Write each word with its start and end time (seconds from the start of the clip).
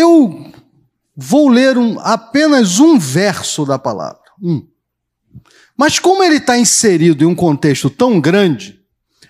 Eu 0.00 0.52
vou 1.16 1.48
ler 1.48 1.76
um, 1.76 1.98
apenas 2.00 2.80
um 2.80 2.98
verso 2.98 3.66
da 3.66 3.78
palavra. 3.78 4.20
Um. 4.42 4.66
Mas 5.76 5.98
como 5.98 6.22
ele 6.22 6.36
está 6.36 6.58
inserido 6.58 7.24
em 7.24 7.26
um 7.26 7.34
contexto 7.34 7.88
tão 7.88 8.20
grande, 8.20 8.80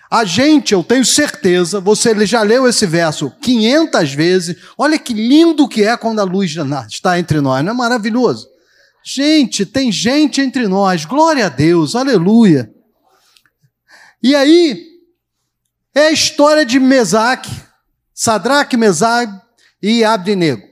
a 0.09 0.25
gente, 0.25 0.73
eu 0.73 0.83
tenho 0.83 1.05
certeza, 1.05 1.79
você 1.79 2.25
já 2.25 2.41
leu 2.41 2.67
esse 2.67 2.85
verso 2.85 3.31
500 3.41 4.13
vezes. 4.13 4.57
Olha 4.77 4.99
que 4.99 5.13
lindo 5.13 5.67
que 5.69 5.83
é 5.83 5.95
quando 5.95 6.19
a 6.19 6.23
luz 6.25 6.53
está 6.89 7.17
entre 7.17 7.39
nós, 7.39 7.63
não 7.63 7.71
é 7.71 7.75
maravilhoso? 7.75 8.49
Gente, 9.03 9.65
tem 9.65 9.91
gente 9.91 10.41
entre 10.41 10.67
nós, 10.67 11.05
glória 11.05 11.45
a 11.45 11.49
Deus, 11.49 11.95
aleluia. 11.95 12.69
E 14.21 14.35
aí, 14.35 14.85
é 15.95 16.07
a 16.07 16.11
história 16.11 16.65
de 16.65 16.79
Mesaque, 16.79 17.49
Sadraque, 18.13 18.77
Mesaque 18.77 19.41
e 19.81 20.03
Abdinego. 20.03 20.67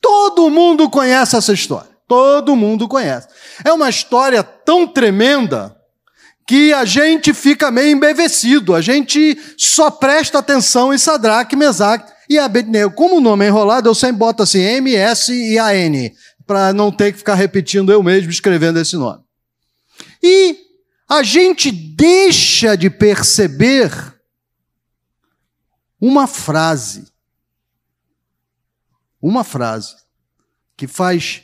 Todo 0.00 0.50
mundo 0.50 0.88
conhece 0.88 1.36
essa 1.36 1.52
história, 1.52 1.90
todo 2.06 2.54
mundo 2.54 2.86
conhece. 2.86 3.28
É 3.64 3.72
uma 3.72 3.90
história 3.90 4.42
tão 4.42 4.86
tremenda 4.86 5.76
que 6.46 6.72
a 6.72 6.84
gente 6.84 7.34
fica 7.34 7.70
meio 7.72 7.90
embevecido, 7.90 8.74
a 8.74 8.80
gente 8.80 9.36
só 9.58 9.90
presta 9.90 10.38
atenção 10.38 10.94
em 10.94 10.98
Sadraque, 10.98 11.56
Mesaque 11.56 12.12
e 12.30 12.38
Abednego. 12.38 12.94
Como 12.94 13.16
o 13.16 13.20
nome 13.20 13.44
é 13.44 13.48
enrolado, 13.48 13.88
eu 13.88 13.94
sempre 13.94 14.18
boto 14.18 14.44
assim 14.44 14.60
M, 14.60 14.94
S 14.94 15.32
e 15.32 15.58
A 15.58 15.74
N, 15.74 16.14
para 16.46 16.72
não 16.72 16.92
ter 16.92 17.12
que 17.12 17.18
ficar 17.18 17.34
repetindo 17.34 17.90
eu 17.90 18.02
mesmo 18.02 18.30
escrevendo 18.30 18.78
esse 18.78 18.96
nome. 18.96 19.24
E 20.22 20.56
a 21.08 21.22
gente 21.22 21.72
deixa 21.72 22.76
de 22.76 22.90
perceber 22.90 23.90
uma 26.00 26.26
frase, 26.26 27.06
uma 29.26 29.42
frase 29.42 29.96
que 30.76 30.86
faz 30.86 31.42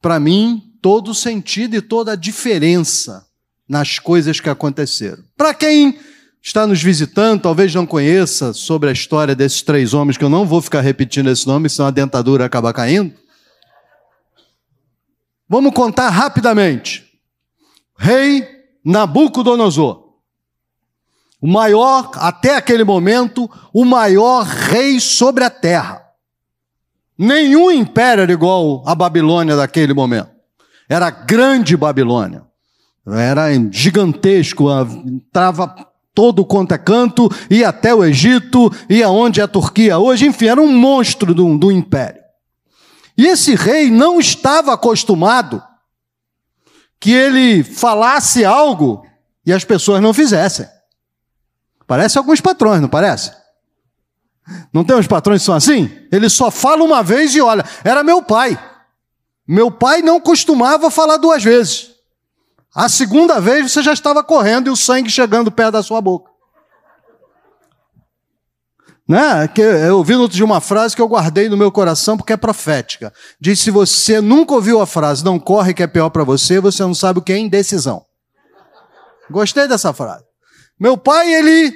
para 0.00 0.20
mim 0.20 0.74
todo 0.82 1.14
sentido 1.14 1.74
e 1.74 1.80
toda 1.80 2.12
a 2.12 2.16
diferença 2.16 3.26
nas 3.66 3.98
coisas 3.98 4.40
que 4.40 4.50
aconteceram. 4.50 5.24
Para 5.34 5.54
quem 5.54 5.98
está 6.42 6.66
nos 6.66 6.82
visitando, 6.82 7.40
talvez 7.40 7.74
não 7.74 7.86
conheça 7.86 8.52
sobre 8.52 8.90
a 8.90 8.92
história 8.92 9.34
desses 9.34 9.62
três 9.62 9.94
homens, 9.94 10.18
que 10.18 10.24
eu 10.24 10.28
não 10.28 10.44
vou 10.44 10.60
ficar 10.60 10.82
repetindo 10.82 11.30
esse 11.30 11.46
nome, 11.46 11.70
senão 11.70 11.88
a 11.88 11.90
dentadura 11.90 12.44
acaba 12.44 12.74
caindo. 12.74 13.14
Vamos 15.48 15.72
contar 15.72 16.10
rapidamente. 16.10 17.06
Rei 17.96 18.46
Nabucodonosor. 18.84 20.08
O 21.40 21.46
maior, 21.46 22.10
até 22.16 22.56
aquele 22.56 22.84
momento, 22.84 23.50
o 23.72 23.84
maior 23.84 24.44
rei 24.44 25.00
sobre 25.00 25.44
a 25.44 25.50
terra. 25.50 26.07
Nenhum 27.18 27.70
império 27.70 28.22
era 28.22 28.32
igual 28.32 28.84
à 28.86 28.94
Babilônia 28.94 29.56
daquele 29.56 29.92
momento. 29.92 30.30
Era 30.88 31.08
a 31.08 31.10
grande 31.10 31.76
Babilônia. 31.76 32.44
Era 33.04 33.48
gigantesco, 33.70 34.70
entrava 35.04 35.74
todo 36.14 36.44
quanto 36.44 36.72
é 36.72 36.78
canto, 36.78 37.28
ia 37.48 37.68
até 37.68 37.94
o 37.94 38.04
Egito, 38.04 38.70
ia 38.88 39.08
onde 39.08 39.40
é 39.40 39.44
a 39.44 39.48
Turquia 39.48 39.98
hoje, 39.98 40.26
enfim, 40.26 40.46
era 40.46 40.60
um 40.60 40.70
monstro 40.76 41.32
do, 41.32 41.56
do 41.56 41.72
império. 41.72 42.20
E 43.16 43.26
esse 43.26 43.54
rei 43.54 43.90
não 43.90 44.20
estava 44.20 44.72
acostumado 44.72 45.62
que 47.00 47.12
ele 47.12 47.62
falasse 47.62 48.44
algo 48.44 49.06
e 49.46 49.52
as 49.52 49.64
pessoas 49.64 50.02
não 50.02 50.12
fizessem. 50.12 50.66
Parece 51.86 52.18
alguns 52.18 52.40
patrões, 52.40 52.80
não 52.80 52.88
parece? 52.88 53.32
Não 54.72 54.84
tem 54.84 54.96
uns 54.96 55.06
patrões 55.06 55.42
que 55.42 55.46
são 55.46 55.54
assim? 55.54 55.90
Ele 56.10 56.28
só 56.28 56.50
fala 56.50 56.82
uma 56.82 57.02
vez 57.02 57.34
e 57.34 57.40
olha, 57.40 57.64
era 57.84 58.02
meu 58.02 58.22
pai. 58.22 58.58
Meu 59.46 59.70
pai 59.70 60.02
não 60.02 60.20
costumava 60.20 60.90
falar 60.90 61.16
duas 61.16 61.42
vezes. 61.42 61.90
A 62.74 62.88
segunda 62.88 63.40
vez 63.40 63.72
você 63.72 63.82
já 63.82 63.92
estava 63.92 64.22
correndo 64.22 64.68
e 64.68 64.70
o 64.70 64.76
sangue 64.76 65.10
chegando 65.10 65.50
perto 65.50 65.72
da 65.72 65.82
sua 65.82 66.00
boca. 66.00 66.30
Né? 69.08 69.48
Que 69.48 69.62
eu 69.62 69.96
ouvi 69.96 70.14
de 70.28 70.44
uma 70.44 70.60
frase 70.60 70.94
que 70.94 71.00
eu 71.00 71.08
guardei 71.08 71.48
no 71.48 71.56
meu 71.56 71.72
coração 71.72 72.16
porque 72.16 72.34
é 72.34 72.36
profética. 72.36 73.10
Diz: 73.40 73.58
se 73.58 73.70
você 73.70 74.20
nunca 74.20 74.52
ouviu 74.52 74.82
a 74.82 74.86
frase, 74.86 75.24
não 75.24 75.38
corre 75.38 75.72
que 75.72 75.82
é 75.82 75.86
pior 75.86 76.10
para 76.10 76.24
você, 76.24 76.60
você 76.60 76.82
não 76.82 76.94
sabe 76.94 77.18
o 77.18 77.22
que 77.22 77.32
é 77.32 77.38
indecisão. 77.38 78.04
Gostei 79.30 79.66
dessa 79.66 79.94
frase. 79.94 80.24
Meu 80.78 80.96
pai, 80.96 81.32
ele 81.32 81.74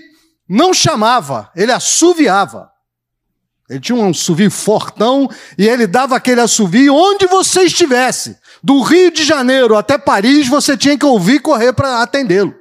não 0.53 0.75
chamava, 0.75 1.51
ele 1.57 1.73
assoviava. 1.73 2.71
Ele 3.71 3.81
tinha 3.81 3.97
um 3.97 4.11
assovio 4.11 4.51
fortão 4.51 5.27
e 5.57 5.67
ele 5.67 5.87
dava 5.87 6.15
aquele 6.15 6.43
assovio 6.43 6.95
onde 6.95 7.27
você 7.27 7.63
estivesse. 7.63 8.37
Do 8.63 8.83
Rio 8.83 9.11
de 9.11 9.25
Janeiro 9.25 9.75
até 9.75 9.97
Paris, 9.97 10.47
você 10.47 10.77
tinha 10.77 10.99
que 10.99 11.07
ouvir 11.07 11.41
correr 11.41 11.73
para 11.73 12.03
atendê-lo. 12.03 12.55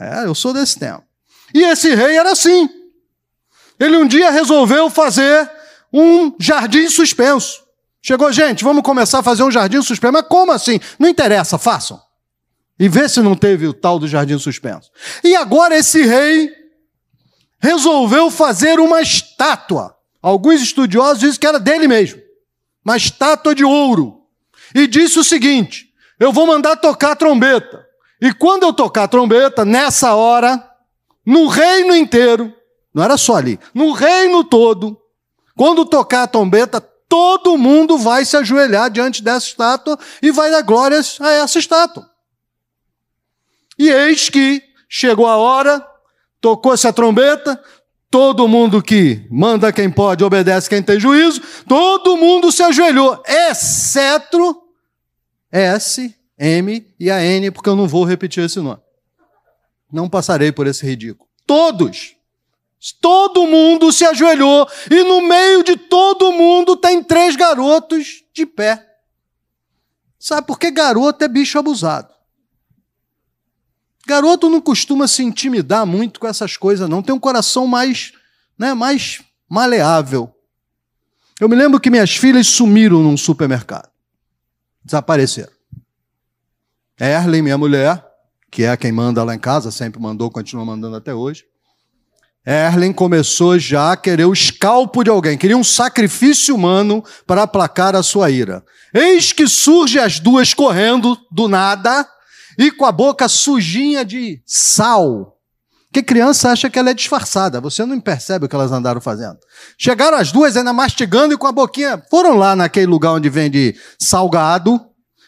É, 0.00 0.24
eu 0.24 0.34
sou 0.34 0.54
desse 0.54 0.78
tempo. 0.78 1.04
E 1.54 1.62
esse 1.64 1.94
rei 1.94 2.16
era 2.16 2.32
assim. 2.32 2.66
Ele 3.78 3.98
um 3.98 4.06
dia 4.06 4.30
resolveu 4.30 4.88
fazer 4.88 5.50
um 5.92 6.34
jardim 6.40 6.88
suspenso. 6.88 7.62
Chegou, 8.00 8.32
gente, 8.32 8.64
vamos 8.64 8.82
começar 8.82 9.18
a 9.18 9.22
fazer 9.22 9.42
um 9.42 9.50
jardim 9.50 9.82
suspenso. 9.82 10.14
Mas 10.14 10.26
como 10.28 10.50
assim? 10.50 10.80
Não 10.98 11.10
interessa, 11.10 11.58
façam. 11.58 12.00
E 12.78 12.88
vê 12.88 13.06
se 13.06 13.20
não 13.20 13.36
teve 13.36 13.66
o 13.66 13.74
tal 13.74 13.98
do 13.98 14.08
jardim 14.08 14.38
suspenso. 14.38 14.90
E 15.22 15.36
agora 15.36 15.76
esse 15.76 16.02
rei 16.06 16.61
resolveu 17.62 18.30
fazer 18.30 18.80
uma 18.80 19.00
estátua. 19.00 19.96
Alguns 20.20 20.60
estudiosos 20.60 21.20
dizem 21.20 21.38
que 21.38 21.46
era 21.46 21.60
dele 21.60 21.86
mesmo. 21.86 22.20
Uma 22.84 22.96
estátua 22.96 23.54
de 23.54 23.64
ouro 23.64 24.22
e 24.74 24.86
disse 24.88 25.18
o 25.18 25.24
seguinte: 25.24 25.92
eu 26.18 26.32
vou 26.32 26.46
mandar 26.46 26.76
tocar 26.76 27.14
trombeta. 27.14 27.86
E 28.20 28.32
quando 28.32 28.64
eu 28.64 28.72
tocar 28.72 29.08
trombeta, 29.08 29.64
nessa 29.64 30.14
hora, 30.14 30.62
no 31.24 31.46
reino 31.46 31.94
inteiro, 31.94 32.52
não 32.92 33.02
era 33.02 33.16
só 33.16 33.36
ali, 33.36 33.58
no 33.72 33.92
reino 33.92 34.44
todo, 34.44 35.00
quando 35.56 35.84
tocar 35.84 36.24
a 36.24 36.28
trombeta, 36.28 36.80
todo 37.08 37.58
mundo 37.58 37.98
vai 37.98 38.24
se 38.24 38.36
ajoelhar 38.36 38.90
diante 38.90 39.22
dessa 39.22 39.46
estátua 39.46 39.98
e 40.20 40.30
vai 40.30 40.50
dar 40.50 40.62
glórias 40.62 41.18
a 41.20 41.30
essa 41.30 41.58
estátua. 41.58 42.08
E 43.78 43.88
eis 43.88 44.28
que 44.28 44.62
chegou 44.88 45.26
a 45.26 45.36
hora, 45.36 45.84
tocou-se 46.42 46.86
a 46.86 46.92
trombeta, 46.92 47.62
todo 48.10 48.48
mundo 48.48 48.82
que 48.82 49.24
manda 49.30 49.72
quem 49.72 49.88
pode, 49.88 50.24
obedece 50.24 50.68
quem 50.68 50.82
tem 50.82 51.00
juízo, 51.00 51.40
todo 51.66 52.16
mundo 52.16 52.50
se 52.52 52.62
ajoelhou, 52.62 53.22
exceto 53.26 54.60
S, 55.50 56.14
M 56.36 56.86
e 56.98 57.10
a 57.10 57.24
N, 57.24 57.50
porque 57.52 57.68
eu 57.68 57.76
não 57.76 57.86
vou 57.86 58.04
repetir 58.04 58.44
esse 58.44 58.58
nome. 58.58 58.80
Não 59.90 60.08
passarei 60.08 60.50
por 60.50 60.66
esse 60.66 60.84
ridículo. 60.84 61.28
Todos. 61.46 62.16
Todo 63.00 63.46
mundo 63.46 63.92
se 63.92 64.04
ajoelhou 64.04 64.66
e 64.90 65.04
no 65.04 65.20
meio 65.20 65.62
de 65.62 65.76
todo 65.76 66.32
mundo 66.32 66.76
tem 66.76 67.02
três 67.02 67.36
garotos 67.36 68.24
de 68.34 68.44
pé. 68.44 68.84
Sabe 70.18 70.46
por 70.46 70.58
que 70.58 70.70
garoto 70.70 71.22
é 71.22 71.28
bicho 71.28 71.58
abusado? 71.58 72.12
Garoto 74.06 74.48
não 74.48 74.60
costuma 74.60 75.06
se 75.06 75.22
intimidar 75.22 75.86
muito 75.86 76.18
com 76.18 76.26
essas 76.26 76.56
coisas, 76.56 76.88
não. 76.88 77.02
Tem 77.02 77.14
um 77.14 77.20
coração 77.20 77.66
mais, 77.66 78.12
né, 78.58 78.74
mais 78.74 79.22
maleável. 79.48 80.34
Eu 81.40 81.48
me 81.48 81.56
lembro 81.56 81.80
que 81.80 81.90
minhas 81.90 82.16
filhas 82.16 82.46
sumiram 82.46 83.02
num 83.02 83.16
supermercado. 83.16 83.88
Desapareceram. 84.84 85.52
Erlen, 86.98 87.42
minha 87.42 87.58
mulher, 87.58 88.04
que 88.50 88.64
é 88.64 88.76
quem 88.76 88.92
manda 88.92 89.24
lá 89.24 89.34
em 89.34 89.38
casa, 89.38 89.70
sempre 89.70 90.00
mandou, 90.00 90.30
continua 90.30 90.64
mandando 90.64 90.96
até 90.96 91.14
hoje. 91.14 91.44
Erlen 92.44 92.92
começou 92.92 93.58
já 93.58 93.92
a 93.92 93.96
querer 93.96 94.24
o 94.24 94.32
escalpo 94.32 95.04
de 95.04 95.10
alguém, 95.10 95.38
queria 95.38 95.56
um 95.56 95.62
sacrifício 95.62 96.54
humano 96.54 97.02
para 97.24 97.44
aplacar 97.44 97.94
a 97.94 98.02
sua 98.02 98.30
ira. 98.30 98.64
Eis 98.92 99.32
que 99.32 99.46
surge 99.46 99.98
as 99.98 100.18
duas 100.18 100.52
correndo 100.52 101.16
do 101.30 101.48
nada 101.48 102.06
e 102.58 102.70
com 102.70 102.84
a 102.84 102.92
boca 102.92 103.28
sujinha 103.28 104.04
de 104.04 104.42
sal. 104.46 105.38
Que 105.92 106.02
criança 106.02 106.50
acha 106.50 106.70
que 106.70 106.78
ela 106.78 106.90
é 106.90 106.94
disfarçada, 106.94 107.60
você 107.60 107.84
não 107.84 108.00
percebe 108.00 108.46
o 108.46 108.48
que 108.48 108.54
elas 108.54 108.72
andaram 108.72 109.00
fazendo. 109.00 109.38
Chegaram 109.76 110.16
as 110.16 110.32
duas 110.32 110.56
ainda 110.56 110.72
mastigando 110.72 111.34
e 111.34 111.36
com 111.36 111.46
a 111.46 111.52
boquinha. 111.52 112.02
Foram 112.10 112.34
lá 112.34 112.56
naquele 112.56 112.86
lugar 112.86 113.12
onde 113.12 113.28
vende 113.28 113.76
salgado 113.98 114.80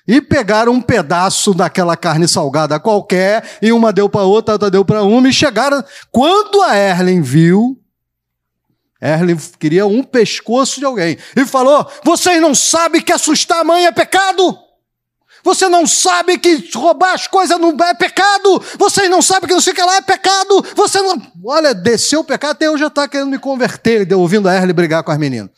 e 0.08 0.22
pegaram 0.22 0.72
um 0.72 0.80
pedaço 0.80 1.52
daquela 1.52 1.96
carne 1.96 2.26
salgada 2.26 2.80
qualquer 2.80 3.58
e 3.60 3.72
uma 3.72 3.92
deu 3.92 4.08
para 4.08 4.22
outra, 4.22 4.54
outra 4.54 4.70
deu 4.70 4.86
para 4.86 5.02
uma 5.02 5.28
e 5.28 5.32
chegaram. 5.32 5.84
Quando 6.10 6.62
a 6.62 6.74
Erlen 6.74 7.20
viu, 7.20 7.78
Erlen 9.00 9.36
queria 9.58 9.84
um 9.84 10.02
pescoço 10.02 10.80
de 10.80 10.86
alguém 10.86 11.18
e 11.36 11.44
falou: 11.44 11.86
Vocês 12.02 12.40
não 12.40 12.54
sabem 12.54 13.02
que 13.02 13.12
assustar 13.12 13.60
a 13.60 13.64
mãe 13.64 13.84
é 13.84 13.92
pecado? 13.92 14.63
Você 15.44 15.68
não 15.68 15.86
sabe 15.86 16.38
que 16.38 16.70
roubar 16.74 17.12
as 17.12 17.26
coisas 17.26 17.60
não 17.60 17.76
é 17.84 17.92
pecado? 17.92 18.64
Vocês 18.78 19.10
não 19.10 19.20
sabem 19.20 19.46
que 19.46 19.54
não 19.54 19.60
que 19.60 19.82
lá 19.82 19.96
é 19.96 20.00
pecado? 20.00 20.64
Você 20.74 21.02
não. 21.02 21.20
Olha, 21.44 21.74
desceu 21.74 22.20
o 22.20 22.24
pecado, 22.24 22.52
até 22.52 22.66
eu 22.66 22.78
já 22.78 22.86
está 22.86 23.06
querendo 23.06 23.28
me 23.28 23.38
converter, 23.38 24.10
ouvindo 24.14 24.48
a 24.48 24.54
Erle 24.54 24.72
brigar 24.72 25.02
com 25.02 25.12
as 25.12 25.18
meninas. 25.18 25.50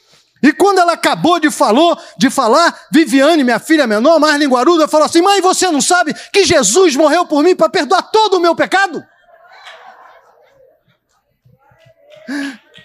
E 0.43 0.53
quando 0.53 0.79
ela 0.79 0.93
acabou 0.93 1.39
de, 1.39 1.51
falou, 1.51 1.97
de 2.19 2.29
falar, 2.29 2.77
Viviane, 2.91 3.45
minha 3.45 3.61
filha 3.61 3.87
menor, 3.87 4.19
mais 4.19 4.37
linguaruda, 4.39 4.89
falou 4.89 5.07
assim: 5.07 5.23
Mãe, 5.23 5.41
você 5.41 5.71
não 5.71 5.81
sabe 5.81 6.13
que 6.33 6.45
Jesus 6.45 6.97
morreu 6.97 7.25
por 7.25 7.45
mim 7.45 7.55
para 7.55 7.69
perdoar 7.69 8.03
todo 8.03 8.35
o 8.35 8.41
meu 8.41 8.57
pecado? 8.57 9.03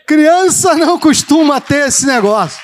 Criança 0.06 0.75
não 0.75 1.00
costuma 1.00 1.59
ter 1.59 1.88
esse 1.88 2.06
negócio. 2.06 2.62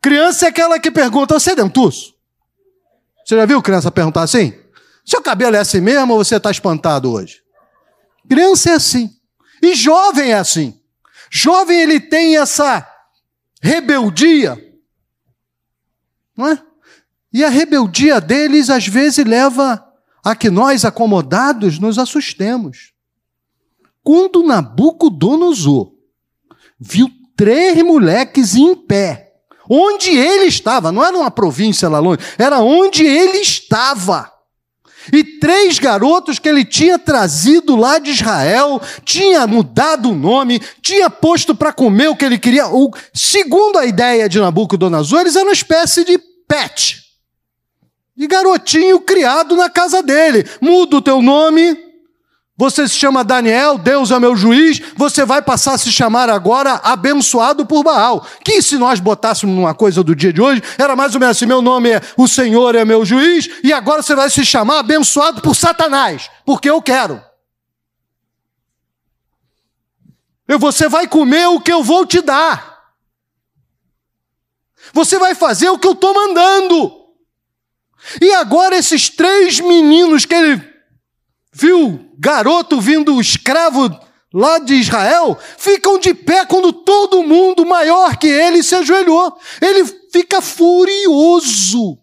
Criança 0.00 0.46
é 0.46 0.48
aquela 0.48 0.78
que 0.78 0.90
pergunta: 0.90 1.38
Você 1.38 1.52
é 1.52 1.56
dentuço? 1.56 2.14
Você 3.24 3.36
já 3.36 3.46
viu 3.46 3.62
criança 3.62 3.90
perguntar 3.90 4.22
assim? 4.22 4.54
Seu 5.04 5.22
cabelo 5.22 5.56
é 5.56 5.60
assim 5.60 5.80
mesmo 5.80 6.12
ou 6.14 6.24
você 6.24 6.36
está 6.36 6.50
espantado 6.50 7.10
hoje? 7.10 7.42
Criança 8.28 8.70
é 8.70 8.72
assim. 8.74 9.10
E 9.62 9.74
jovem 9.74 10.32
é 10.32 10.34
assim. 10.34 10.80
Jovem 11.30 11.80
ele 11.80 12.00
tem 12.00 12.36
essa 12.36 12.86
rebeldia, 13.62 14.58
não 16.36 16.48
é? 16.48 16.62
E 17.32 17.44
a 17.44 17.48
rebeldia 17.48 18.20
deles 18.20 18.68
às 18.68 18.86
vezes 18.86 19.24
leva 19.24 19.86
a 20.24 20.34
que 20.34 20.50
nós 20.50 20.84
acomodados 20.84 21.78
nos 21.78 21.98
assustemos. 21.98 22.92
Quando 24.02 24.42
Nabucodonosor 24.42 25.92
viu 26.78 27.08
três 27.36 27.80
moleques 27.82 28.56
em 28.56 28.74
pé, 28.74 29.29
onde 29.70 30.10
ele 30.10 30.46
estava, 30.46 30.90
não 30.90 31.04
era 31.04 31.16
uma 31.16 31.30
província 31.30 31.88
lá 31.88 32.00
longe, 32.00 32.18
era 32.36 32.58
onde 32.58 33.06
ele 33.06 33.38
estava. 33.38 34.30
E 35.12 35.24
três 35.38 35.78
garotos 35.78 36.38
que 36.38 36.48
ele 36.48 36.64
tinha 36.64 36.98
trazido 36.98 37.74
lá 37.76 37.98
de 37.98 38.10
Israel, 38.10 38.80
tinha 39.04 39.46
mudado 39.46 40.10
o 40.10 40.14
nome, 40.14 40.60
tinha 40.82 41.08
posto 41.08 41.54
para 41.54 41.72
comer 41.72 42.08
o 42.08 42.16
que 42.16 42.24
ele 42.24 42.38
queria. 42.38 42.68
O, 42.68 42.90
segundo 43.14 43.78
a 43.78 43.86
ideia 43.86 44.28
de 44.28 44.38
Nabucodonosor, 44.38 45.20
eles 45.20 45.36
eram 45.36 45.46
uma 45.46 45.52
espécie 45.52 46.04
de 46.04 46.18
pet. 46.46 47.00
De 48.14 48.26
garotinho 48.26 49.00
criado 49.00 49.56
na 49.56 49.70
casa 49.70 50.02
dele. 50.02 50.46
Muda 50.60 50.98
o 50.98 51.02
teu 51.02 51.22
nome, 51.22 51.89
você 52.60 52.86
se 52.86 52.94
chama 52.94 53.24
Daniel, 53.24 53.78
Deus 53.78 54.10
é 54.10 54.18
meu 54.18 54.36
juiz, 54.36 54.82
você 54.94 55.24
vai 55.24 55.40
passar 55.40 55.72
a 55.72 55.78
se 55.78 55.90
chamar 55.90 56.28
agora 56.28 56.74
abençoado 56.84 57.64
por 57.64 57.82
Baal. 57.82 58.26
Que 58.44 58.60
se 58.60 58.76
nós 58.76 59.00
botássemos 59.00 59.56
numa 59.56 59.72
coisa 59.72 60.04
do 60.04 60.14
dia 60.14 60.30
de 60.30 60.42
hoje, 60.42 60.62
era 60.76 60.94
mais 60.94 61.14
ou 61.14 61.20
menos 61.20 61.38
assim: 61.38 61.46
meu 61.46 61.62
nome 61.62 61.88
é 61.88 62.02
o 62.18 62.28
Senhor 62.28 62.74
é 62.74 62.84
meu 62.84 63.02
juiz, 63.02 63.48
e 63.64 63.72
agora 63.72 64.02
você 64.02 64.14
vai 64.14 64.28
se 64.28 64.44
chamar 64.44 64.80
abençoado 64.80 65.40
por 65.40 65.56
Satanás, 65.56 66.28
porque 66.44 66.68
eu 66.68 66.82
quero. 66.82 67.24
E 70.46 70.58
você 70.58 70.86
vai 70.86 71.08
comer 71.08 71.46
o 71.46 71.60
que 71.60 71.72
eu 71.72 71.82
vou 71.82 72.04
te 72.04 72.20
dar. 72.20 72.92
Você 74.92 75.18
vai 75.18 75.34
fazer 75.34 75.70
o 75.70 75.78
que 75.78 75.88
eu 75.88 75.92
estou 75.92 76.12
mandando. 76.12 76.92
E 78.20 78.34
agora 78.34 78.76
esses 78.76 79.08
três 79.08 79.60
meninos 79.60 80.26
que 80.26 80.34
ele 80.34 80.69
viu 81.52 82.10
garoto 82.18 82.80
vindo 82.80 83.20
escravo 83.20 83.88
lá 84.32 84.58
de 84.58 84.74
Israel, 84.74 85.36
ficam 85.58 85.98
de 85.98 86.14
pé 86.14 86.46
quando 86.46 86.72
todo 86.72 87.22
mundo 87.22 87.66
maior 87.66 88.16
que 88.16 88.28
ele 88.28 88.62
se 88.62 88.74
ajoelhou. 88.74 89.36
Ele 89.60 89.84
fica 90.12 90.40
furioso. 90.40 91.98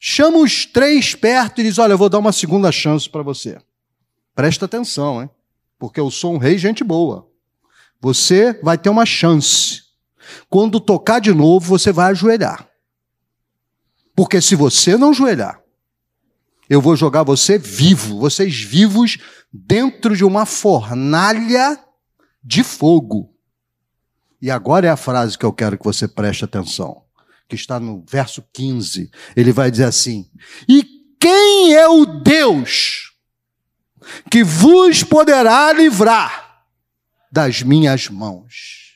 Chama 0.00 0.38
os 0.38 0.64
três 0.64 1.14
perto 1.14 1.60
e 1.60 1.64
diz: 1.64 1.78
Olha, 1.78 1.92
eu 1.92 1.98
vou 1.98 2.08
dar 2.08 2.18
uma 2.18 2.32
segunda 2.32 2.70
chance 2.70 3.08
para 3.08 3.22
você. 3.22 3.58
Presta 4.34 4.66
atenção, 4.66 5.20
hein? 5.20 5.30
Porque 5.78 5.98
eu 5.98 6.10
sou 6.10 6.34
um 6.34 6.38
rei, 6.38 6.56
gente 6.56 6.84
boa. 6.84 7.28
Você 8.00 8.52
vai 8.62 8.78
ter 8.78 8.88
uma 8.88 9.04
chance. 9.04 9.82
Quando 10.48 10.78
tocar 10.78 11.20
de 11.20 11.32
novo, 11.32 11.66
você 11.66 11.90
vai 11.90 12.10
ajoelhar. 12.10 12.68
Porque 14.14 14.40
se 14.40 14.54
você 14.54 14.96
não 14.96 15.10
ajoelhar, 15.10 15.60
eu 16.68 16.80
vou 16.80 16.94
jogar 16.94 17.22
você 17.22 17.58
vivo, 17.58 18.18
vocês 18.18 18.60
vivos, 18.62 19.18
dentro 19.52 20.16
de 20.16 20.24
uma 20.24 20.44
fornalha 20.44 21.78
de 22.42 22.62
fogo. 22.62 23.34
E 24.40 24.50
agora 24.50 24.86
é 24.86 24.90
a 24.90 24.96
frase 24.96 25.36
que 25.36 25.44
eu 25.44 25.52
quero 25.52 25.78
que 25.78 25.84
você 25.84 26.06
preste 26.06 26.44
atenção, 26.44 27.02
que 27.48 27.56
está 27.56 27.80
no 27.80 28.04
verso 28.08 28.44
15. 28.52 29.10
Ele 29.34 29.52
vai 29.52 29.70
dizer 29.70 29.84
assim: 29.84 30.30
E 30.68 30.86
quem 31.18 31.74
é 31.74 31.88
o 31.88 32.04
Deus 32.04 33.12
que 34.30 34.44
vos 34.44 35.02
poderá 35.02 35.72
livrar 35.72 36.64
das 37.32 37.62
minhas 37.62 38.08
mãos? 38.08 38.87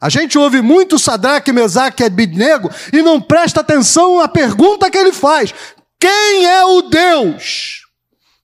A 0.00 0.08
gente 0.08 0.36
ouve 0.36 0.60
muito 0.60 0.98
Sadraque, 0.98 1.52
Mesaque 1.52 2.02
e 2.02 2.06
Abidnego 2.06 2.70
e 2.92 3.00
não 3.02 3.20
presta 3.20 3.60
atenção 3.60 4.20
à 4.20 4.28
pergunta 4.28 4.90
que 4.90 4.98
ele 4.98 5.12
faz: 5.12 5.54
Quem 5.98 6.44
é 6.44 6.64
o 6.64 6.82
Deus 6.82 7.86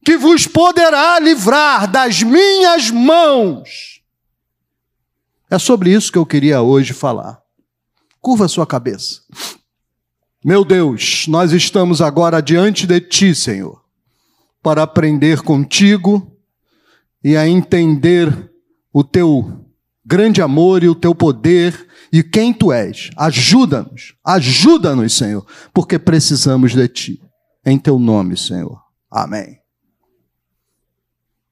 que 0.04 0.16
vos 0.16 0.46
poderá 0.46 1.18
livrar 1.18 1.90
das 1.90 2.22
minhas 2.22 2.90
mãos? 2.90 4.00
É 5.50 5.58
sobre 5.58 5.92
isso 5.92 6.10
que 6.10 6.18
eu 6.18 6.24
queria 6.24 6.62
hoje 6.62 6.94
falar. 6.94 7.38
Curva 8.20 8.48
sua 8.48 8.66
cabeça. 8.66 9.20
Meu 10.42 10.64
Deus, 10.64 11.26
nós 11.28 11.52
estamos 11.52 12.00
agora 12.00 12.40
diante 12.40 12.86
de 12.86 13.00
Ti, 13.00 13.34
Senhor, 13.34 13.84
para 14.62 14.82
aprender 14.82 15.42
contigo 15.42 16.34
e 17.22 17.36
a 17.36 17.46
entender 17.46 18.50
o 18.92 19.04
Teu 19.04 19.62
grande 20.04 20.42
amor 20.42 20.82
e 20.82 20.88
o 20.88 20.94
teu 20.94 21.14
poder 21.14 21.88
e 22.12 22.22
quem 22.22 22.52
tu 22.52 22.72
és. 22.72 23.10
Ajuda-nos, 23.16 24.14
ajuda-nos, 24.24 25.16
Senhor, 25.16 25.46
porque 25.72 25.98
precisamos 25.98 26.72
de 26.72 26.88
ti. 26.88 27.22
Em 27.64 27.78
teu 27.78 27.98
nome, 27.98 28.36
Senhor. 28.36 28.82
Amém. 29.10 29.60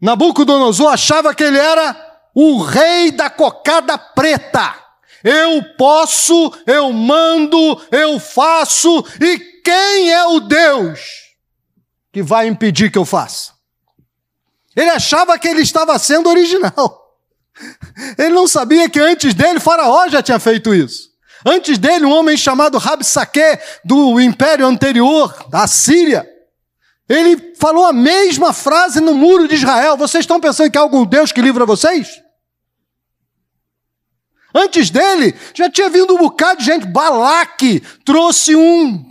Nabucodonosor 0.01 0.93
achava 0.93 1.35
que 1.35 1.45
ele 1.45 1.59
era 1.59 1.95
o 2.35 2.63
rei 2.63 3.11
da 3.11 3.31
cocada 3.31 3.99
preta. 3.99 4.75
Eu 5.23 5.63
posso, 5.77 6.53
eu 6.67 6.93
mando, 6.93 7.57
eu 7.91 8.19
faço, 8.19 9.05
e 9.21 9.39
quem 9.63 10.11
é 10.11 10.27
o 10.27 10.41
Deus 10.41 11.01
que 12.11 12.23
vai 12.23 12.47
impedir 12.49 12.91
que 12.91 12.97
eu 12.99 13.05
faça? 13.05 13.53
Ele 14.75 14.89
achava 14.89 15.39
que 15.39 15.47
ele 15.47 15.61
estava 15.61 15.99
sendo 15.99 16.31
original. 16.31 17.10
Ele 18.19 18.35
não 18.35 18.47
sabia 18.47 18.89
que 18.89 18.99
antes 18.99 19.35
dele 19.35 19.61
Faraó 19.61 20.09
já 20.09 20.23
tinha 20.23 20.39
feito 20.39 20.75
isso. 20.75 21.11
Antes 21.45 21.79
dele, 21.79 22.05
um 22.05 22.13
homem 22.13 22.37
chamado 22.37 22.79
Rabsaque, 22.79 23.59
do 23.85 24.21
império 24.21 24.67
anterior, 24.67 25.47
da 25.49 25.67
Síria, 25.67 26.29
ele 27.09 27.55
falou 27.59 27.87
a 27.87 27.93
mesma 27.93 28.53
frase 28.53 29.01
no 29.01 29.15
muro 29.15 29.49
de 29.49 29.55
Israel. 29.57 29.97
Vocês 29.97 30.23
estão 30.23 30.39
pensando 30.39 30.71
que 30.71 30.79
há 30.79 30.81
algum 30.81 31.05
Deus 31.05 31.33
que 31.33 31.43
livra 31.43 31.67
vocês? 31.67 32.23
Antes 34.55 34.91
dele, 34.91 35.35
já 35.55 35.71
tinha 35.71 35.89
vindo 35.89 36.15
um 36.15 36.19
bocado 36.19 36.61
de 36.61 36.67
gente. 36.67 36.87
Balaque 36.87 37.83
trouxe 38.05 38.55
um 38.55 39.05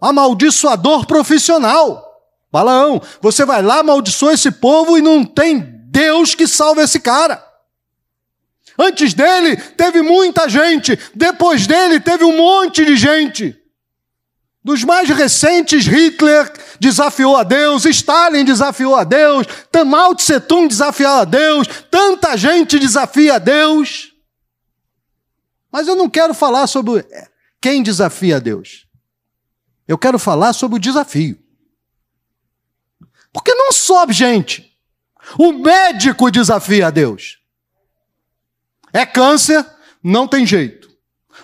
amaldiçoador 0.00 1.06
profissional. 1.06 2.02
Balaão, 2.50 3.00
você 3.20 3.44
vai 3.44 3.62
lá, 3.62 3.80
amaldiçoa 3.80 4.32
esse 4.34 4.50
povo 4.50 4.96
e 4.96 5.02
não 5.02 5.24
tem 5.24 5.60
Deus 5.90 6.34
que 6.34 6.46
salve 6.46 6.82
esse 6.82 6.98
cara. 6.98 7.44
Antes 8.78 9.14
dele 9.14 9.56
teve 9.56 10.02
muita 10.02 10.48
gente, 10.48 10.98
depois 11.14 11.66
dele 11.66 12.00
teve 12.00 12.24
um 12.24 12.36
monte 12.36 12.84
de 12.84 12.96
gente. 12.96 13.56
Dos 14.64 14.82
mais 14.82 15.08
recentes, 15.10 15.86
Hitler 15.86 16.50
desafiou 16.80 17.36
a 17.36 17.42
Deus, 17.42 17.84
Stalin 17.84 18.44
desafiou 18.44 18.96
a 18.96 19.04
Deus, 19.04 19.46
Mao 19.86 20.14
Tse 20.14 20.40
desafiou 20.68 21.12
a 21.12 21.24
Deus, 21.24 21.66
tanta 21.90 22.36
gente 22.36 22.78
desafia 22.78 23.34
a 23.34 23.38
Deus. 23.38 24.12
Mas 25.70 25.86
eu 25.86 25.94
não 25.94 26.08
quero 26.08 26.32
falar 26.32 26.66
sobre 26.66 27.06
quem 27.60 27.82
desafia 27.82 28.36
a 28.36 28.38
Deus. 28.38 28.86
Eu 29.86 29.98
quero 29.98 30.18
falar 30.18 30.52
sobre 30.52 30.76
o 30.76 30.80
desafio. 30.80 31.38
Porque 33.32 33.52
não 33.52 33.70
sobe 33.70 34.12
gente. 34.12 34.72
O 35.38 35.52
médico 35.52 36.30
desafia 36.30 36.86
a 36.86 36.90
Deus. 36.90 37.38
É 38.94 39.04
câncer, 39.04 39.66
não 40.02 40.28
tem 40.28 40.46
jeito. 40.46 40.88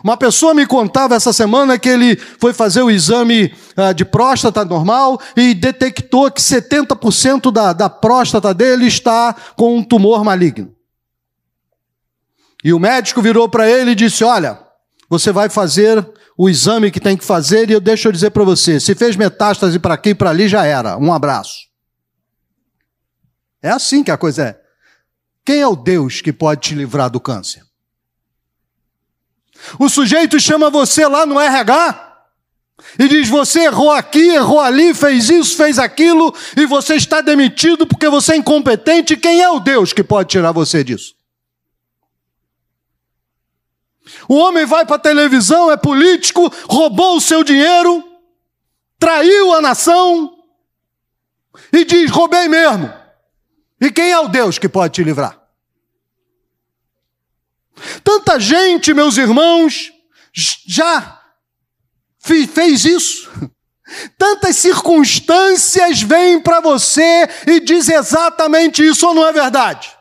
Uma 0.04 0.16
pessoa 0.16 0.54
me 0.54 0.64
contava 0.64 1.16
essa 1.16 1.32
semana 1.32 1.78
que 1.78 1.88
ele 1.88 2.16
foi 2.16 2.54
fazer 2.54 2.80
o 2.80 2.90
exame 2.90 3.52
uh, 3.76 3.92
de 3.92 4.04
próstata 4.04 4.64
normal 4.64 5.20
e 5.36 5.52
detectou 5.52 6.30
que 6.30 6.40
70% 6.40 7.52
da, 7.52 7.72
da 7.72 7.90
próstata 7.90 8.54
dele 8.54 8.86
está 8.86 9.34
com 9.56 9.76
um 9.76 9.82
tumor 9.82 10.24
maligno. 10.24 10.74
E 12.64 12.72
o 12.72 12.78
médico 12.78 13.20
virou 13.20 13.48
para 13.48 13.68
ele 13.68 13.90
e 13.90 13.94
disse: 13.94 14.22
Olha, 14.22 14.58
você 15.08 15.32
vai 15.32 15.48
fazer 15.48 16.08
o 16.38 16.48
exame 16.48 16.90
que 16.90 17.00
tem 17.00 17.16
que 17.16 17.24
fazer 17.24 17.68
e 17.68 17.72
eu 17.72 17.80
deixo 17.80 18.08
eu 18.08 18.12
dizer 18.12 18.30
para 18.30 18.44
você: 18.44 18.78
se 18.78 18.94
fez 18.94 19.16
metástase 19.16 19.78
para 19.78 19.94
aqui 19.94 20.10
e 20.10 20.14
para 20.14 20.30
ali, 20.30 20.48
já 20.48 20.64
era. 20.64 20.96
Um 20.96 21.12
abraço. 21.12 21.68
É 23.62 23.70
assim 23.70 24.02
que 24.02 24.10
a 24.10 24.16
coisa 24.16 24.44
é. 24.44 24.59
Quem 25.44 25.60
é 25.60 25.66
o 25.66 25.76
Deus 25.76 26.20
que 26.20 26.32
pode 26.32 26.60
te 26.60 26.74
livrar 26.74 27.10
do 27.10 27.20
câncer? 27.20 27.62
O 29.78 29.88
sujeito 29.88 30.38
chama 30.38 30.70
você 30.70 31.06
lá 31.06 31.26
no 31.26 31.38
RH 31.38 32.10
e 32.98 33.08
diz: 33.08 33.28
Você 33.28 33.64
errou 33.64 33.90
aqui, 33.90 34.30
errou 34.30 34.60
ali, 34.60 34.94
fez 34.94 35.28
isso, 35.28 35.56
fez 35.56 35.78
aquilo, 35.78 36.34
e 36.56 36.66
você 36.66 36.94
está 36.94 37.20
demitido 37.20 37.86
porque 37.86 38.08
você 38.08 38.32
é 38.32 38.36
incompetente. 38.36 39.16
Quem 39.16 39.40
é 39.40 39.48
o 39.48 39.60
Deus 39.60 39.92
que 39.92 40.02
pode 40.02 40.30
tirar 40.30 40.52
você 40.52 40.82
disso? 40.82 41.14
O 44.28 44.34
homem 44.34 44.66
vai 44.66 44.84
para 44.84 44.96
a 44.96 45.00
televisão, 45.00 45.70
é 45.70 45.76
político, 45.76 46.52
roubou 46.68 47.16
o 47.16 47.20
seu 47.20 47.44
dinheiro, 47.44 48.04
traiu 48.98 49.54
a 49.54 49.60
nação 49.60 50.38
e 51.72 51.84
diz: 51.84 52.10
roubei 52.10 52.48
mesmo. 52.48 52.99
E 53.80 53.90
quem 53.90 54.10
é 54.10 54.18
o 54.18 54.28
Deus 54.28 54.58
que 54.58 54.68
pode 54.68 54.94
te 54.94 55.04
livrar? 55.04 55.40
Tanta 58.04 58.38
gente, 58.38 58.92
meus 58.92 59.16
irmãos, 59.16 59.92
já 60.66 61.20
fez 62.18 62.84
isso. 62.84 63.30
Tantas 64.16 64.56
circunstâncias 64.56 66.02
vêm 66.02 66.40
para 66.40 66.60
você 66.60 67.28
e 67.46 67.58
diz 67.60 67.88
exatamente 67.88 68.86
isso, 68.86 69.06
ou 69.06 69.14
não 69.14 69.26
é 69.26 69.32
verdade? 69.32 69.96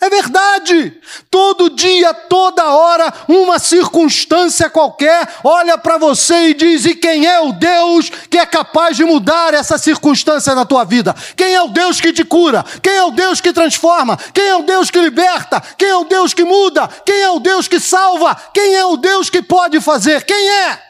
É 0.00 0.08
verdade. 0.08 0.96
Todo 1.28 1.70
dia, 1.70 2.14
toda 2.14 2.72
hora, 2.72 3.12
uma 3.26 3.58
circunstância 3.58 4.70
qualquer 4.70 5.28
olha 5.42 5.76
para 5.76 5.98
você 5.98 6.50
e 6.50 6.54
diz: 6.54 6.84
e 6.84 6.94
quem 6.94 7.26
é 7.26 7.40
o 7.40 7.52
Deus 7.52 8.08
que 8.30 8.38
é 8.38 8.46
capaz 8.46 8.96
de 8.96 9.04
mudar 9.04 9.54
essa 9.54 9.76
circunstância 9.76 10.54
na 10.54 10.64
tua 10.64 10.84
vida? 10.84 11.12
Quem 11.36 11.52
é 11.52 11.62
o 11.62 11.68
Deus 11.68 12.00
que 12.00 12.12
te 12.12 12.24
cura? 12.24 12.64
Quem 12.80 12.92
é 12.92 13.02
o 13.02 13.10
Deus 13.10 13.40
que 13.40 13.52
transforma? 13.52 14.16
Quem 14.32 14.46
é 14.46 14.54
o 14.54 14.62
Deus 14.62 14.88
que 14.88 15.00
liberta? 15.00 15.60
Quem 15.76 15.88
é 15.88 15.96
o 15.96 16.04
Deus 16.04 16.32
que 16.32 16.44
muda? 16.44 16.86
Quem 17.04 17.20
é 17.20 17.30
o 17.30 17.40
Deus 17.40 17.66
que 17.66 17.80
salva? 17.80 18.36
Quem 18.54 18.76
é 18.76 18.84
o 18.86 18.96
Deus 18.96 19.28
que 19.28 19.42
pode 19.42 19.80
fazer? 19.80 20.24
Quem 20.24 20.48
é? 20.48 20.80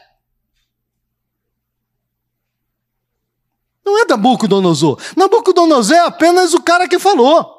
Não 3.83 3.97
é 3.97 4.05
Nabucodonosor. 4.07 4.99
Nabucodonosor 5.17 5.95
é 5.95 6.01
apenas 6.01 6.53
o 6.53 6.61
cara 6.61 6.87
que 6.87 6.99
falou. 6.99 7.58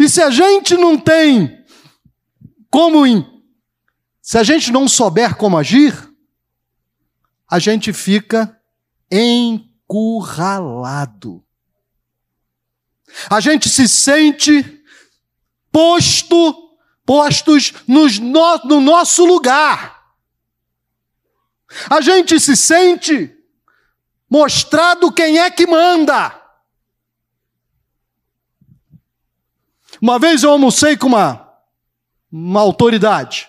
E 0.00 0.08
se 0.08 0.20
a 0.22 0.30
gente 0.30 0.78
não 0.78 0.98
tem 0.98 1.62
como, 2.70 3.04
se 4.22 4.38
a 4.38 4.42
gente 4.42 4.72
não 4.72 4.88
souber 4.88 5.36
como 5.36 5.58
agir, 5.58 5.92
a 7.46 7.58
gente 7.58 7.92
fica 7.92 8.58
encurralado. 9.10 11.44
A 13.28 13.40
gente 13.40 13.68
se 13.68 13.86
sente 13.86 14.82
posto, 15.70 16.78
postos 17.04 17.74
nos 17.86 18.18
no, 18.18 18.56
no 18.64 18.80
nosso 18.80 19.26
lugar. 19.26 20.00
A 21.90 22.00
gente 22.00 22.40
se 22.40 22.56
sente 22.56 23.36
mostrado 24.30 25.12
quem 25.12 25.40
é 25.40 25.50
que 25.50 25.66
manda. 25.66 26.39
Uma 30.00 30.18
vez 30.18 30.42
eu 30.42 30.50
almocei 30.50 30.96
com 30.96 31.06
uma, 31.06 31.46
uma 32.32 32.60
autoridade. 32.60 33.48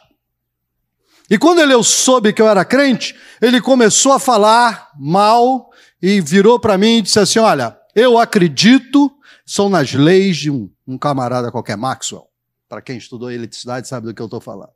E 1.30 1.38
quando 1.38 1.60
ele 1.60 1.82
soube 1.84 2.34
que 2.34 2.42
eu 2.42 2.48
era 2.48 2.66
crente, 2.66 3.16
ele 3.42 3.62
começou 3.62 4.12
a 4.12 4.20
falar 4.20 4.92
mal 5.00 5.70
e 6.02 6.20
virou 6.20 6.60
para 6.60 6.78
mim 6.78 6.98
e 6.98 7.02
disse 7.02 7.20
assim: 7.20 7.40
Olha, 7.40 7.80
eu 7.96 8.18
acredito, 8.18 9.10
são 9.46 9.70
nas 9.70 9.94
leis 9.94 10.38
de 10.38 10.52
um, 10.52 10.70
um 10.86 10.98
camarada 10.98 11.50
qualquer, 11.50 11.78
Maxwell. 11.78 12.28
Para 12.68 12.82
quem 12.82 12.98
estudou 12.98 13.32
eletricidade 13.32 13.88
sabe 13.88 14.08
do 14.08 14.14
que 14.14 14.22
eu 14.22 14.26
estou 14.26 14.42
falando. 14.42 14.74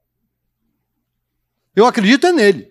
Eu 1.76 1.86
acredito 1.86 2.26
é 2.26 2.32
nele. 2.32 2.70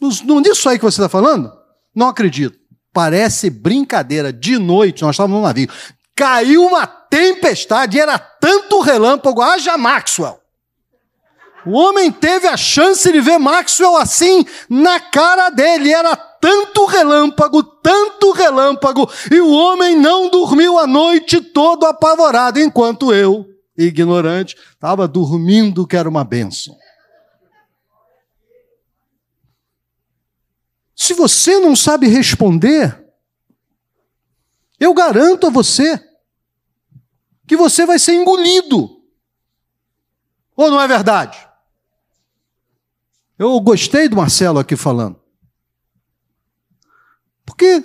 Nisso 0.00 0.68
aí 0.68 0.78
que 0.78 0.84
você 0.84 1.00
está 1.00 1.08
falando? 1.08 1.50
Não 1.94 2.08
acredito. 2.08 2.58
Parece 2.92 3.48
brincadeira. 3.48 4.32
De 4.32 4.58
noite, 4.58 5.02
nós 5.02 5.14
estávamos 5.14 5.40
no 5.40 5.46
navio 5.46 5.68
caiu 6.20 6.66
uma 6.66 6.86
tempestade, 6.86 7.98
era 7.98 8.18
tanto 8.18 8.80
relâmpago, 8.80 9.40
haja 9.40 9.78
Maxwell. 9.78 10.38
O 11.64 11.72
homem 11.72 12.12
teve 12.12 12.46
a 12.46 12.58
chance 12.58 13.10
de 13.10 13.22
ver 13.22 13.38
Maxwell 13.38 13.96
assim 13.96 14.44
na 14.68 15.00
cara 15.00 15.48
dele, 15.48 15.90
era 15.90 16.14
tanto 16.14 16.84
relâmpago, 16.84 17.62
tanto 17.62 18.32
relâmpago, 18.32 19.10
e 19.30 19.40
o 19.40 19.50
homem 19.50 19.96
não 19.96 20.28
dormiu 20.28 20.78
a 20.78 20.86
noite 20.86 21.40
todo 21.40 21.86
apavorado, 21.86 22.60
enquanto 22.60 23.14
eu, 23.14 23.46
ignorante, 23.76 24.54
estava 24.72 25.08
dormindo 25.08 25.86
que 25.86 25.96
era 25.96 26.08
uma 26.08 26.22
benção. 26.22 26.76
Se 30.94 31.14
você 31.14 31.58
não 31.58 31.74
sabe 31.74 32.08
responder, 32.08 33.06
eu 34.78 34.92
garanto 34.92 35.46
a 35.46 35.50
você 35.50 36.09
que 37.50 37.56
você 37.56 37.84
vai 37.84 37.98
ser 37.98 38.14
engolido. 38.14 39.02
Ou 40.54 40.70
não 40.70 40.80
é 40.80 40.86
verdade? 40.86 41.36
Eu 43.36 43.58
gostei 43.58 44.08
do 44.08 44.14
Marcelo 44.14 44.60
aqui 44.60 44.76
falando. 44.76 45.20
Porque, 47.44 47.84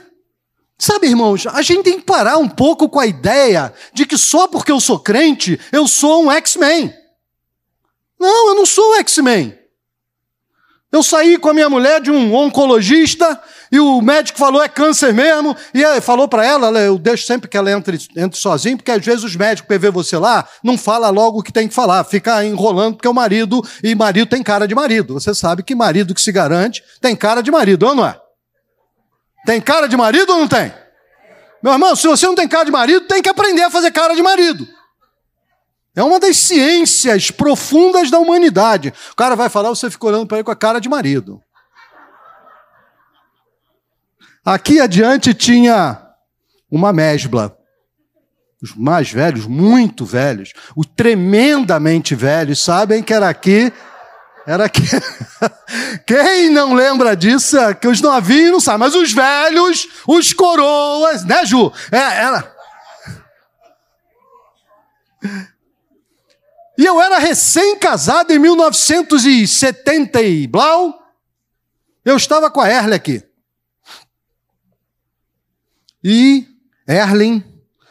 sabe, 0.78 1.08
irmãos, 1.08 1.48
a 1.48 1.64
gente 1.64 1.82
tem 1.82 1.98
que 2.00 2.06
parar 2.06 2.38
um 2.38 2.48
pouco 2.48 2.88
com 2.88 3.00
a 3.00 3.08
ideia 3.08 3.74
de 3.92 4.06
que 4.06 4.20
só 4.20 4.48
porque 4.48 4.72
eu 4.72 4.80
sou 4.80 5.00
crente, 5.00 5.60
eu 5.72 5.88
sou 5.88 6.26
um 6.26 6.32
X-Men. 6.32 6.94
Não, 8.20 8.50
eu 8.50 8.54
não 8.54 8.68
sou 8.68 8.92
um 8.92 8.96
X-Men. 9.00 9.58
Eu 10.96 11.04
saí 11.04 11.38
com 11.38 11.50
a 11.50 11.54
minha 11.54 11.70
mulher 11.70 12.00
de 12.00 12.10
um 12.10 12.34
oncologista 12.34 13.38
e 13.70 13.78
o 13.78 14.02
médico 14.02 14.40
falou 14.40 14.64
é 14.64 14.70
câncer 14.70 15.14
mesmo. 15.14 15.54
E 15.74 15.84
falou 16.00 16.26
para 16.26 16.46
ela, 16.46 16.70
eu 16.80 16.98
deixo 16.98 17.26
sempre 17.26 17.50
que 17.50 17.58
ela 17.58 17.70
entre, 17.70 18.00
entre 18.16 18.40
sozinha, 18.40 18.78
porque 18.78 18.92
às 18.92 19.06
vezes 19.06 19.26
os 19.26 19.36
médicos, 19.36 19.68
para 19.68 19.78
ver 19.78 19.92
você 19.92 20.18
lá, 20.18 20.48
não 20.64 20.78
fala 20.78 21.10
logo 21.10 21.40
o 21.40 21.44
que 21.44 21.52
tem 21.52 21.68
que 21.68 21.74
falar, 21.74 22.02
fica 22.06 22.46
enrolando 22.46 22.96
porque 22.96 23.10
é 23.10 23.12
o 23.12 23.14
marido, 23.14 23.62
e 23.84 23.94
marido 23.94 24.30
tem 24.30 24.42
cara 24.42 24.66
de 24.66 24.74
marido. 24.74 25.16
Você 25.16 25.36
sabe 25.36 25.64
que 25.64 25.76
marido 25.76 26.16
que 26.16 26.22
se 26.22 26.32
garante 26.32 26.82
tem 27.02 27.14
cara 27.14 27.42
de 27.42 27.52
marido, 27.52 27.88
ou 27.88 27.94
não 27.94 28.06
é? 28.06 28.18
Tem 29.46 29.60
cara 29.60 29.88
de 29.88 29.98
marido 29.98 30.32
ou 30.32 30.40
não 30.40 30.48
tem? 30.48 30.72
Meu 31.62 31.74
irmão, 31.74 31.94
se 31.94 32.08
você 32.08 32.26
não 32.26 32.36
tem 32.36 32.48
cara 32.48 32.64
de 32.64 32.72
marido, 32.72 33.02
tem 33.02 33.22
que 33.22 33.28
aprender 33.28 33.64
a 33.64 33.70
fazer 33.70 33.92
cara 33.92 34.16
de 34.16 34.24
marido. 34.24 34.66
É 35.96 36.04
uma 36.04 36.20
das 36.20 36.36
ciências 36.38 37.32
profundas 37.32 38.12
da 38.12 38.20
humanidade. 38.20 38.94
O 39.12 39.16
cara 39.16 39.36
vai 39.36 39.48
falar, 39.48 39.70
você 39.70 39.90
fica 39.90 40.08
olhando 40.08 40.28
para 40.28 40.38
ele 40.38 40.44
com 40.44 40.52
a 40.52 40.56
cara 40.56 40.80
de 40.80 40.90
marido. 40.90 41.42
Aqui 44.44 44.80
adiante 44.80 45.34
tinha 45.34 46.02
uma 46.70 46.92
mesbla. 46.92 47.58
Os 48.62 48.76
mais 48.76 49.12
velhos, 49.12 49.46
muito 49.46 50.06
velhos, 50.06 50.54
os 50.76 50.88
tremendamente 50.88 52.16
velhos, 52.16 52.64
sabem 52.64 53.02
que 53.02 53.14
era 53.14 53.30
aqui. 53.30 53.72
Era 54.46 54.66
aqui. 54.66 54.84
Quem 56.06 56.50
não 56.50 56.74
lembra 56.74 57.16
disso, 57.16 57.58
é 57.58 57.74
que 57.74 57.88
os 57.88 58.02
novinhos 58.02 58.52
não 58.52 58.60
sabem, 58.60 58.80
mas 58.82 58.96
os 58.96 59.12
velhos, 59.12 59.88
os 60.08 60.34
coroas, 60.34 61.24
né, 61.24 61.46
Ju? 61.46 61.72
É, 61.92 61.98
era. 61.98 62.56
E 66.78 66.86
eu 66.86 67.02
era 67.02 67.18
recém-casado 67.18 68.34
em 68.34 68.40
1970 68.40 70.22
e 70.22 70.48
blau. 70.48 71.02
Eu 72.04 72.18
estava 72.18 72.52
com 72.52 72.60
a 72.60 72.70
Erle 72.70 72.94
aqui. 72.94 73.24
E 76.04 76.48
Erlen 76.88 77.44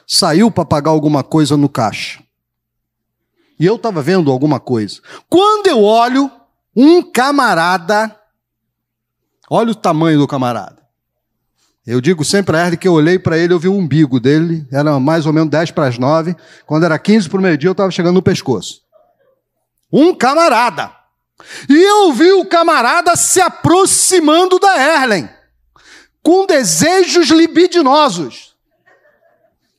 saiu 0.06 0.50
para 0.50 0.64
pagar 0.64 0.90
alguma 0.90 1.24
coisa 1.24 1.56
no 1.56 1.68
caixa. 1.68 2.22
E 3.58 3.66
eu 3.66 3.76
estava 3.76 4.02
vendo 4.02 4.30
alguma 4.30 4.60
coisa. 4.60 5.00
Quando 5.28 5.66
eu 5.66 5.82
olho, 5.82 6.30
um 6.76 7.02
camarada, 7.02 8.16
olha 9.48 9.72
o 9.72 9.74
tamanho 9.74 10.18
do 10.18 10.28
camarada. 10.28 10.83
Eu 11.86 12.00
digo 12.00 12.24
sempre 12.24 12.56
a 12.56 12.60
Erle 12.64 12.78
que 12.78 12.88
eu 12.88 12.94
olhei 12.94 13.18
para 13.18 13.36
ele, 13.36 13.52
eu 13.52 13.58
vi 13.58 13.68
o 13.68 13.74
umbigo 13.74 14.18
dele, 14.18 14.66
era 14.72 14.98
mais 14.98 15.26
ou 15.26 15.32
menos 15.34 15.50
10 15.50 15.70
para 15.72 15.86
as 15.86 15.98
9. 15.98 16.34
Quando 16.64 16.84
era 16.84 16.98
15 16.98 17.28
para 17.28 17.38
o 17.38 17.42
meio-dia, 17.42 17.68
eu 17.68 17.72
estava 17.72 17.90
chegando 17.90 18.14
no 18.14 18.22
pescoço. 18.22 18.82
Um 19.92 20.14
camarada. 20.14 20.90
E 21.68 21.74
eu 21.74 22.12
vi 22.12 22.32
o 22.32 22.46
camarada 22.46 23.14
se 23.16 23.40
aproximando 23.40 24.58
da 24.58 25.02
Erlen, 25.02 25.28
com 26.22 26.46
desejos 26.46 27.28
libidinosos. 27.28 28.56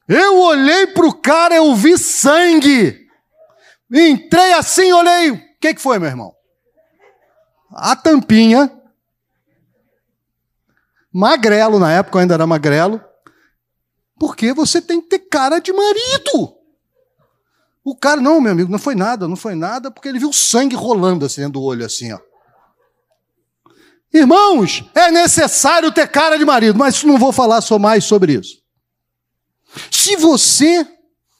Eu 0.07 0.39
olhei 0.41 0.85
para 0.87 1.07
o 1.07 1.13
cara, 1.13 1.55
eu 1.55 1.73
vi 1.73 1.97
sangue. 1.97 3.07
Entrei 3.91 4.53
assim, 4.53 4.91
olhei. 4.91 5.31
O 5.31 5.41
que, 5.59 5.73
que 5.73 5.81
foi, 5.81 5.97
meu 5.97 6.09
irmão? 6.09 6.35
A 7.73 7.95
tampinha 7.95 8.71
magrelo, 11.15 11.79
na 11.79 11.91
época 11.93 12.17
eu 12.17 12.21
ainda 12.21 12.33
era 12.33 12.45
magrelo, 12.45 13.01
Porque 14.19 14.53
você 14.53 14.81
tem 14.81 15.01
que 15.01 15.07
ter 15.07 15.19
cara 15.19 15.59
de 15.59 15.71
marido. 15.71 16.53
O 17.83 17.95
cara, 17.95 18.19
não, 18.19 18.41
meu 18.41 18.51
amigo, 18.51 18.71
não 18.71 18.79
foi 18.79 18.95
nada, 18.95 19.27
não 19.27 19.35
foi 19.35 19.55
nada, 19.55 19.91
porque 19.91 20.07
ele 20.09 20.19
viu 20.19 20.33
sangue 20.33 20.75
rolando 20.75 21.25
assim 21.25 21.41
dentro 21.41 21.53
do 21.53 21.61
olho, 21.61 21.85
assim, 21.85 22.11
ó. 22.11 22.19
Irmãos, 24.13 24.83
é 24.95 25.11
necessário 25.11 25.91
ter 25.91 26.07
cara 26.07 26.37
de 26.37 26.45
marido, 26.45 26.79
mas 26.79 27.03
não 27.03 27.17
vou 27.17 27.31
falar 27.31 27.61
só 27.61 27.77
mais 27.77 28.05
sobre 28.05 28.33
isso. 28.33 28.61
Se 29.91 30.15
você. 30.15 30.87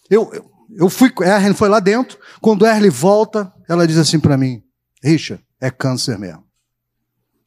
Eu, 0.10 0.34
eu, 0.34 0.51
eu 0.77 0.89
fui. 0.89 1.12
Erlen 1.22 1.53
foi 1.53 1.70
lá 1.70 1.79
dentro. 1.79 2.20
Quando 2.41 2.65
Erlen 2.65 2.89
volta, 2.89 3.51
ela 3.70 3.88
diz 3.88 3.98
assim 3.98 4.20
para 4.20 4.38
mim: 4.38 4.62
Richard, 5.01 5.44
é 5.60 5.72
câncer 5.72 6.20
mesmo. 6.20 6.46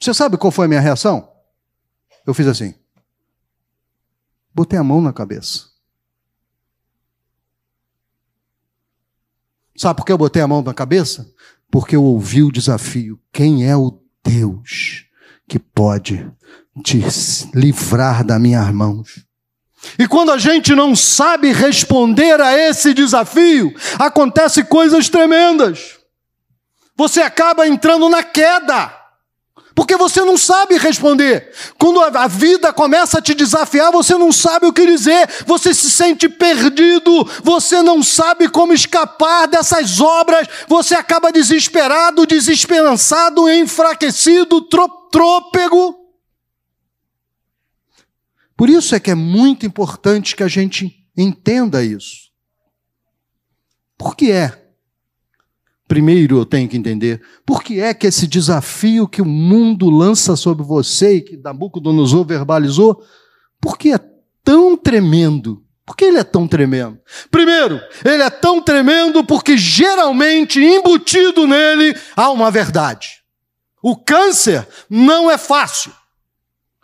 Você 0.01 0.15
sabe 0.15 0.39
qual 0.39 0.51
foi 0.51 0.65
a 0.65 0.69
minha 0.69 0.81
reação? 0.81 1.38
Eu 2.29 2.35
fiz 2.35 2.47
assim. 2.47 2.75
Botei 4.55 4.79
a 4.79 4.85
mão 4.85 5.01
na 5.01 5.15
cabeça. 5.15 5.65
Sabe 9.75 9.97
por 9.97 10.05
que 10.05 10.13
eu 10.13 10.19
botei 10.19 10.43
a 10.43 10.47
mão 10.47 10.61
na 10.61 10.75
cabeça? 10.75 11.27
Porque 11.71 11.97
eu 11.97 12.05
ouvi 12.05 12.43
o 12.43 12.53
desafio. 12.53 13.19
Quem 13.33 13.67
é 13.67 13.75
o 13.75 13.99
Deus 14.23 15.07
que 15.49 15.59
pode 15.59 16.31
te 16.85 17.03
livrar 17.55 18.23
das 18.23 18.39
minhas 18.39 18.71
mãos? 18.75 19.25
E 19.99 20.07
quando 20.07 20.31
a 20.31 20.37
gente 20.37 20.75
não 20.75 20.95
sabe 20.95 21.51
responder 21.51 22.39
a 22.43 22.53
esse 22.53 22.93
desafio, 22.93 23.75
acontecem 23.99 24.67
coisas 24.67 25.09
tremendas. 25.09 25.99
Você 26.95 27.23
acaba 27.23 27.67
entrando 27.67 28.07
na 28.11 28.23
queda. 28.23 28.98
Porque 29.79 29.97
você 29.97 30.23
não 30.23 30.37
sabe 30.37 30.77
responder. 30.77 31.53
Quando 31.79 32.01
a 32.01 32.27
vida 32.27 32.73
começa 32.73 33.19
a 33.19 33.23
te 33.23 33.33
desafiar, 33.33 33.93
você 33.93 34.19
não 34.19 34.33
sabe 34.33 34.67
o 34.67 34.73
que 34.73 34.85
dizer, 34.85 35.31
você 35.47 35.73
se 35.73 35.89
sente 35.89 36.29
perdido, 36.29 37.25
você 37.45 37.81
não 37.81 38.03
sabe 38.03 38.49
como 38.49 38.73
escapar 38.73 39.47
dessas 39.47 40.01
obras, 40.01 40.49
você 40.67 40.97
acaba 40.97 41.31
desesperado, 41.31 42.27
desesperançado, 42.27 43.49
enfraquecido, 43.49 44.63
trôpego. 44.63 45.95
Por 48.57 48.69
isso 48.69 48.97
é 48.97 48.99
que 48.99 49.13
é 49.13 49.15
muito 49.15 49.65
importante 49.65 50.35
que 50.35 50.43
a 50.43 50.49
gente 50.49 51.09
entenda 51.17 51.85
isso. 51.85 52.33
Por 53.97 54.17
que 54.17 54.33
é 54.33 54.68
Primeiro 55.89 56.37
eu 56.37 56.45
tenho 56.45 56.69
que 56.69 56.77
entender 56.77 57.23
por 57.47 57.63
que 57.63 57.81
é 57.81 57.95
que 57.95 58.07
esse 58.07 58.27
desafio 58.27 59.09
que 59.09 59.23
o 59.23 59.27
mundo 59.27 59.89
lança 59.89 60.37
sobre 60.37 60.63
você 60.63 61.17
e 61.17 61.21
que 61.23 61.39
Nabucodonosor 61.39 62.27
verbalizou, 62.27 63.03
por 63.59 63.79
que 63.79 63.95
é 63.95 64.01
tão 64.45 64.77
tremendo? 64.77 65.65
Por 65.87 65.97
que 65.97 66.05
ele 66.05 66.19
é 66.19 66.25
tão 66.25 66.47
tremendo? 66.47 66.99
Primeiro, 67.31 67.81
ele 68.05 68.23
é 68.23 68.29
tão 68.29 68.61
tremendo 68.61 69.25
porque 69.25 69.57
geralmente 69.57 70.61
embutido 70.61 71.47
nele 71.47 71.99
há 72.15 72.31
uma 72.31 72.51
verdade. 72.51 73.23
O 73.83 73.97
câncer 73.97 74.69
não 74.91 75.31
é 75.31 75.39
fácil. 75.39 75.91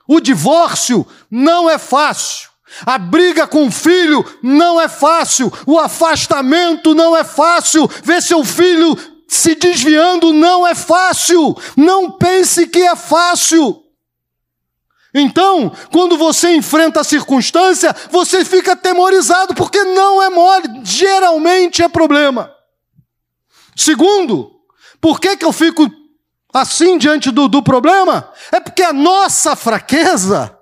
O 0.08 0.18
divórcio 0.18 1.06
não 1.30 1.68
é 1.68 1.76
fácil. 1.76 2.49
A 2.85 2.99
briga 2.99 3.47
com 3.47 3.66
o 3.66 3.71
filho 3.71 4.25
não 4.43 4.81
é 4.81 4.88
fácil, 4.88 5.52
o 5.66 5.78
afastamento 5.78 6.95
não 6.95 7.16
é 7.16 7.23
fácil, 7.23 7.88
ver 8.02 8.23
seu 8.23 8.45
filho 8.45 8.97
se 9.28 9.54
desviando 9.54 10.33
não 10.33 10.66
é 10.66 10.75
fácil. 10.75 11.57
Não 11.76 12.12
pense 12.12 12.66
que 12.66 12.83
é 12.83 12.95
fácil. 12.95 13.83
Então, 15.14 15.73
quando 15.93 16.16
você 16.16 16.57
enfrenta 16.57 17.00
a 17.00 17.04
circunstância, 17.04 17.95
você 18.11 18.45
fica 18.45 18.73
atemorizado, 18.73 19.54
porque 19.54 19.83
não 19.85 20.21
é 20.21 20.28
mole, 20.28 20.81
geralmente 20.83 21.83
é 21.83 21.88
problema. 21.88 22.52
Segundo, 23.76 24.50
por 25.00 25.21
que, 25.21 25.37
que 25.37 25.45
eu 25.45 25.52
fico 25.52 25.89
assim 26.52 26.99
diante 26.99 27.30
do, 27.30 27.49
do 27.49 27.63
problema? 27.63 28.32
É 28.50 28.58
porque 28.58 28.82
a 28.82 28.93
nossa 28.93 29.54
fraqueza 29.54 30.58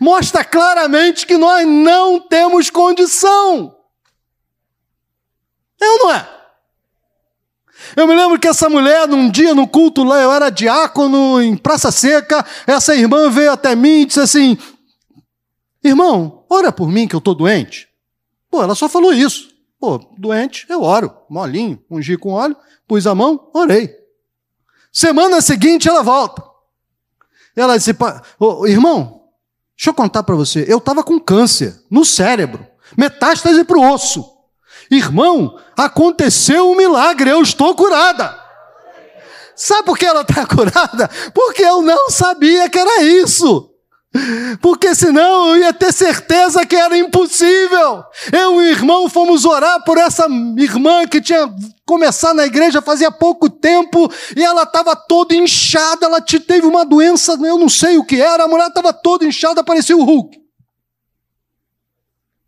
mostra 0.00 0.44
claramente 0.44 1.26
que 1.26 1.36
nós 1.36 1.66
não 1.66 2.20
temos 2.20 2.70
condição. 2.70 3.76
É 5.80 5.88
ou 5.88 5.98
não 5.98 6.14
é? 6.14 6.28
Eu 7.96 8.06
me 8.06 8.14
lembro 8.14 8.38
que 8.38 8.46
essa 8.46 8.68
mulher, 8.68 9.08
num 9.08 9.30
dia 9.30 9.54
no 9.54 9.66
culto 9.66 10.04
lá, 10.04 10.20
eu 10.20 10.32
era 10.32 10.50
diácono 10.50 11.42
em 11.42 11.56
Praça 11.56 11.90
Seca, 11.90 12.44
essa 12.66 12.94
irmã 12.94 13.28
veio 13.28 13.52
até 13.52 13.74
mim 13.74 14.02
e 14.02 14.04
disse 14.06 14.20
assim: 14.20 14.56
Irmão, 15.82 16.44
ora 16.48 16.70
por 16.70 16.88
mim 16.88 17.08
que 17.08 17.14
eu 17.14 17.18
estou 17.18 17.34
doente. 17.34 17.88
Pô, 18.50 18.62
ela 18.62 18.74
só 18.74 18.88
falou 18.88 19.12
isso. 19.12 19.50
Pô, 19.80 19.98
doente, 20.16 20.64
eu 20.68 20.82
oro. 20.82 21.12
Molinho, 21.28 21.82
ungi 21.90 22.16
com 22.16 22.30
óleo, 22.30 22.56
pus 22.86 23.06
a 23.06 23.14
mão, 23.14 23.50
orei. 23.52 23.90
Semana 24.92 25.40
seguinte 25.40 25.88
ela 25.88 26.02
volta. 26.02 26.42
Ela 27.56 27.76
disse: 27.76 27.90
Irmão, 28.66 29.21
Deixa 29.76 29.90
eu 29.90 29.94
contar 29.94 30.22
para 30.22 30.34
você. 30.34 30.64
Eu 30.68 30.78
estava 30.78 31.02
com 31.02 31.18
câncer 31.18 31.80
no 31.90 32.04
cérebro, 32.04 32.66
metástase 32.96 33.64
para 33.64 33.78
o 33.78 33.92
osso. 33.92 34.24
Irmão, 34.90 35.58
aconteceu 35.76 36.70
um 36.70 36.76
milagre, 36.76 37.30
eu 37.30 37.40
estou 37.42 37.74
curada. 37.74 38.38
Sabe 39.56 39.84
por 39.84 39.98
que 39.98 40.04
ela 40.04 40.22
está 40.22 40.44
curada? 40.46 41.08
Porque 41.34 41.62
eu 41.62 41.82
não 41.82 42.10
sabia 42.10 42.68
que 42.68 42.78
era 42.78 43.02
isso. 43.02 43.71
Porque 44.60 44.94
senão 44.94 45.54
eu 45.54 45.62
ia 45.62 45.72
ter 45.72 45.92
certeza 45.92 46.66
que 46.66 46.76
era 46.76 46.96
impossível. 46.96 48.04
Eu 48.30 48.62
e 48.62 48.66
o 48.66 48.70
irmão 48.70 49.08
fomos 49.08 49.44
orar 49.44 49.82
por 49.84 49.96
essa 49.96 50.26
irmã 50.56 51.06
que 51.06 51.20
tinha 51.20 51.50
começado 51.86 52.36
na 52.36 52.44
igreja 52.44 52.82
fazia 52.82 53.10
pouco 53.10 53.48
tempo 53.48 54.10
e 54.36 54.42
ela 54.42 54.62
estava 54.62 54.94
toda 54.94 55.34
inchada, 55.34 56.06
ela 56.06 56.20
teve 56.20 56.66
uma 56.66 56.84
doença, 56.84 57.32
eu 57.42 57.58
não 57.58 57.68
sei 57.68 57.98
o 57.98 58.04
que 58.04 58.20
era, 58.20 58.44
a 58.44 58.48
mulher 58.48 58.68
estava 58.68 58.92
toda 58.92 59.24
inchada, 59.24 59.64
parecia 59.64 59.96
o 59.96 60.04
Hulk. 60.04 60.40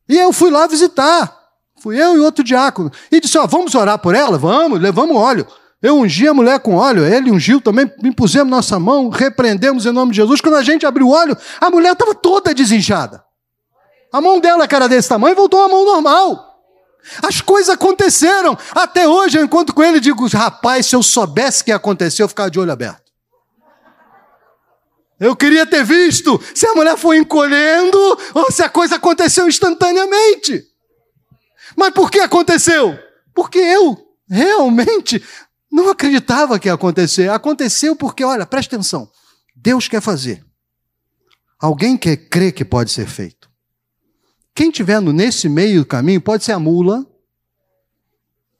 E 0.08 0.18
eu 0.18 0.32
fui 0.32 0.50
lá 0.50 0.66
visitar. 0.66 1.42
Fui 1.76 2.00
eu 2.00 2.16
e 2.16 2.20
outro 2.20 2.44
diácono. 2.44 2.90
E 3.10 3.20
disse: 3.20 3.36
Ó, 3.38 3.46
vamos 3.46 3.74
orar 3.74 3.98
por 3.98 4.14
ela? 4.14 4.38
Vamos, 4.38 4.80
levamos 4.80 5.16
óleo. 5.16 5.46
Eu 5.84 5.98
ungi 5.98 6.26
a 6.26 6.32
mulher 6.32 6.60
com 6.60 6.76
óleo, 6.76 7.04
ele 7.04 7.30
ungiu 7.30 7.60
também, 7.60 7.92
impusemos 8.02 8.50
nossa 8.50 8.78
mão, 8.78 9.10
repreendemos 9.10 9.84
em 9.84 9.92
nome 9.92 10.12
de 10.12 10.16
Jesus. 10.16 10.40
Quando 10.40 10.54
a 10.54 10.62
gente 10.62 10.86
abriu 10.86 11.08
o 11.08 11.10
óleo, 11.10 11.36
a 11.60 11.68
mulher 11.68 11.92
estava 11.92 12.14
toda 12.14 12.54
desinchada. 12.54 13.22
A 14.10 14.18
mão 14.18 14.40
dela, 14.40 14.66
era 14.66 14.88
desse 14.88 15.10
tamanho, 15.10 15.36
voltou 15.36 15.60
a 15.60 15.68
mão 15.68 15.84
normal. 15.84 16.58
As 17.22 17.42
coisas 17.42 17.68
aconteceram. 17.68 18.56
Até 18.74 19.06
hoje 19.06 19.36
eu 19.36 19.44
encontro 19.44 19.74
com 19.74 19.82
ele 19.82 19.98
e 19.98 20.00
digo: 20.00 20.26
rapaz, 20.28 20.86
se 20.86 20.96
eu 20.96 21.02
soubesse 21.02 21.60
o 21.60 21.64
que 21.66 21.72
aconteceu, 21.72 22.24
eu 22.24 22.28
ficava 22.30 22.50
de 22.50 22.58
olho 22.58 22.72
aberto. 22.72 23.12
Eu 25.20 25.36
queria 25.36 25.66
ter 25.66 25.84
visto 25.84 26.40
se 26.54 26.66
a 26.66 26.72
mulher 26.72 26.96
foi 26.96 27.18
encolhendo 27.18 27.98
ou 28.32 28.50
se 28.50 28.62
a 28.62 28.70
coisa 28.70 28.96
aconteceu 28.96 29.46
instantaneamente. 29.46 30.64
Mas 31.76 31.90
por 31.90 32.10
que 32.10 32.20
aconteceu? 32.20 32.98
Porque 33.34 33.58
eu 33.58 33.98
realmente 34.30 35.22
não 35.74 35.90
acreditava 35.90 36.56
que 36.56 36.68
ia 36.68 36.74
acontecer. 36.74 37.28
Aconteceu 37.28 37.96
porque, 37.96 38.22
olha, 38.22 38.46
presta 38.46 38.76
atenção. 38.76 39.10
Deus 39.56 39.88
quer 39.88 40.00
fazer. 40.00 40.46
Alguém 41.58 41.96
quer 41.96 42.16
crer 42.16 42.52
que 42.52 42.64
pode 42.64 42.92
ser 42.92 43.08
feito. 43.08 43.50
Quem 44.54 44.68
estiver 44.68 45.00
nesse 45.00 45.48
meio 45.48 45.80
do 45.80 45.86
caminho 45.86 46.20
pode 46.20 46.44
ser 46.44 46.52
a 46.52 46.60
mula, 46.60 47.04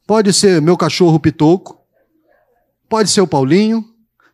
pode 0.04 0.32
ser 0.32 0.60
meu 0.60 0.76
cachorro 0.76 1.20
pitoco, 1.20 1.80
pode 2.88 3.08
ser 3.08 3.20
o 3.20 3.28
Paulinho, 3.28 3.84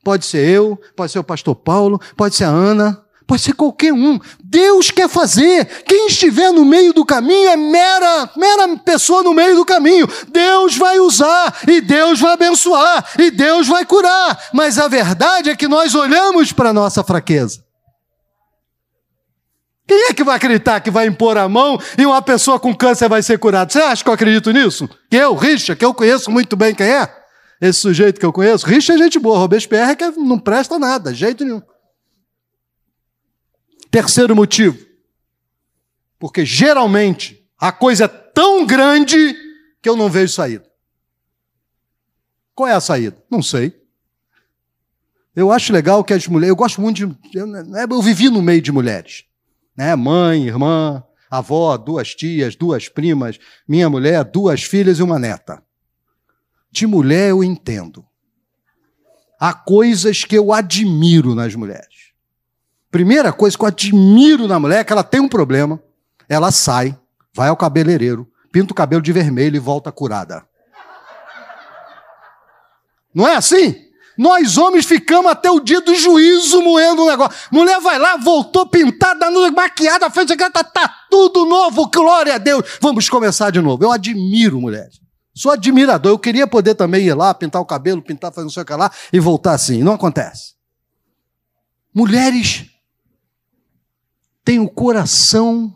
pode 0.03 0.25
ser 0.25 0.49
eu, 0.49 0.81
pode 0.97 1.13
ser 1.13 1.19
o 1.19 1.25
pastor 1.25 1.55
Paulo, 1.57 2.01
pode 2.17 2.35
ser 2.35 2.45
a 2.45 2.49
Ana, 2.49 3.05
pode 3.31 3.43
ser 3.43 3.53
qualquer 3.53 3.93
um. 3.93 4.19
Deus 4.43 4.91
quer 4.91 5.09
fazer. 5.09 5.65
Quem 5.85 6.09
estiver 6.09 6.51
no 6.51 6.65
meio 6.65 6.93
do 6.93 7.05
caminho 7.05 7.49
é 7.49 7.57
mera, 7.57 8.29
mera 8.37 8.77
pessoa 8.79 9.23
no 9.23 9.33
meio 9.33 9.55
do 9.55 9.65
caminho. 9.65 10.09
Deus 10.33 10.77
vai 10.77 10.99
usar, 10.99 11.61
e 11.69 11.81
Deus 11.81 12.19
vai 12.19 12.33
abençoar, 12.33 13.09
e 13.17 13.31
Deus 13.31 13.69
vai 13.69 13.87
curar. 13.87 14.37
Mas 14.53 14.81
a 14.81 14.89
verdade 14.89 15.49
é 15.49 15.55
que 15.55 15.69
nós 15.69 15.95
olhamos 15.95 16.51
para 16.51 16.71
a 16.71 16.73
nossa 16.73 17.05
fraqueza. 17.05 17.63
Quem 19.87 20.09
é 20.09 20.13
que 20.13 20.25
vai 20.25 20.35
acreditar 20.35 20.81
que 20.81 20.91
vai 20.91 21.07
impor 21.07 21.39
a 21.39 21.49
mão 21.49 21.79
e 21.97 22.05
uma 22.05 22.23
pessoa 22.23 22.59
com 22.59 22.75
câncer 22.75 23.09
vai 23.09 23.23
ser 23.23 23.39
curada? 23.39 23.71
Você 23.71 23.81
acha 23.81 24.03
que 24.03 24.11
eu 24.11 24.15
acredito 24.15 24.51
nisso? 24.51 24.89
Que 25.09 25.17
eu, 25.17 25.37
Richa, 25.37 25.77
que 25.77 25.85
eu 25.85 25.95
conheço 25.95 26.33
muito 26.33 26.57
bem 26.57 26.75
quem 26.75 26.89
é? 26.89 27.09
Esse 27.61 27.79
sujeito 27.79 28.19
que 28.19 28.27
eu 28.27 28.33
conheço? 28.33 28.67
Richa 28.67 28.95
é 28.95 28.99
gente 28.99 29.21
boa, 29.21 29.39
Robespierre 29.39 29.93
é 29.93 29.95
que 29.95 30.11
não 30.19 30.39
presta 30.39 30.81
nada, 30.81 31.15
jeito 31.15 31.45
nenhum. 31.45 31.63
Terceiro 33.91 34.37
motivo, 34.37 34.79
porque 36.19 36.45
geralmente 36.45 37.45
a 37.59 37.73
coisa 37.73 38.05
é 38.05 38.09
tão 38.09 38.65
grande 38.65 39.35
que 39.83 39.89
eu 39.89 39.97
não 39.97 40.09
vejo 40.09 40.33
saída. 40.33 40.71
Qual 42.55 42.69
é 42.69 42.75
a 42.75 42.81
saída? 42.81 43.17
Não 43.31 43.43
sei. 43.43 43.81
Eu 45.35 45.51
acho 45.51 45.73
legal 45.73 46.05
que 46.05 46.13
as 46.13 46.27
mulheres, 46.27 46.51
eu 46.51 46.57
gosto 46.57 46.81
muito 46.81 47.07
de, 47.07 47.39
eu, 47.39 47.47
né, 47.47 47.87
eu 47.89 48.03
vivi 48.03 48.29
no 48.29 48.43
meio 48.43 48.61
de 48.61 48.71
mulheres, 48.71 49.25
né? 49.77 49.97
Mãe, 49.97 50.47
irmã, 50.47 51.03
avó, 51.31 51.77
duas 51.77 52.15
tias, 52.15 52.55
duas 52.57 52.89
primas, 52.89 53.39
minha 53.67 53.89
mulher, 53.89 54.25
duas 54.25 54.63
filhas 54.63 54.99
e 54.99 55.03
uma 55.03 55.19
neta. 55.19 55.63
De 56.71 56.87
mulher 56.87 57.31
eu 57.31 57.43
entendo. 57.43 58.05
Há 59.39 59.55
coisas 59.55 60.25
que 60.25 60.37
eu 60.37 60.53
admiro 60.53 61.35
nas 61.35 61.55
mulheres. 61.55 62.00
Primeira 62.91 63.33
coisa 63.33 63.57
que 63.57 63.63
eu 63.63 63.69
admiro 63.69 64.49
na 64.49 64.59
mulher 64.59 64.81
é 64.81 64.85
que 64.85 64.93
ela 64.93 65.05
tem 65.05 65.21
um 65.21 65.29
problema, 65.29 65.81
ela 66.29 66.51
sai, 66.51 66.99
vai 67.35 67.49
ao 67.49 67.57
cabeleireiro, 67.57 68.27
pinta 68.53 68.73
o 68.73 68.75
cabelo 68.75 69.01
de 69.01 69.13
vermelho 69.13 69.57
e 69.57 69.61
volta 69.61 69.93
curada. 69.93 70.45
Não 73.15 73.27
é 73.27 73.37
assim? 73.37 73.77
Nós 74.19 74.59
homens 74.59 74.85
ficamos 74.85 75.31
até 75.31 75.51
o 75.51 75.61
dia 75.61 75.81
do 75.81 75.95
juízo 75.95 76.61
moendo 76.61 77.03
o 77.03 77.07
negócio. 77.07 77.49
Mulher 77.51 77.81
vai 77.81 77.99
lá, 77.99 78.17
voltou 78.17 78.67
pintada, 78.67 79.31
maquiada, 79.51 80.11
fez 80.11 80.27
tá, 80.27 80.65
tá 80.65 80.95
tudo 81.11 81.47
novo, 81.47 81.89
glória 81.91 82.35
a 82.35 82.39
Deus. 82.39 82.79
Vamos 82.81 83.09
começar 83.09 83.51
de 83.51 83.61
novo. 83.61 83.83
Eu 83.83 83.91
admiro 83.91 84.61
mulheres. 84.61 85.01
Sou 85.35 85.51
admirador. 85.51 86.13
Eu 86.13 86.19
queria 86.19 86.47
poder 86.47 86.75
também 86.75 87.07
ir 87.07 87.15
lá, 87.15 87.33
pintar 87.33 87.63
o 87.63 87.65
cabelo, 87.65 88.03
pintar, 88.03 88.31
fazer 88.31 88.45
não 88.45 88.51
sei 88.51 88.63
o 88.63 88.67
que 88.67 88.75
lá 88.75 88.91
e 89.11 89.19
voltar 89.19 89.53
assim. 89.53 89.83
Não 89.83 89.95
acontece. 89.95 90.55
Mulheres 91.95 92.70
têm 94.45 94.59
o 94.59 94.69
coração 94.69 95.75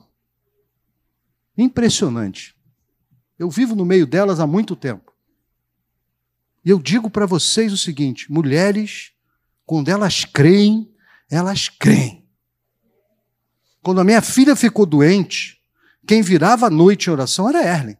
impressionante. 1.56 2.54
Eu 3.38 3.50
vivo 3.50 3.74
no 3.74 3.84
meio 3.84 4.06
delas 4.06 4.40
há 4.40 4.46
muito 4.46 4.74
tempo. 4.76 5.12
E 6.64 6.70
eu 6.70 6.78
digo 6.78 7.10
para 7.10 7.26
vocês 7.26 7.72
o 7.72 7.76
seguinte: 7.76 8.30
mulheres, 8.32 9.12
quando 9.66 9.88
elas 9.88 10.24
creem, 10.24 10.92
elas 11.30 11.68
creem. 11.68 12.24
Quando 13.82 14.00
a 14.00 14.04
minha 14.04 14.22
filha 14.22 14.56
ficou 14.56 14.86
doente, 14.86 15.60
quem 16.06 16.22
virava 16.22 16.66
a 16.66 16.70
noite 16.70 17.08
em 17.08 17.12
oração 17.12 17.48
era 17.48 17.62
Erlen. 17.62 17.98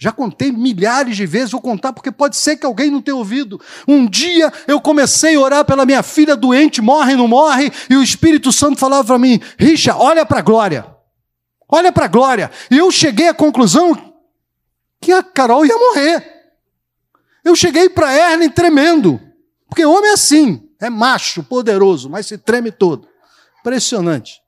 Já 0.00 0.12
contei 0.12 0.52
milhares 0.52 1.16
de 1.16 1.26
vezes, 1.26 1.50
vou 1.50 1.60
contar 1.60 1.92
porque 1.92 2.12
pode 2.12 2.36
ser 2.36 2.56
que 2.56 2.64
alguém 2.64 2.88
não 2.88 3.02
tenha 3.02 3.16
ouvido. 3.16 3.60
Um 3.86 4.06
dia 4.06 4.52
eu 4.68 4.80
comecei 4.80 5.34
a 5.34 5.40
orar 5.40 5.64
pela 5.64 5.84
minha 5.84 6.04
filha 6.04 6.36
doente, 6.36 6.80
morre, 6.80 7.16
não 7.16 7.26
morre, 7.26 7.72
e 7.90 7.96
o 7.96 8.02
Espírito 8.02 8.52
Santo 8.52 8.78
falava 8.78 9.04
para 9.04 9.18
mim: 9.18 9.40
Richa, 9.58 9.96
olha 9.96 10.24
para 10.24 10.38
a 10.38 10.42
glória. 10.42 10.86
Olha 11.68 11.90
para 11.90 12.04
a 12.04 12.08
glória. 12.08 12.48
E 12.70 12.78
eu 12.78 12.90
cheguei 12.92 13.26
à 13.26 13.34
conclusão 13.34 14.14
que 15.00 15.10
a 15.10 15.20
Carol 15.20 15.66
ia 15.66 15.76
morrer. 15.76 16.24
Eu 17.44 17.56
cheguei 17.56 17.88
para 17.88 18.14
Erlen 18.14 18.50
tremendo, 18.50 19.20
porque 19.66 19.84
homem 19.84 20.10
é 20.10 20.14
assim, 20.14 20.70
é 20.80 20.88
macho, 20.88 21.42
poderoso, 21.42 22.08
mas 22.08 22.26
se 22.26 22.38
treme 22.38 22.70
todo. 22.70 23.08
Impressionante. 23.60 24.40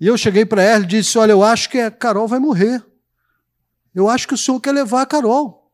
E 0.00 0.08
eu 0.08 0.18
cheguei 0.18 0.44
para 0.44 0.64
Erlen 0.64 0.82
e 0.82 0.86
disse: 0.88 1.16
Olha, 1.16 1.30
eu 1.30 1.44
acho 1.44 1.70
que 1.70 1.78
a 1.78 1.92
Carol 1.92 2.26
vai 2.26 2.40
morrer. 2.40 2.89
Eu 3.94 4.08
acho 4.08 4.26
que 4.28 4.34
o 4.34 4.38
senhor 4.38 4.60
quer 4.60 4.72
levar 4.72 5.02
a 5.02 5.06
Carol. 5.06 5.70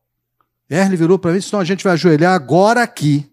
Erle 0.69 0.97
virou 0.97 1.17
para 1.19 1.31
mim 1.31 1.37
e 1.37 1.41
disse: 1.41 1.51
Então 1.51 1.61
a 1.61 1.65
gente 1.65 1.85
vai 1.85 1.93
ajoelhar 1.93 2.35
agora 2.35 2.83
aqui 2.83 3.31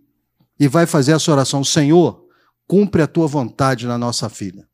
e 0.60 0.68
vai 0.68 0.86
fazer 0.86 1.14
essa 1.14 1.32
oração. 1.32 1.64
Senhor, 1.64 2.28
cumpre 2.68 3.02
a 3.02 3.08
tua 3.08 3.26
vontade 3.28 3.88
na 3.88 3.98
nossa 3.98 4.30
filha. 4.30 4.68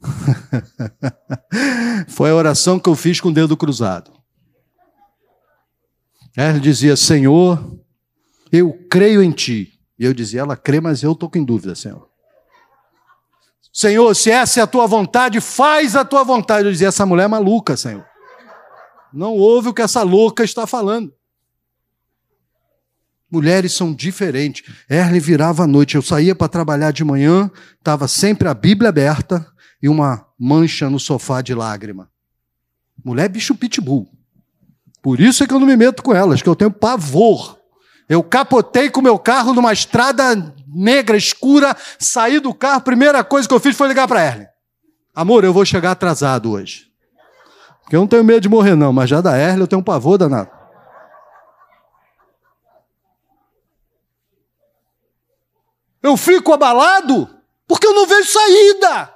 Foi 2.08 2.30
a 2.30 2.34
oração 2.34 2.78
que 2.78 2.88
eu 2.88 2.94
fiz 2.94 3.20
com 3.20 3.30
o 3.30 3.34
dedo 3.34 3.56
cruzado. 3.56 4.12
Ela 6.36 6.60
dizia: 6.60 6.94
Senhor, 6.96 7.80
eu 8.52 8.86
creio 8.90 9.22
em 9.22 9.32
ti. 9.32 9.80
E 9.98 10.04
eu 10.04 10.12
dizia: 10.12 10.40
Ela 10.40 10.56
crê, 10.56 10.80
mas 10.80 11.02
eu 11.02 11.12
estou 11.12 11.30
com 11.30 11.42
dúvida, 11.42 11.74
Senhor. 11.74 12.05
Senhor, 13.76 14.16
se 14.16 14.30
essa 14.30 14.58
é 14.58 14.62
a 14.62 14.66
tua 14.66 14.86
vontade, 14.86 15.38
faz 15.38 15.94
a 15.94 16.02
tua 16.02 16.24
vontade. 16.24 16.64
Eu 16.64 16.72
dizia: 16.72 16.88
Essa 16.88 17.04
mulher 17.04 17.24
é 17.24 17.28
maluca, 17.28 17.76
Senhor. 17.76 18.06
Não 19.12 19.34
ouve 19.34 19.68
o 19.68 19.74
que 19.74 19.82
essa 19.82 20.02
louca 20.02 20.42
está 20.42 20.66
falando. 20.66 21.12
Mulheres 23.30 23.74
são 23.74 23.92
diferentes. 23.92 24.66
Erle 24.88 25.20
virava 25.20 25.64
à 25.64 25.66
noite. 25.66 25.94
Eu 25.94 26.00
saía 26.00 26.34
para 26.34 26.48
trabalhar 26.48 26.90
de 26.90 27.04
manhã, 27.04 27.50
estava 27.78 28.08
sempre 28.08 28.48
a 28.48 28.54
Bíblia 28.54 28.88
aberta 28.88 29.46
e 29.82 29.90
uma 29.90 30.26
mancha 30.38 30.88
no 30.88 30.98
sofá 30.98 31.42
de 31.42 31.54
lágrima. 31.54 32.10
Mulher 33.04 33.26
é 33.26 33.28
bicho 33.28 33.54
pitbull. 33.54 34.08
Por 35.02 35.20
isso 35.20 35.44
é 35.44 35.46
que 35.46 35.52
eu 35.52 35.60
não 35.60 35.66
me 35.66 35.76
meto 35.76 36.02
com 36.02 36.14
elas, 36.14 36.40
que 36.40 36.48
eu 36.48 36.56
tenho 36.56 36.70
pavor. 36.70 37.58
Eu 38.08 38.22
capotei 38.22 38.88
com 38.88 39.00
meu 39.00 39.18
carro 39.18 39.52
numa 39.52 39.72
estrada 39.72 40.54
negra, 40.66 41.16
escura, 41.16 41.76
saí 41.98 42.38
do 42.38 42.54
carro, 42.54 42.82
primeira 42.82 43.24
coisa 43.24 43.48
que 43.48 43.54
eu 43.54 43.60
fiz 43.60 43.76
foi 43.76 43.88
ligar 43.88 44.06
para 44.06 44.24
Erlen. 44.24 44.48
Amor, 45.14 45.44
eu 45.44 45.52
vou 45.52 45.64
chegar 45.64 45.92
atrasado 45.92 46.52
hoje. 46.52 46.92
Porque 47.82 47.96
eu 47.96 48.00
não 48.00 48.06
tenho 48.06 48.22
medo 48.24 48.40
de 48.40 48.48
morrer, 48.48 48.74
não, 48.76 48.92
mas 48.92 49.08
já 49.10 49.20
da 49.20 49.36
Erlen 49.36 49.60
eu 49.60 49.66
tenho 49.66 49.80
um 49.80 49.84
pavor 49.84 50.18
danado. 50.18 50.50
Eu 56.02 56.16
fico 56.16 56.52
abalado 56.52 57.28
porque 57.66 57.86
eu 57.86 57.94
não 57.94 58.06
vejo 58.06 58.30
saída. 58.30 59.14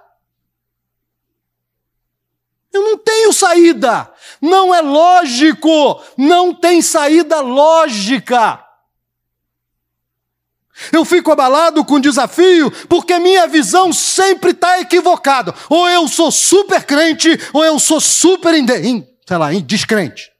Eu 2.72 2.82
não 2.82 2.98
tenho 2.98 3.32
saída. 3.32 4.12
Não 4.40 4.74
é 4.74 4.80
lógico. 4.80 6.02
Não 6.16 6.54
tem 6.54 6.82
saída 6.82 7.40
lógica. 7.40 8.64
Eu 10.92 11.04
fico 11.04 11.30
abalado 11.32 11.84
com 11.84 12.00
desafio 12.00 12.70
porque 12.88 13.18
minha 13.18 13.46
visão 13.46 13.92
sempre 13.92 14.50
está 14.52 14.80
equivocada. 14.80 15.54
Ou 15.68 15.88
eu 15.88 16.08
sou 16.08 16.30
super 16.30 16.84
crente, 16.84 17.38
ou 17.52 17.64
eu 17.64 17.78
sou 17.78 18.00
super 18.00 18.54
inde, 18.54 19.06
sei 19.26 19.36
lá, 19.36 19.52
descrente. 19.52 20.30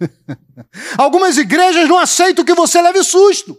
Algumas 0.98 1.36
igrejas 1.38 1.88
não 1.88 1.98
aceitam 1.98 2.44
que 2.44 2.54
você 2.54 2.80
leve 2.80 3.02
susto. 3.02 3.56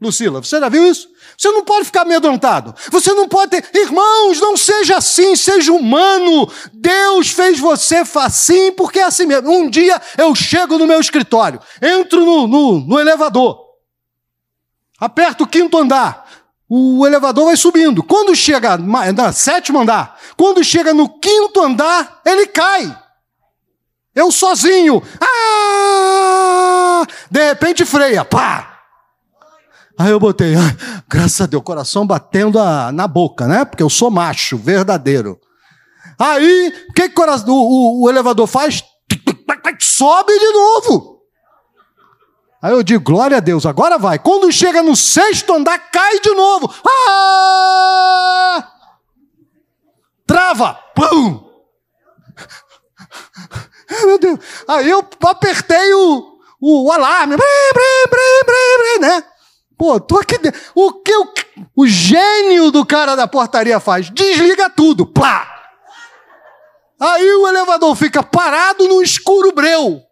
Lucila, 0.00 0.42
você 0.42 0.58
já 0.58 0.68
viu 0.70 0.86
isso? 0.90 1.08
Você 1.36 1.50
não 1.50 1.62
pode 1.62 1.84
ficar 1.84 2.02
amedrontado. 2.02 2.74
Você 2.90 3.12
não 3.12 3.28
pode 3.28 3.50
ter. 3.50 3.64
Irmãos, 3.74 4.40
não 4.40 4.56
seja 4.56 4.96
assim, 4.96 5.36
seja 5.36 5.72
humano. 5.72 6.50
Deus 6.72 7.28
fez 7.30 7.58
você 7.58 8.02
assim 8.14 8.72
porque 8.72 8.98
é 8.98 9.04
assim 9.04 9.26
mesmo. 9.26 9.50
Um 9.50 9.68
dia 9.68 10.00
eu 10.16 10.34
chego 10.34 10.78
no 10.78 10.86
meu 10.86 11.00
escritório, 11.00 11.60
entro 11.82 12.24
no, 12.24 12.46
no, 12.46 12.80
no 12.80 12.98
elevador, 12.98 13.58
aperto 15.00 15.44
o 15.44 15.46
quinto 15.46 15.78
andar, 15.78 16.26
o 16.68 17.04
elevador 17.06 17.46
vai 17.46 17.56
subindo. 17.56 18.02
Quando 18.02 18.36
chega 18.36 18.76
no 18.76 19.32
sétimo 19.32 19.80
andar, 19.80 20.16
quando 20.36 20.62
chega 20.62 20.94
no 20.94 21.08
quinto 21.18 21.60
andar, 21.60 22.20
ele 22.24 22.46
cai. 22.46 22.96
Eu 24.14 24.30
sozinho. 24.30 25.02
Ah! 25.20 27.02
De 27.30 27.48
repente 27.48 27.84
freia. 27.84 28.24
Pá! 28.24 28.78
Aí 29.98 30.10
eu 30.10 30.20
botei, 30.20 30.54
graças 31.08 31.40
a 31.42 31.46
Deus, 31.46 31.62
coração 31.62 32.06
batendo 32.06 32.58
a, 32.58 32.90
na 32.90 33.06
boca, 33.06 33.46
né? 33.46 33.64
Porque 33.64 33.82
eu 33.82 33.90
sou 33.90 34.10
macho, 34.10 34.56
verdadeiro. 34.56 35.38
Aí, 36.18 36.72
o 36.88 36.92
que, 36.92 37.08
que 37.08 37.20
o, 37.20 37.52
o, 37.52 38.04
o 38.04 38.10
elevador 38.10 38.46
faz? 38.46 38.82
Sobe 39.78 40.38
de 40.38 40.52
novo. 40.52 41.19
Aí 42.62 42.72
eu 42.72 42.82
digo, 42.82 43.02
glória 43.02 43.38
a 43.38 43.40
Deus, 43.40 43.64
agora 43.64 43.96
vai. 43.96 44.18
Quando 44.18 44.52
chega 44.52 44.82
no 44.82 44.94
sexto 44.94 45.54
andar, 45.54 45.78
cai 45.90 46.20
de 46.20 46.34
novo. 46.34 46.72
Ah! 46.86 48.70
Trava. 50.26 50.74
Pum! 50.94 51.48
Meu 54.04 54.18
Deus. 54.18 54.38
Aí 54.68 54.90
eu 54.90 55.02
apertei 55.24 55.94
o, 55.94 56.38
o 56.60 56.92
alarme. 56.92 57.36
Né? 59.00 59.24
Pô, 59.78 59.98
tô 59.98 60.18
aqui 60.18 60.36
dentro. 60.36 60.60
O 60.74 61.00
que 61.00 61.16
o, 61.16 61.32
o 61.74 61.86
gênio 61.86 62.70
do 62.70 62.84
cara 62.84 63.16
da 63.16 63.26
portaria 63.26 63.80
faz? 63.80 64.10
Desliga 64.10 64.68
tudo. 64.68 65.06
Plá! 65.06 65.48
Aí 67.00 67.32
o 67.32 67.48
elevador 67.48 67.96
fica 67.96 68.22
parado 68.22 68.86
no 68.86 69.00
escuro 69.00 69.52
breu. 69.52 70.02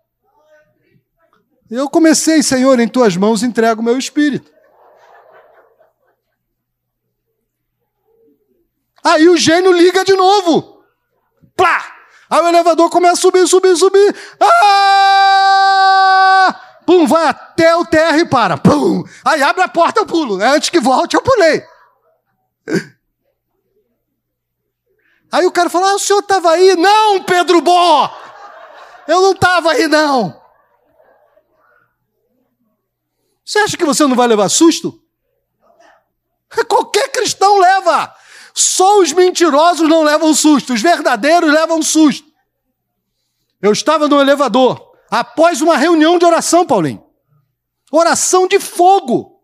Eu 1.70 1.88
comecei, 1.90 2.42
Senhor, 2.42 2.80
em 2.80 2.88
tuas 2.88 3.16
mãos 3.16 3.42
entrego 3.42 3.80
o 3.80 3.84
meu 3.84 3.98
espírito. 3.98 4.50
Aí 9.04 9.28
o 9.28 9.36
gênio 9.36 9.72
liga 9.72 10.04
de 10.04 10.14
novo. 10.14 10.82
Plá! 11.56 11.96
Aí 12.30 12.40
o 12.42 12.48
elevador 12.48 12.90
começa 12.90 13.14
a 13.14 13.16
subir, 13.16 13.46
subir, 13.46 13.76
subir. 13.76 14.14
Ah! 14.40 15.48
Pum, 16.86 17.06
vai 17.06 17.26
até 17.26 17.76
o 17.76 17.84
terra 17.84 18.18
e 18.18 18.24
para. 18.24 18.56
Pum! 18.56 19.04
Aí 19.24 19.42
abre 19.42 19.62
a 19.62 19.68
porta, 19.68 20.00
eu 20.00 20.06
pulo. 20.06 20.38
Né? 20.38 20.46
Antes 20.46 20.70
que 20.70 20.80
volte, 20.80 21.16
eu 21.16 21.22
pulei. 21.22 21.62
Aí 25.30 25.46
o 25.46 25.52
cara 25.52 25.68
fala: 25.68 25.90
ah, 25.90 25.94
o 25.94 25.98
senhor 25.98 26.20
estava 26.20 26.50
aí? 26.50 26.76
Não, 26.76 27.22
Pedro 27.22 27.60
Bó! 27.60 28.10
Eu 29.06 29.20
não 29.20 29.32
estava 29.32 29.72
aí, 29.72 29.86
não. 29.86 30.37
Você 33.48 33.60
acha 33.60 33.78
que 33.78 33.84
você 33.84 34.06
não 34.06 34.14
vai 34.14 34.28
levar 34.28 34.50
susto? 34.50 35.00
Qualquer 36.68 37.10
cristão 37.10 37.58
leva. 37.58 38.14
Só 38.52 39.00
os 39.00 39.10
mentirosos 39.10 39.88
não 39.88 40.02
levam 40.02 40.34
susto, 40.34 40.74
os 40.74 40.82
verdadeiros 40.82 41.50
levam 41.50 41.80
susto. 41.80 42.28
Eu 43.62 43.72
estava 43.72 44.06
no 44.06 44.20
elevador, 44.20 44.92
após 45.10 45.62
uma 45.62 45.78
reunião 45.78 46.18
de 46.18 46.26
oração, 46.26 46.66
Paulinho. 46.66 47.02
Oração 47.90 48.46
de 48.46 48.60
fogo. 48.60 49.40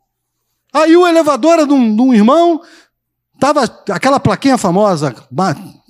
Aí 0.71 0.95
o 0.95 1.07
elevador 1.07 1.55
era 1.55 1.67
de 1.67 1.73
um, 1.73 1.97
de 1.97 2.03
um 2.03 2.13
irmão, 2.13 2.61
tava 3.41 3.63
aquela 3.89 4.21
plaquinha 4.21 4.59
famosa, 4.59 5.15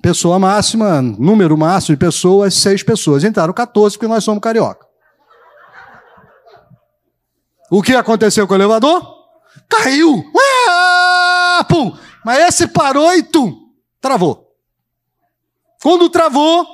pessoa 0.00 0.38
máxima, 0.38 1.02
número 1.02 1.58
máximo 1.58 1.96
de 1.96 1.98
pessoas, 2.00 2.54
seis 2.54 2.80
pessoas. 2.80 3.24
Entraram 3.24 3.52
14 3.52 3.96
porque 3.96 4.06
nós 4.06 4.22
somos 4.22 4.40
carioca. 4.40 4.83
O 7.70 7.82
que 7.82 7.94
aconteceu 7.94 8.46
com 8.46 8.54
o 8.54 8.56
elevador? 8.56 9.02
Caiu. 9.68 10.24
Ah, 10.68 11.66
pum. 11.68 11.96
Mas 12.24 12.38
esse 12.48 12.66
parou 12.68 13.14
e 13.14 13.22
tum, 13.22 13.54
travou. 14.00 14.44
Quando 15.82 16.08
travou, 16.08 16.66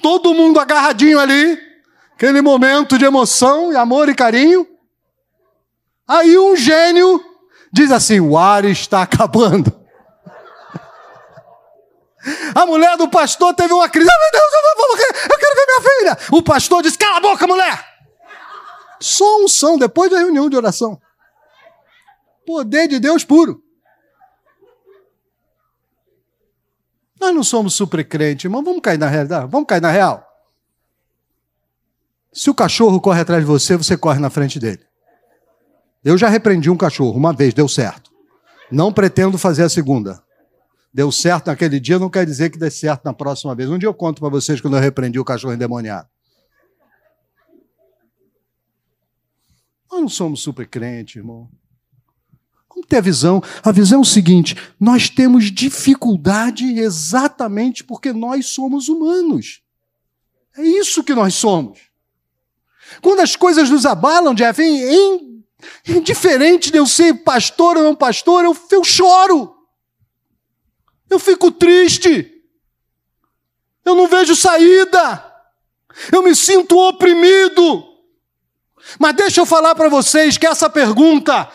todo 0.00 0.34
mundo 0.34 0.60
agarradinho 0.60 1.18
ali, 1.18 1.58
aquele 2.14 2.40
momento 2.40 2.96
de 2.96 3.04
emoção, 3.04 3.72
e 3.72 3.76
amor 3.76 4.08
e 4.08 4.14
carinho. 4.14 4.66
Aí 6.06 6.38
um 6.38 6.54
gênio 6.54 7.20
diz 7.72 7.90
assim: 7.90 8.20
o 8.20 8.38
ar 8.38 8.64
está 8.64 9.02
acabando. 9.02 9.76
A 12.54 12.66
mulher 12.66 12.96
do 12.96 13.08
pastor 13.08 13.54
teve 13.54 13.72
uma 13.72 13.88
crise. 13.88 14.08
Ah, 14.10 14.18
meu 14.18 14.30
Deus, 14.32 14.52
eu 14.52 14.76
vou 14.76 14.88
morrer, 14.88 15.32
eu 15.32 15.38
quero 15.38 15.56
ver 15.56 15.66
minha 15.66 15.90
filha. 15.90 16.36
O 16.38 16.42
pastor 16.42 16.82
disse: 16.82 16.98
cala 16.98 17.16
a 17.16 17.20
boca, 17.20 17.46
mulher. 17.46 17.97
Só 19.00 19.44
um 19.44 19.48
som 19.48 19.78
depois 19.78 20.10
da 20.10 20.18
reunião 20.18 20.48
de 20.50 20.56
oração. 20.56 21.00
Poder 22.46 22.88
de 22.88 22.98
Deus 22.98 23.24
puro. 23.24 23.62
Nós 27.20 27.34
não 27.34 27.42
somos 27.42 27.74
super 27.74 28.06
crente, 28.06 28.46
irmão. 28.46 28.62
Vamos 28.62 28.80
cair 28.80 28.98
na 28.98 29.08
realidade? 29.08 29.50
Vamos 29.50 29.66
cair 29.66 29.80
na 29.80 29.90
real? 29.90 30.24
Se 32.32 32.48
o 32.48 32.54
cachorro 32.54 33.00
corre 33.00 33.20
atrás 33.20 33.42
de 33.42 33.46
você, 33.46 33.76
você 33.76 33.96
corre 33.96 34.20
na 34.20 34.30
frente 34.30 34.58
dele. 34.58 34.86
Eu 36.04 36.16
já 36.16 36.28
repreendi 36.28 36.70
um 36.70 36.76
cachorro 36.76 37.16
uma 37.16 37.32
vez, 37.32 37.52
deu 37.52 37.68
certo. 37.68 38.10
Não 38.70 38.92
pretendo 38.92 39.36
fazer 39.36 39.64
a 39.64 39.68
segunda. 39.68 40.22
Deu 40.92 41.10
certo 41.10 41.48
naquele 41.48 41.80
dia, 41.80 41.98
não 41.98 42.08
quer 42.08 42.24
dizer 42.24 42.50
que 42.50 42.58
dê 42.58 42.70
certo 42.70 43.04
na 43.04 43.12
próxima 43.12 43.54
vez. 43.54 43.68
Um 43.68 43.78
dia 43.78 43.88
eu 43.88 43.94
conto 43.94 44.20
para 44.20 44.28
vocês 44.28 44.60
quando 44.60 44.76
eu 44.76 44.80
repreendi 44.80 45.18
o 45.18 45.24
cachorro 45.24 45.52
endemoniado. 45.52 46.08
Nós 49.90 50.00
não 50.00 50.08
somos 50.08 50.40
super 50.40 50.66
crente, 50.66 51.18
irmão. 51.18 51.48
Vamos 52.78 52.86
ter 52.86 52.98
a 52.98 53.00
visão. 53.00 53.42
A 53.62 53.72
visão 53.72 53.98
é 53.98 54.02
o 54.02 54.04
seguinte: 54.04 54.56
nós 54.78 55.08
temos 55.08 55.50
dificuldade 55.50 56.64
exatamente 56.78 57.82
porque 57.82 58.12
nós 58.12 58.46
somos 58.46 58.88
humanos. 58.88 59.62
É 60.56 60.62
isso 60.62 61.02
que 61.02 61.14
nós 61.14 61.34
somos. 61.34 61.80
Quando 63.02 63.20
as 63.20 63.36
coisas 63.36 63.68
nos 63.68 63.84
abalam, 63.84 64.34
Jeff, 64.34 64.62
em, 64.62 65.44
indiferente 65.86 66.70
de 66.70 66.78
eu 66.78 66.86
ser 66.86 67.14
pastor 67.22 67.76
ou 67.76 67.82
não 67.82 67.94
pastor, 67.94 68.44
eu, 68.44 68.56
eu 68.70 68.84
choro. 68.84 69.54
Eu 71.10 71.18
fico 71.18 71.50
triste. 71.50 72.32
Eu 73.84 73.94
não 73.94 74.06
vejo 74.06 74.36
saída. 74.36 75.24
Eu 76.12 76.22
me 76.22 76.34
sinto 76.34 76.78
oprimido. 76.78 77.87
Mas 78.98 79.16
deixa 79.16 79.40
eu 79.40 79.46
falar 79.46 79.74
para 79.74 79.88
vocês 79.88 80.38
que 80.38 80.46
essa 80.46 80.70
pergunta, 80.70 81.48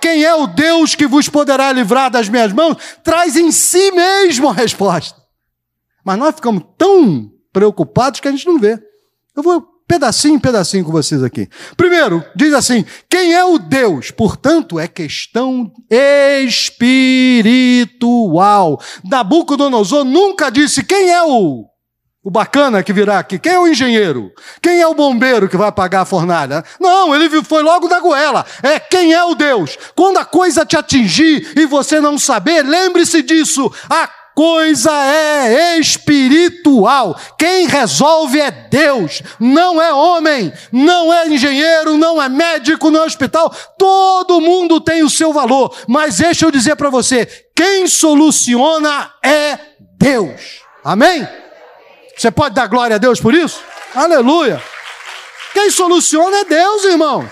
quem 0.00 0.24
é 0.24 0.34
o 0.34 0.46
Deus 0.46 0.94
que 0.94 1.06
vos 1.06 1.28
poderá 1.28 1.72
livrar 1.72 2.10
das 2.10 2.28
minhas 2.28 2.52
mãos, 2.52 2.76
traz 3.02 3.36
em 3.36 3.50
si 3.50 3.90
mesmo 3.90 4.48
a 4.48 4.52
resposta. 4.52 5.20
Mas 6.04 6.18
nós 6.18 6.34
ficamos 6.34 6.62
tão 6.76 7.30
preocupados 7.52 8.20
que 8.20 8.28
a 8.28 8.30
gente 8.30 8.46
não 8.46 8.58
vê. 8.58 8.80
Eu 9.36 9.42
vou 9.42 9.66
pedacinho 9.88 10.34
em 10.34 10.38
pedacinho 10.38 10.84
com 10.84 10.92
vocês 10.92 11.24
aqui. 11.24 11.48
Primeiro, 11.76 12.22
diz 12.36 12.52
assim: 12.52 12.84
quem 13.08 13.34
é 13.34 13.42
o 13.44 13.58
Deus? 13.58 14.10
Portanto, 14.10 14.78
é 14.78 14.86
questão 14.86 15.72
espiritual. 16.46 17.50
Nabucodonosor 19.02 20.04
nunca 20.04 20.50
disse 20.50 20.84
quem 20.84 21.10
é 21.10 21.22
o 21.22 21.64
o 22.28 22.30
bacana 22.30 22.82
que 22.82 22.92
virá 22.92 23.20
aqui. 23.20 23.38
Quem 23.38 23.54
é 23.54 23.58
o 23.58 23.66
engenheiro? 23.66 24.30
Quem 24.60 24.82
é 24.82 24.86
o 24.86 24.92
bombeiro 24.92 25.48
que 25.48 25.56
vai 25.56 25.68
apagar 25.68 26.02
a 26.02 26.04
fornalha? 26.04 26.62
Não, 26.78 27.14
ele 27.14 27.42
foi 27.42 27.62
logo 27.62 27.88
da 27.88 28.00
goela. 28.00 28.44
É 28.62 28.78
quem 28.78 29.14
é 29.14 29.24
o 29.24 29.34
Deus. 29.34 29.78
Quando 29.96 30.18
a 30.18 30.26
coisa 30.26 30.66
te 30.66 30.76
atingir 30.76 31.54
e 31.56 31.64
você 31.64 32.02
não 32.02 32.18
saber, 32.18 32.66
lembre-se 32.66 33.22
disso. 33.22 33.72
A 33.88 34.06
coisa 34.34 34.92
é 34.92 35.78
espiritual. 35.78 37.18
Quem 37.38 37.66
resolve 37.66 38.38
é 38.38 38.50
Deus, 38.50 39.22
não 39.40 39.80
é 39.80 39.90
homem, 39.90 40.52
não 40.70 41.10
é 41.10 41.28
engenheiro, 41.28 41.96
não 41.96 42.20
é 42.20 42.28
médico, 42.28 42.90
não 42.90 43.04
é 43.04 43.06
hospital. 43.06 43.50
Todo 43.78 44.38
mundo 44.38 44.82
tem 44.82 45.02
o 45.02 45.08
seu 45.08 45.32
valor. 45.32 45.74
Mas 45.88 46.18
deixa 46.18 46.44
eu 46.44 46.50
dizer 46.50 46.76
para 46.76 46.90
você: 46.90 47.24
quem 47.56 47.86
soluciona 47.86 49.14
é 49.24 49.58
Deus. 49.96 50.60
Amém? 50.84 51.26
Você 52.18 52.32
pode 52.32 52.54
dar 52.54 52.66
glória 52.66 52.96
a 52.96 52.98
Deus 52.98 53.20
por 53.20 53.32
isso? 53.32 53.62
Aleluia! 53.94 54.60
Quem 55.54 55.70
soluciona 55.70 56.38
é 56.38 56.44
Deus, 56.44 56.84
irmão. 56.84 57.30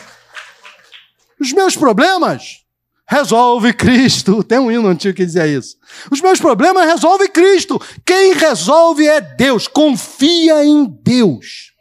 Os 1.40 1.53
meus 1.53 1.77
problemas 1.77 2.64
resolve 3.09 3.72
Cristo. 3.72 4.42
Tem 4.46 4.59
um 4.59 4.70
hino 4.70 4.87
antigo 4.88 5.16
que 5.16 5.27
dizia 5.27 5.46
isso. 5.46 5.77
Os 6.11 6.20
meus 6.20 6.38
problemas 6.38 6.87
resolve 6.87 7.29
Cristo. 7.29 7.81
Quem 8.05 8.33
resolve 8.33 9.07
é 9.07 9.20
Deus. 9.20 9.66
Confia 9.66 10.64
em 10.64 10.85
Deus. 11.03 11.72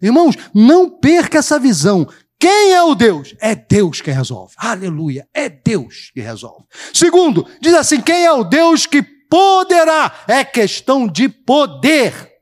Irmãos, 0.00 0.34
não 0.54 0.88
perca 0.88 1.38
essa 1.38 1.58
visão. 1.58 2.08
Quem 2.38 2.72
é 2.72 2.82
o 2.82 2.94
Deus? 2.94 3.34
É 3.40 3.54
Deus 3.54 4.00
que 4.00 4.10
resolve. 4.10 4.54
Aleluia. 4.56 5.28
É 5.32 5.48
Deus 5.48 6.10
que 6.12 6.20
resolve. 6.20 6.64
Segundo, 6.92 7.46
diz 7.60 7.74
assim: 7.74 8.00
quem 8.00 8.24
é 8.24 8.32
o 8.32 8.44
Deus 8.44 8.86
que 8.86 9.02
poderá? 9.02 10.24
É 10.26 10.44
questão 10.44 11.06
de 11.06 11.28
poder. 11.28 12.33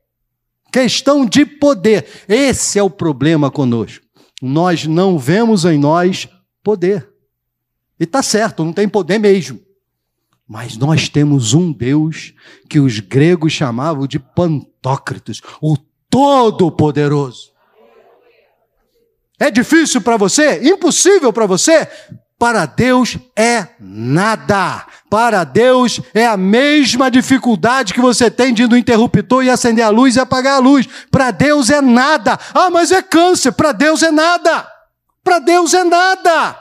Questão 0.72 1.26
de 1.26 1.44
poder. 1.44 2.06
Esse 2.26 2.78
é 2.78 2.82
o 2.82 2.88
problema 2.88 3.50
conosco. 3.50 4.04
Nós 4.40 4.86
não 4.86 5.18
vemos 5.18 5.64
em 5.64 5.78
nós 5.78 6.26
poder. 6.62 7.08
E 8.00 8.04
está 8.04 8.22
certo, 8.22 8.64
não 8.64 8.72
tem 8.72 8.88
poder 8.88 9.18
mesmo. 9.18 9.60
Mas 10.48 10.76
nós 10.76 11.08
temos 11.08 11.54
um 11.54 11.72
Deus 11.72 12.34
que 12.68 12.80
os 12.80 12.98
gregos 13.00 13.52
chamavam 13.52 14.06
de 14.06 14.18
Pantocrates, 14.18 15.40
o 15.60 15.76
Todo-Poderoso. 16.10 17.52
É 19.38 19.50
difícil 19.50 20.00
para 20.00 20.16
você? 20.16 20.62
Impossível 20.68 21.32
para 21.32 21.46
você? 21.46 21.86
Para 22.38 22.66
Deus 22.66 23.18
é 23.36 23.68
nada. 23.78 24.86
Para 25.12 25.44
Deus 25.44 26.00
é 26.14 26.24
a 26.24 26.38
mesma 26.38 27.10
dificuldade 27.10 27.92
que 27.92 28.00
você 28.00 28.30
tem 28.30 28.54
de 28.54 28.62
ir 28.62 28.66
no 28.66 28.78
interruptor 28.78 29.44
e 29.44 29.50
acender 29.50 29.84
a 29.84 29.90
luz 29.90 30.16
e 30.16 30.20
apagar 30.20 30.54
a 30.54 30.58
luz. 30.58 30.88
Para 31.10 31.30
Deus 31.30 31.68
é 31.68 31.82
nada. 31.82 32.38
Ah, 32.54 32.70
mas 32.70 32.90
é 32.90 33.02
câncer. 33.02 33.52
Para 33.52 33.72
Deus 33.72 34.02
é 34.02 34.10
nada. 34.10 34.66
Para 35.22 35.38
Deus 35.38 35.74
é 35.74 35.84
nada. 35.84 36.58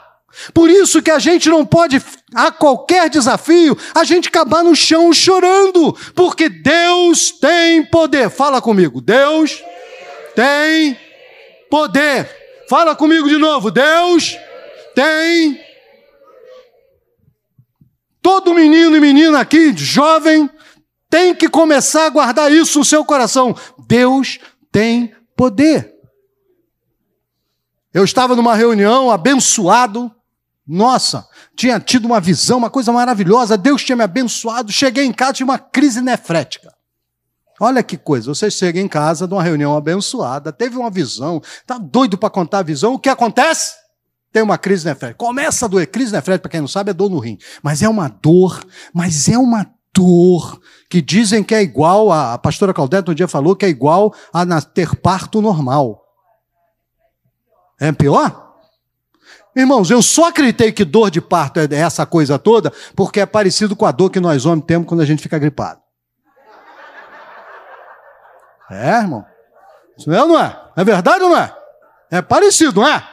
Por 0.52 0.68
isso 0.68 1.00
que 1.00 1.10
a 1.10 1.18
gente 1.18 1.48
não 1.48 1.64
pode, 1.64 1.98
a 2.34 2.50
qualquer 2.50 3.08
desafio, 3.08 3.74
a 3.94 4.04
gente 4.04 4.28
acabar 4.28 4.62
no 4.62 4.76
chão 4.76 5.14
chorando, 5.14 5.96
porque 6.14 6.50
Deus 6.50 7.30
tem 7.30 7.82
poder. 7.82 8.28
Fala 8.28 8.60
comigo, 8.60 9.00
Deus 9.00 9.62
tem 10.36 10.94
poder. 11.70 12.28
Fala 12.68 12.94
comigo 12.94 13.30
de 13.30 13.38
novo, 13.38 13.70
Deus 13.70 14.36
tem 14.94 15.71
Todo 18.22 18.54
menino 18.54 18.96
e 18.96 19.00
menina 19.00 19.40
aqui, 19.40 19.76
jovem, 19.76 20.48
tem 21.10 21.34
que 21.34 21.48
começar 21.48 22.06
a 22.06 22.10
guardar 22.10 22.50
isso 22.52 22.78
no 22.78 22.84
seu 22.84 23.04
coração. 23.04 23.54
Deus 23.86 24.38
tem 24.70 25.12
poder. 25.36 25.92
Eu 27.92 28.04
estava 28.04 28.36
numa 28.36 28.54
reunião 28.54 29.10
abençoado. 29.10 30.10
Nossa, 30.66 31.26
tinha 31.56 31.80
tido 31.80 32.04
uma 32.04 32.20
visão, 32.20 32.58
uma 32.58 32.70
coisa 32.70 32.92
maravilhosa. 32.92 33.58
Deus 33.58 33.82
tinha 33.82 33.96
me 33.96 34.04
abençoado. 34.04 34.72
Cheguei 34.72 35.04
em 35.04 35.12
casa, 35.12 35.34
tinha 35.34 35.46
uma 35.46 35.58
crise 35.58 36.00
nefrética. 36.00 36.72
Olha 37.60 37.82
que 37.82 37.96
coisa, 37.96 38.34
você 38.34 38.50
chega 38.50 38.80
em 38.80 38.88
casa 38.88 39.26
de 39.28 39.34
uma 39.34 39.42
reunião 39.42 39.76
abençoada, 39.76 40.52
teve 40.52 40.76
uma 40.76 40.90
visão, 40.90 41.40
está 41.44 41.78
doido 41.78 42.18
para 42.18 42.30
contar 42.30 42.58
a 42.58 42.62
visão, 42.62 42.94
o 42.94 42.98
que 42.98 43.08
acontece? 43.08 43.74
Tem 44.32 44.42
uma 44.42 44.56
crise 44.56 44.86
nefrética. 44.86 45.18
Começa 45.18 45.66
a 45.66 45.68
doer. 45.68 45.86
Crise 45.86 46.12
nefrética, 46.12 46.42
para 46.42 46.50
quem 46.50 46.60
não 46.60 46.68
sabe, 46.68 46.90
é 46.90 46.94
dor 46.94 47.10
no 47.10 47.18
rim. 47.18 47.38
Mas 47.62 47.82
é 47.82 47.88
uma 47.88 48.08
dor, 48.08 48.64
mas 48.92 49.28
é 49.28 49.36
uma 49.36 49.70
dor 49.94 50.58
que 50.88 51.02
dizem 51.02 51.44
que 51.44 51.54
é 51.54 51.60
igual, 51.62 52.10
a, 52.10 52.32
a 52.32 52.38
pastora 52.38 52.72
Caldete 52.72 53.10
um 53.10 53.14
dia 53.14 53.28
falou 53.28 53.54
que 53.54 53.66
é 53.66 53.68
igual 53.68 54.14
a 54.32 54.60
ter 54.62 54.96
parto 54.96 55.42
normal. 55.42 56.02
É 57.78 57.92
pior? 57.92 58.40
Irmãos, 59.54 59.90
eu 59.90 60.00
só 60.00 60.28
acreditei 60.28 60.72
que 60.72 60.84
dor 60.84 61.10
de 61.10 61.20
parto 61.20 61.60
é 61.60 61.68
essa 61.74 62.06
coisa 62.06 62.38
toda, 62.38 62.72
porque 62.96 63.20
é 63.20 63.26
parecido 63.26 63.76
com 63.76 63.84
a 63.84 63.92
dor 63.92 64.08
que 64.08 64.18
nós 64.18 64.46
homens 64.46 64.64
temos 64.64 64.88
quando 64.88 65.02
a 65.02 65.04
gente 65.04 65.22
fica 65.22 65.38
gripado. 65.38 65.80
É, 68.70 69.00
irmão? 69.00 69.26
Isso 69.98 70.10
é 70.10 70.22
ou 70.22 70.28
não 70.28 70.40
é? 70.40 70.58
É 70.74 70.82
verdade 70.82 71.22
ou 71.22 71.30
não 71.30 71.36
é? 71.36 71.54
É 72.10 72.22
parecido, 72.22 72.80
não 72.80 72.88
é? 72.88 73.11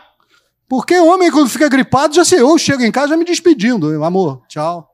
Porque 0.70 1.00
homem, 1.00 1.32
quando 1.32 1.50
fica 1.50 1.68
gripado, 1.68 2.14
já 2.14 2.24
sei, 2.24 2.42
eu 2.42 2.58
chego 2.60 2.84
em 2.84 2.92
casa 2.92 3.08
já 3.08 3.18
me 3.18 3.26
despedindo. 3.26 4.04
Amor, 4.04 4.44
tchau. 4.48 4.88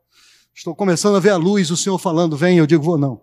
Estou 0.55 0.73
começando 0.73 1.17
a 1.17 1.19
ver 1.19 1.31
a 1.31 1.35
luz, 1.35 1.69
o 1.69 1.75
Senhor 1.75 1.99
falando, 1.99 2.37
vem, 2.37 2.57
eu 2.57 2.65
digo, 2.65 2.81
vou 2.81 2.97
não. 2.97 3.21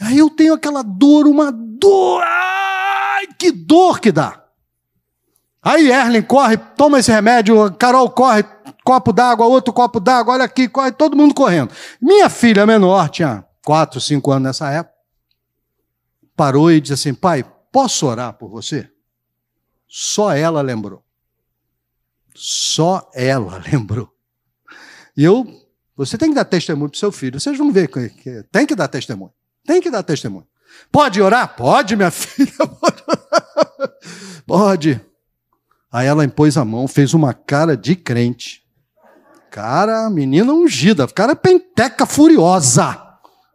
Aí 0.00 0.18
eu 0.18 0.28
tenho 0.28 0.54
aquela 0.54 0.82
dor, 0.82 1.28
uma 1.28 1.52
dor, 1.52 2.20
ai, 2.24 3.28
que 3.38 3.52
dor 3.52 4.00
que 4.00 4.10
dá. 4.10 4.44
Aí 5.62 5.88
Erlen 5.88 6.22
corre, 6.22 6.56
toma 6.56 6.98
esse 6.98 7.12
remédio, 7.12 7.72
Carol 7.74 8.10
corre, 8.10 8.44
copo 8.84 9.12
d'água, 9.12 9.46
outro 9.46 9.72
copo 9.72 10.00
d'água, 10.00 10.34
olha 10.34 10.44
aqui, 10.44 10.68
corre, 10.68 10.90
todo 10.90 11.16
mundo 11.16 11.32
correndo. 11.32 11.72
Minha 12.02 12.28
filha 12.28 12.66
menor, 12.66 13.08
tinha 13.08 13.44
quatro, 13.64 14.00
cinco 14.00 14.32
anos 14.32 14.48
nessa 14.48 14.70
época, 14.70 14.96
parou 16.36 16.72
e 16.72 16.80
disse 16.80 16.94
assim: 16.94 17.14
pai, 17.14 17.44
posso 17.70 18.06
orar 18.06 18.32
por 18.32 18.48
você? 18.48 18.90
Só 19.88 20.32
ela 20.32 20.60
lembrou. 20.60 21.02
Só 22.34 23.10
ela 23.14 23.62
lembrou. 23.72 24.12
E 25.16 25.24
eu, 25.24 25.46
você 25.96 26.16
tem 26.16 26.28
que 26.28 26.34
dar 26.34 26.44
testemunho 26.44 26.90
para 26.90 26.98
seu 26.98 27.10
filho. 27.10 27.40
Vocês 27.40 27.56
vão 27.56 27.72
ver 27.72 27.88
que, 27.88 28.10
que 28.10 28.42
tem 28.52 28.66
que 28.66 28.74
dar 28.76 28.88
testemunho. 28.88 29.32
Tem 29.66 29.80
que 29.80 29.90
dar 29.90 30.02
testemunho. 30.02 30.46
Pode 30.92 31.20
orar? 31.20 31.56
Pode, 31.56 31.96
minha 31.96 32.10
filha. 32.12 32.52
Pode. 32.58 33.02
Pode. 34.46 35.00
Aí 35.90 36.06
ela 36.06 36.24
impôs 36.24 36.56
a 36.56 36.64
mão, 36.64 36.86
fez 36.86 37.14
uma 37.14 37.32
cara 37.32 37.76
de 37.76 37.96
crente. 37.96 38.62
Cara, 39.50 40.08
menina 40.10 40.52
ungida, 40.52 41.08
cara 41.08 41.34
penteca 41.34 42.04
furiosa. 42.04 43.04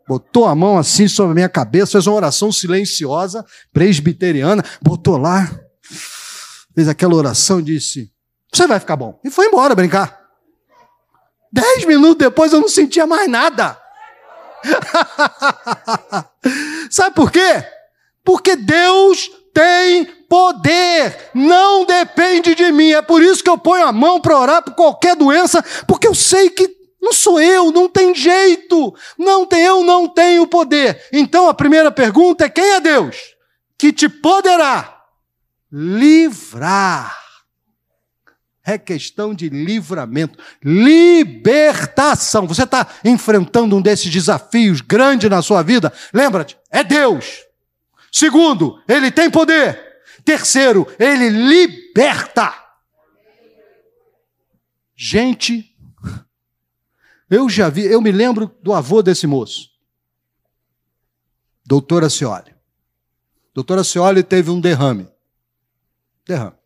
Botou 0.07 0.45
a 0.45 0.55
mão 0.55 0.77
assim 0.77 1.07
sobre 1.07 1.31
a 1.31 1.35
minha 1.35 1.49
cabeça, 1.49 1.93
fez 1.93 2.07
uma 2.07 2.15
oração 2.15 2.51
silenciosa, 2.51 3.45
presbiteriana, 3.71 4.63
botou 4.81 5.17
lá, 5.17 5.49
fez 6.73 6.87
aquela 6.87 7.15
oração 7.15 7.59
e 7.59 7.63
disse: 7.63 8.11
Você 8.51 8.67
vai 8.67 8.79
ficar 8.79 8.95
bom. 8.95 9.19
E 9.23 9.29
foi 9.29 9.47
embora 9.47 9.75
brincar. 9.75 10.21
Dez 11.51 11.85
minutos 11.85 12.17
depois 12.17 12.51
eu 12.51 12.61
não 12.61 12.67
sentia 12.67 13.05
mais 13.05 13.29
nada. 13.29 13.79
Sabe 16.89 17.15
por 17.15 17.31
quê? 17.31 17.63
Porque 18.23 18.55
Deus 18.55 19.29
tem 19.53 20.05
poder, 20.05 21.29
não 21.35 21.85
depende 21.85 22.55
de 22.55 22.71
mim. 22.71 22.93
É 22.93 23.01
por 23.01 23.21
isso 23.21 23.43
que 23.43 23.49
eu 23.49 23.57
ponho 23.57 23.85
a 23.85 23.91
mão 23.91 24.19
para 24.19 24.39
orar 24.39 24.63
por 24.63 24.73
qualquer 24.73 25.15
doença, 25.15 25.63
porque 25.87 26.07
eu 26.07 26.15
sei 26.15 26.49
que 26.49 26.83
não 27.03 27.11
sou 27.11 27.39
eu, 27.39 27.71
não 27.71 27.89
tem 27.89 28.15
jeito. 28.15 28.95
Não 29.17 29.45
tem, 29.45 29.61
eu 29.61 29.83
não 29.83 30.07
tenho 30.07 30.47
poder. 30.47 31.05
Então 31.11 31.49
a 31.49 31.53
primeira 31.53 31.91
pergunta 31.91 32.45
é: 32.45 32.49
quem 32.49 32.71
é 32.71 32.79
Deus? 32.79 33.17
Que 33.77 33.91
te 33.91 34.07
poderá 34.07 34.92
livrar 35.73 37.23
é 38.65 38.77
questão 38.77 39.33
de 39.33 39.49
livramento, 39.49 40.39
libertação. 40.63 42.47
Você 42.47 42.63
está 42.63 42.87
enfrentando 43.03 43.75
um 43.75 43.81
desses 43.81 44.09
desafios 44.09 44.79
grandes 44.79 45.29
na 45.29 45.41
sua 45.41 45.61
vida? 45.61 45.91
Lembra-te, 46.13 46.57
é 46.71 46.83
Deus. 46.83 47.43
Segundo, 48.11 48.81
Ele 48.87 49.11
tem 49.11 49.29
poder. 49.29 50.01
Terceiro, 50.23 50.87
Ele 50.97 51.29
liberta. 51.29 52.53
Gente, 54.95 55.75
eu 57.29 57.49
já 57.49 57.67
vi, 57.67 57.83
eu 57.83 57.99
me 57.99 58.11
lembro 58.11 58.55
do 58.61 58.71
avô 58.71 59.01
desse 59.01 59.27
moço, 59.27 59.71
doutora 61.65 62.09
Cioli. 62.09 62.53
Doutora 63.53 63.83
Cioli 63.83 64.23
teve 64.23 64.49
um 64.49 64.61
derrame. 64.61 65.12
Derrame 66.27 66.63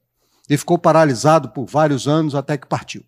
e 0.50 0.58
ficou 0.58 0.78
paralisado 0.78 1.50
por 1.50 1.66
vários 1.66 2.08
anos 2.08 2.34
até 2.34 2.58
que 2.58 2.68
partiu. 2.68 3.04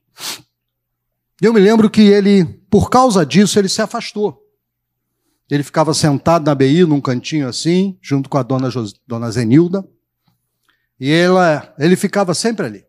Eu 1.41 1.53
me 1.53 1.59
lembro 1.59 1.89
que 1.89 2.01
ele, 2.01 2.43
por 2.69 2.89
causa 2.89 3.25
disso, 3.25 3.57
ele 3.57 3.69
se 3.69 3.81
afastou. 3.81 4.45
Ele 5.49 5.63
ficava 5.63 5.93
sentado 5.93 6.45
na 6.45 6.53
BI, 6.53 6.83
num 6.83 6.99
cantinho 6.99 7.47
assim, 7.47 7.97
junto 8.01 8.29
com 8.29 8.37
a 8.37 8.43
dona, 8.43 8.69
Jos, 8.69 8.93
dona 9.07 9.31
Zenilda, 9.31 9.87
e 10.99 11.09
ela, 11.09 11.73
ele 11.79 11.95
ficava 11.95 12.33
sempre 12.33 12.65
ali. 12.65 12.85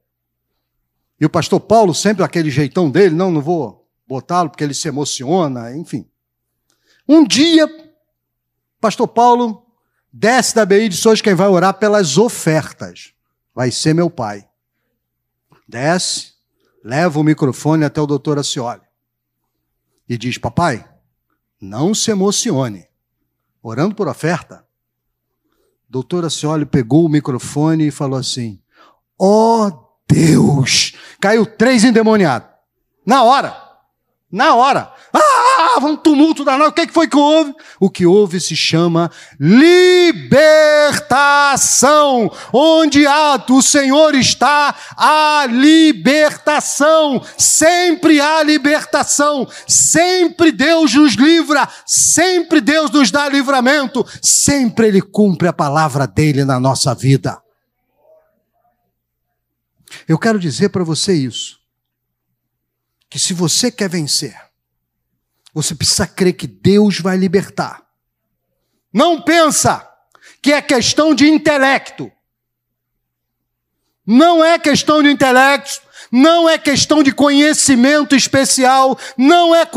E 1.18 1.25
o 1.25 1.31
pastor 1.31 1.61
Paulo, 1.61 1.94
sempre 1.94 2.25
aquele 2.25 2.51
jeitão 2.51 2.90
dele, 2.90 3.14
não, 3.14 3.31
não 3.31 3.40
vou 3.40 3.88
botá-lo 4.07 4.51
porque 4.51 4.64
ele 4.64 4.75
se 4.75 4.88
emociona, 4.88 5.75
enfim. 5.77 6.05
Um 7.09 7.25
dia, 7.25 7.68
pastor 8.81 9.07
Paulo 9.07 9.64
desce 10.12 10.55
da 10.57 10.66
BI 10.66 10.87
e 10.87 10.88
diz: 10.88 11.07
hoje 11.07 11.23
quem 11.23 11.35
vai 11.35 11.46
orar 11.46 11.75
pelas 11.75 12.18
ofertas 12.18 13.14
vai 13.55 13.71
ser 13.71 13.95
meu 13.95 14.11
pai. 14.11 14.49
Desce, 15.69 16.35
leva 16.83 17.19
o 17.19 17.25
microfone 17.25 17.85
até 17.85 18.01
o 18.01 18.07
doutor 18.07 18.39
Acioli 18.39 18.83
e 20.09 20.19
diz: 20.19 20.37
Papai, 20.37 20.85
não 21.61 21.95
se 21.95 22.11
emocione. 22.11 22.89
Orando 23.63 23.95
por 23.95 24.09
oferta. 24.09 24.67
Doutor 25.89 26.25
Acioli 26.25 26.67
pegou 26.67 27.05
o 27.05 27.09
microfone 27.09 27.87
e 27.87 27.91
falou 27.93 28.19
assim: 28.19 28.61
Ó 29.19 29.69
oh, 29.69 29.91
Deus! 30.09 30.97
Caiu 31.21 31.47
três 31.47 31.85
endemoniados. 31.85 32.49
Na 33.07 33.23
hora. 33.23 33.57
Na 34.31 34.55
hora. 34.55 34.93
Ah! 35.12 35.51
um 35.87 35.96
tumulto 35.96 36.44
danado. 36.44 36.70
O 36.70 36.73
que 36.73 36.87
foi 36.88 37.09
que 37.09 37.16
houve? 37.16 37.55
O 37.79 37.88
que 37.90 38.05
houve 38.07 38.40
se 38.40 38.57
chama 38.57 39.11
libertação. 39.38 40.31
Onde 42.53 43.07
há 43.07 43.42
o 43.49 43.62
Senhor 43.62 44.14
está, 44.14 44.75
a 44.96 45.46
libertação. 45.49 47.23
Sempre 47.37 48.20
há 48.20 48.42
libertação. 48.42 49.49
Sempre 49.66 50.53
Deus 50.53 50.94
nos 50.94 51.14
livra. 51.14 51.68
Sempre 51.87 52.61
Deus 52.61 52.90
nos 52.90 53.11
dá 53.11 53.29
livramento. 53.29 54.07
Sempre 54.23 54.88
Ele 54.88 55.01
cumpre 55.01 55.49
a 55.49 55.53
palavra 55.53 56.07
dele 56.07 56.44
na 56.44 56.61
nossa 56.61 56.94
vida. 56.94 57.40
Eu 60.07 60.18
quero 60.18 60.38
dizer 60.38 60.68
para 60.70 60.85
você 60.85 61.12
isso. 61.12 61.59
Que 63.09 63.18
se 63.18 63.35
você 63.35 63.73
quer 63.73 63.88
vencer, 63.88 64.50
você 65.53 65.75
precisa 65.75 66.07
crer 66.07 66.35
que 66.35 66.47
Deus 66.47 67.01
vai 67.01 67.17
libertar. 67.17 67.83
Não 68.93 69.21
pensa 69.21 69.89
que 70.43 70.53
é 70.53 70.61
questão 70.63 71.15
de 71.15 71.29
intelecto. 71.29 72.11
Não 74.07 74.45
é 74.45 74.59
questão 74.59 75.03
de 75.03 75.11
intelecto, 75.11 75.83
não 76.11 76.49
é 76.49 76.59
questão 76.59 77.03
de 77.03 77.13
conhecimento 77.13 78.17
especial, 78.17 78.99
não 79.17 79.55
é, 79.55 79.69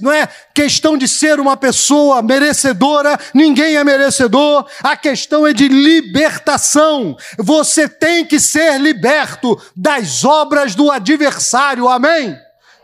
não 0.00 0.12
é 0.12 0.28
questão 0.54 0.96
de 0.96 1.08
ser 1.08 1.40
uma 1.40 1.56
pessoa 1.56 2.22
merecedora, 2.22 3.18
ninguém 3.34 3.76
é 3.76 3.82
merecedor, 3.82 4.64
a 4.82 4.96
questão 4.96 5.44
é 5.46 5.52
de 5.52 5.66
libertação. 5.66 7.16
Você 7.38 7.88
tem 7.88 8.24
que 8.24 8.38
ser 8.38 8.78
liberto 8.80 9.60
das 9.74 10.24
obras 10.24 10.76
do 10.76 10.90
adversário, 10.90 11.88
amém? 11.88 12.36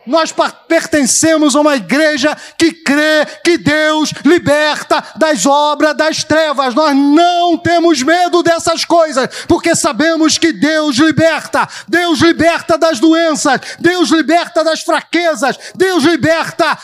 Nós 0.07 0.33
pertencemos 0.69 1.57
a 1.57 1.61
uma 1.61 1.77
igreja 1.77 2.37
que 2.57 2.73
crê 2.73 3.27
que 3.45 3.59
Deus 3.59 4.13
liberta 4.25 5.03
das 5.17 5.45
obras 5.47 5.97
das 5.97 6.23
trevas. 6.23 6.75
Nós 6.75 6.97
não 6.97 7.59
temos 7.59 8.03
medo 8.03 8.43
dessas 8.43 8.85
coisas, 8.85 9.29
porque 9.49 9.75
sabemos 9.75 10.39
que 10.39 10.53
Deus 10.53 10.97
liberta. 10.97 11.69
Deus 11.89 12.21
liberta 12.21 12.79
das 12.79 13.01
doenças, 13.01 13.61
Deus 13.81 14.11
liberta 14.11 14.63
das 14.63 14.83
fraquezas, 14.83 15.59
Deus 15.75 16.05
liberta 16.05 16.79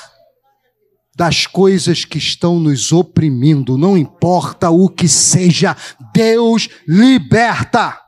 das 1.15 1.47
coisas 1.47 2.05
que 2.05 2.19
estão 2.19 2.59
nos 2.59 2.91
oprimindo, 2.91 3.77
não 3.77 3.97
importa 3.97 4.71
o 4.71 4.89
que 4.89 5.07
seja, 5.07 5.77
Deus 6.13 6.69
liberta. 6.89 8.01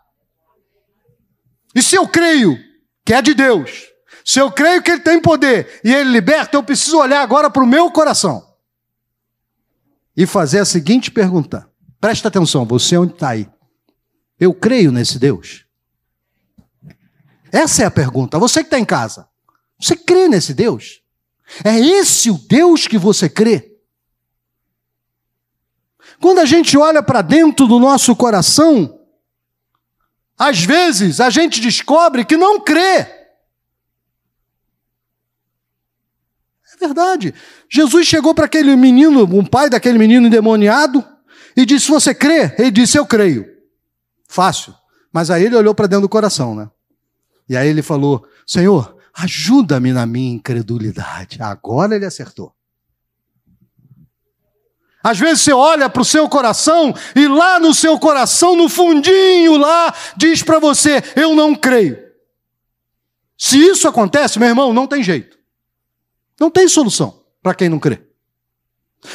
E 1.74 1.82
se 1.82 1.96
eu 1.96 2.08
creio 2.08 2.58
que 3.04 3.12
é 3.12 3.20
de 3.20 3.34
Deus, 3.34 3.93
se 4.24 4.40
eu 4.40 4.50
creio 4.50 4.82
que 4.82 4.90
Ele 4.90 5.02
tem 5.02 5.20
poder 5.20 5.80
e 5.84 5.92
Ele 5.92 6.10
liberta, 6.10 6.56
eu 6.56 6.62
preciso 6.62 6.98
olhar 6.98 7.20
agora 7.20 7.50
para 7.50 7.62
o 7.62 7.66
meu 7.66 7.90
coração 7.90 8.54
e 10.16 10.26
fazer 10.26 10.60
a 10.60 10.64
seguinte 10.64 11.10
pergunta. 11.10 11.68
Presta 12.00 12.28
atenção, 12.28 12.64
você 12.64 12.96
onde 12.96 13.12
está 13.12 13.30
aí. 13.30 13.48
Eu 14.40 14.54
creio 14.54 14.90
nesse 14.90 15.18
Deus? 15.18 15.64
Essa 17.52 17.82
é 17.82 17.86
a 17.86 17.90
pergunta. 17.90 18.38
Você 18.38 18.60
que 18.60 18.66
está 18.66 18.78
em 18.78 18.84
casa, 18.84 19.28
você 19.78 19.94
crê 19.94 20.26
nesse 20.26 20.54
Deus? 20.54 21.02
É 21.62 21.78
esse 21.78 22.30
o 22.30 22.38
Deus 22.38 22.86
que 22.86 22.96
você 22.96 23.28
crê? 23.28 23.76
Quando 26.20 26.38
a 26.38 26.46
gente 26.46 26.78
olha 26.78 27.02
para 27.02 27.20
dentro 27.20 27.66
do 27.66 27.78
nosso 27.78 28.16
coração, 28.16 29.00
às 30.38 30.64
vezes 30.64 31.20
a 31.20 31.28
gente 31.28 31.60
descobre 31.60 32.24
que 32.24 32.36
não 32.36 32.58
crê. 32.58 33.23
É 36.74 36.86
verdade. 36.86 37.34
Jesus 37.70 38.06
chegou 38.06 38.34
para 38.34 38.46
aquele 38.46 38.74
menino, 38.76 39.24
um 39.24 39.44
pai 39.44 39.70
daquele 39.70 39.98
menino 39.98 40.26
endemoniado, 40.26 41.04
e 41.56 41.64
disse: 41.64 41.88
Você 41.90 42.14
crê? 42.14 42.54
Ele 42.58 42.70
disse: 42.70 42.98
Eu 42.98 43.06
creio. 43.06 43.46
Fácil. 44.28 44.74
Mas 45.12 45.30
aí 45.30 45.44
ele 45.44 45.56
olhou 45.56 45.74
para 45.74 45.86
dentro 45.86 46.02
do 46.02 46.08
coração, 46.08 46.54
né? 46.54 46.68
E 47.48 47.56
aí 47.56 47.68
ele 47.68 47.82
falou: 47.82 48.26
Senhor, 48.46 48.96
ajuda-me 49.14 49.92
na 49.92 50.06
minha 50.06 50.34
incredulidade. 50.34 51.40
Agora 51.40 51.94
ele 51.94 52.06
acertou. 52.06 52.52
Às 55.02 55.18
vezes 55.18 55.42
você 55.42 55.52
olha 55.52 55.90
para 55.90 56.00
o 56.00 56.04
seu 56.04 56.26
coração 56.28 56.94
e 57.14 57.28
lá 57.28 57.60
no 57.60 57.74
seu 57.74 57.98
coração, 57.98 58.56
no 58.56 58.70
fundinho 58.70 59.58
lá, 59.58 59.94
diz 60.16 60.42
para 60.42 60.58
você: 60.58 61.02
Eu 61.14 61.36
não 61.36 61.54
creio. 61.54 62.02
Se 63.36 63.58
isso 63.58 63.86
acontece, 63.86 64.38
meu 64.38 64.48
irmão, 64.48 64.72
não 64.72 64.86
tem 64.86 65.02
jeito. 65.02 65.38
Não 66.38 66.50
tem 66.50 66.68
solução 66.68 67.22
para 67.42 67.54
quem 67.54 67.68
não 67.68 67.78
crê. 67.78 68.02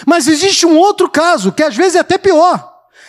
Mas 0.06 0.28
existe 0.28 0.66
um 0.66 0.78
outro 0.78 1.10
caso, 1.10 1.52
que 1.52 1.64
às 1.64 1.76
vezes 1.76 1.96
é 1.96 2.00
até 2.00 2.18
pior. 2.18 2.68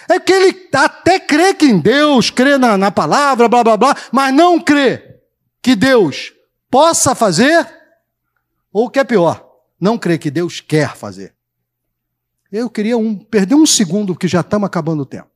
É 0.08 0.18
que 0.18 0.32
ele 0.32 0.68
até 0.72 1.20
crê 1.20 1.54
que 1.54 1.66
em 1.66 1.78
Deus, 1.78 2.30
crê 2.30 2.58
na, 2.58 2.76
na 2.76 2.90
palavra, 2.90 3.48
blá 3.48 3.62
blá 3.62 3.76
blá, 3.76 3.96
mas 4.10 4.34
não 4.34 4.58
crê 4.58 5.20
que 5.62 5.76
Deus 5.76 6.32
possa 6.70 7.14
fazer, 7.14 7.68
ou 8.72 8.86
o 8.86 8.90
que 8.90 8.98
é 8.98 9.04
pior, 9.04 9.46
não 9.80 9.98
crê 9.98 10.18
que 10.18 10.30
Deus 10.30 10.60
quer 10.60 10.96
fazer. 10.96 11.34
Eu 12.50 12.68
queria 12.68 12.98
um, 12.98 13.16
perder 13.16 13.54
um 13.54 13.66
segundo, 13.66 14.14
porque 14.14 14.26
já 14.26 14.40
estamos 14.40 14.66
acabando 14.66 15.02
o 15.02 15.06
tempo. 15.06 15.30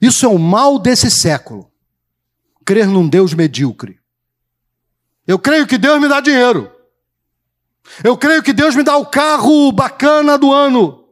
Isso 0.00 0.24
é 0.24 0.28
o 0.28 0.38
mal 0.38 0.78
desse 0.78 1.10
século. 1.10 1.70
Crer 2.64 2.86
num 2.86 3.08
Deus 3.08 3.34
medíocre. 3.34 4.00
Eu 5.26 5.38
creio 5.38 5.66
que 5.66 5.76
Deus 5.76 6.00
me 6.00 6.08
dá 6.08 6.20
dinheiro. 6.20 6.70
Eu 8.02 8.16
creio 8.16 8.42
que 8.42 8.52
Deus 8.52 8.74
me 8.74 8.82
dá 8.82 8.96
o 8.96 9.06
carro 9.06 9.72
bacana 9.72 10.36
do 10.36 10.52
ano. 10.52 11.04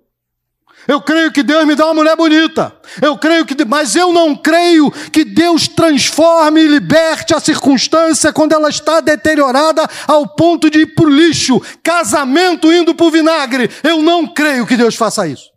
Eu 0.87 1.01
creio 1.01 1.33
que 1.33 1.43
Deus 1.43 1.65
me 1.65 1.75
dá 1.75 1.87
uma 1.87 1.95
mulher 1.95 2.15
bonita. 2.15 2.75
Eu 3.01 3.17
creio 3.17 3.47
que, 3.47 3.65
mas 3.65 3.97
eu 3.97 4.13
não 4.13 4.37
creio 4.37 4.91
que 4.91 5.25
Deus 5.25 5.67
transforme 5.67 6.63
e 6.63 6.69
liberte 6.69 7.35
a 7.35 7.41
circunstância 7.41 8.33
quando 8.33 8.53
ela 8.53 8.69
está 8.69 9.01
deteriorada 9.01 9.89
ao 10.07 10.29
ponto 10.29 10.69
de 10.69 10.81
ir 10.81 10.95
para 10.95 11.07
o 11.07 11.11
lixo, 11.11 11.61
casamento 11.83 12.71
indo 12.71 12.95
para 12.95 13.07
o 13.07 13.11
vinagre. 13.11 13.71
Eu 13.83 14.03
não 14.03 14.27
creio 14.27 14.67
que 14.67 14.77
Deus 14.77 14.95
faça 14.95 15.27
isso. 15.27 15.54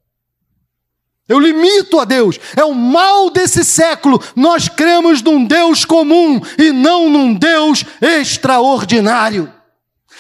Eu 1.28 1.40
limito 1.40 2.00
a 2.00 2.06
Deus. 2.06 2.40
É 2.56 2.64
o 2.64 2.74
mal 2.74 3.30
desse 3.30 3.64
século. 3.64 4.22
Nós 4.36 4.70
cremos 4.70 5.22
num 5.22 5.44
Deus 5.44 5.84
comum 5.84 6.42
e 6.58 6.72
não 6.72 7.10
num 7.10 7.34
Deus 7.34 7.84
extraordinário. 8.02 9.52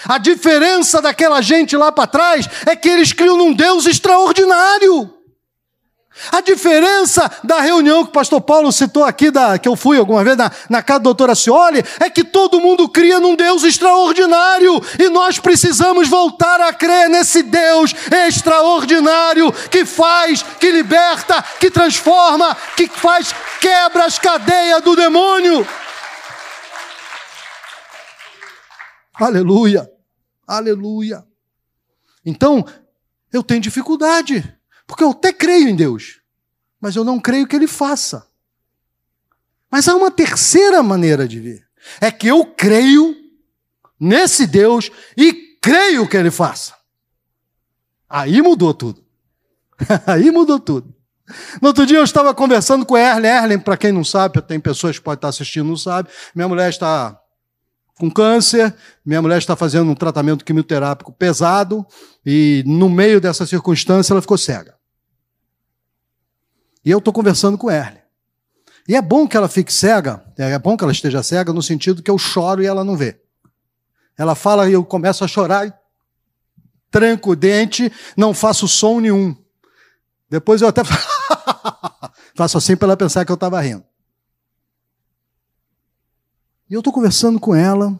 A 0.05 0.17
diferença 0.17 1.01
daquela 1.01 1.41
gente 1.41 1.75
lá 1.75 1.91
para 1.91 2.07
trás 2.07 2.47
é 2.65 2.75
que 2.75 2.89
eles 2.89 3.13
criam 3.13 3.37
num 3.37 3.53
Deus 3.53 3.85
extraordinário. 3.85 5.16
A 6.31 6.41
diferença 6.41 7.29
da 7.43 7.61
reunião 7.61 8.03
que 8.03 8.09
o 8.09 8.13
pastor 8.13 8.41
Paulo 8.41 8.71
citou 8.71 9.03
aqui, 9.03 9.29
da, 9.29 9.57
que 9.57 9.67
eu 9.67 9.75
fui 9.75 9.97
alguma 9.97 10.23
vez 10.23 10.35
na, 10.35 10.51
na 10.69 10.81
casa 10.81 10.99
da 10.99 11.03
doutora 11.03 11.35
Cioli, 11.35 11.83
é 11.99 12.09
que 12.09 12.23
todo 12.23 12.59
mundo 12.59 12.89
cria 12.89 13.19
num 13.19 13.35
Deus 13.35 13.63
extraordinário 13.63 14.81
e 14.99 15.09
nós 15.09 15.39
precisamos 15.39 16.07
voltar 16.07 16.59
a 16.61 16.73
crer 16.73 17.09
nesse 17.09 17.43
Deus 17.43 17.93
extraordinário 18.27 19.51
que 19.69 19.85
faz, 19.85 20.43
que 20.59 20.71
liberta, 20.71 21.43
que 21.59 21.69
transforma, 21.69 22.55
que 22.75 22.87
faz 22.87 23.33
quebra 23.59 24.05
as 24.05 24.19
cadeias 24.19 24.81
do 24.81 24.95
demônio. 24.95 25.67
Aleluia, 29.13 29.89
aleluia. 30.47 31.25
Então, 32.23 32.65
eu 33.31 33.41
tenho 33.41 33.61
dificuldade, 33.61 34.56
porque 34.87 35.03
eu 35.03 35.11
até 35.11 35.33
creio 35.33 35.67
em 35.67 35.75
Deus, 35.75 36.21
mas 36.79 36.95
eu 36.95 37.03
não 37.03 37.19
creio 37.19 37.45
que 37.45 37.55
Ele 37.55 37.67
faça. 37.67 38.25
Mas 39.69 39.87
há 39.87 39.95
uma 39.95 40.09
terceira 40.09 40.81
maneira 40.81 41.27
de 41.27 41.39
ver: 41.39 41.67
é 41.99 42.09
que 42.09 42.27
eu 42.27 42.45
creio 42.45 43.15
nesse 43.99 44.47
Deus 44.47 44.89
e 45.15 45.57
creio 45.61 46.07
que 46.07 46.15
Ele 46.15 46.31
faça. 46.31 46.73
Aí 48.09 48.41
mudou 48.41 48.73
tudo. 48.73 49.03
Aí 50.07 50.31
mudou 50.31 50.59
tudo. 50.59 50.95
No 51.61 51.67
outro 51.67 51.85
dia 51.85 51.97
eu 51.97 52.03
estava 52.05 52.33
conversando 52.33 52.85
com 52.85 52.95
a 52.95 53.01
Erlen. 53.01 53.29
Erlen, 53.31 53.59
para 53.59 53.75
quem 53.75 53.91
não 53.91 54.03
sabe, 54.03 54.41
tem 54.41 54.59
pessoas 54.59 54.97
que 54.97 55.03
podem 55.03 55.17
estar 55.17 55.27
assistindo 55.27 55.67
não 55.67 55.75
sabe, 55.75 56.07
minha 56.33 56.47
mulher 56.47 56.69
está 56.69 57.19
com 57.99 58.09
câncer, 58.09 58.73
minha 59.05 59.21
mulher 59.21 59.39
está 59.39 59.55
fazendo 59.55 59.89
um 59.89 59.95
tratamento 59.95 60.45
quimioterápico 60.45 61.11
pesado 61.11 61.85
e 62.25 62.63
no 62.65 62.89
meio 62.89 63.19
dessa 63.19 63.45
circunstância 63.45 64.13
ela 64.13 64.21
ficou 64.21 64.37
cega. 64.37 64.76
E 66.87 66.89
eu 66.89 66.99
estou 66.99 67.13
conversando 67.13 67.57
com 67.57 67.69
ela. 67.69 68.01
E 68.87 68.95
é 68.95 69.01
bom 69.01 69.27
que 69.27 69.35
ela 69.35 69.49
fique 69.49 69.73
cega, 69.73 70.23
é 70.37 70.57
bom 70.57 70.77
que 70.77 70.85
ela 70.85 70.93
esteja 70.93 71.21
cega 71.21 71.51
no 71.51 71.61
sentido 71.61 72.01
que 72.01 72.09
eu 72.09 72.17
choro 72.17 72.63
e 72.63 72.65
ela 72.65 72.81
não 72.81 72.95
vê. 72.95 73.21
Ela 74.17 74.35
fala 74.35 74.69
e 74.69 74.71
eu 74.71 74.85
começo 74.85 75.21
a 75.21 75.27
chorar, 75.27 75.77
tranco 76.89 77.31
o 77.31 77.35
dente, 77.35 77.91
não 78.15 78.33
faço 78.33 78.69
som 78.69 79.01
nenhum. 79.01 79.35
Depois 80.29 80.61
eu 80.61 80.69
até 80.69 80.81
faço 82.33 82.57
assim 82.57 82.77
para 82.77 82.87
ela 82.87 82.95
pensar 82.95 83.25
que 83.25 83.31
eu 83.33 83.35
estava 83.35 83.59
rindo. 83.59 83.83
E 86.69 86.73
eu 86.73 86.79
estou 86.79 86.93
conversando 86.93 87.37
com 87.37 87.53
ela, 87.53 87.99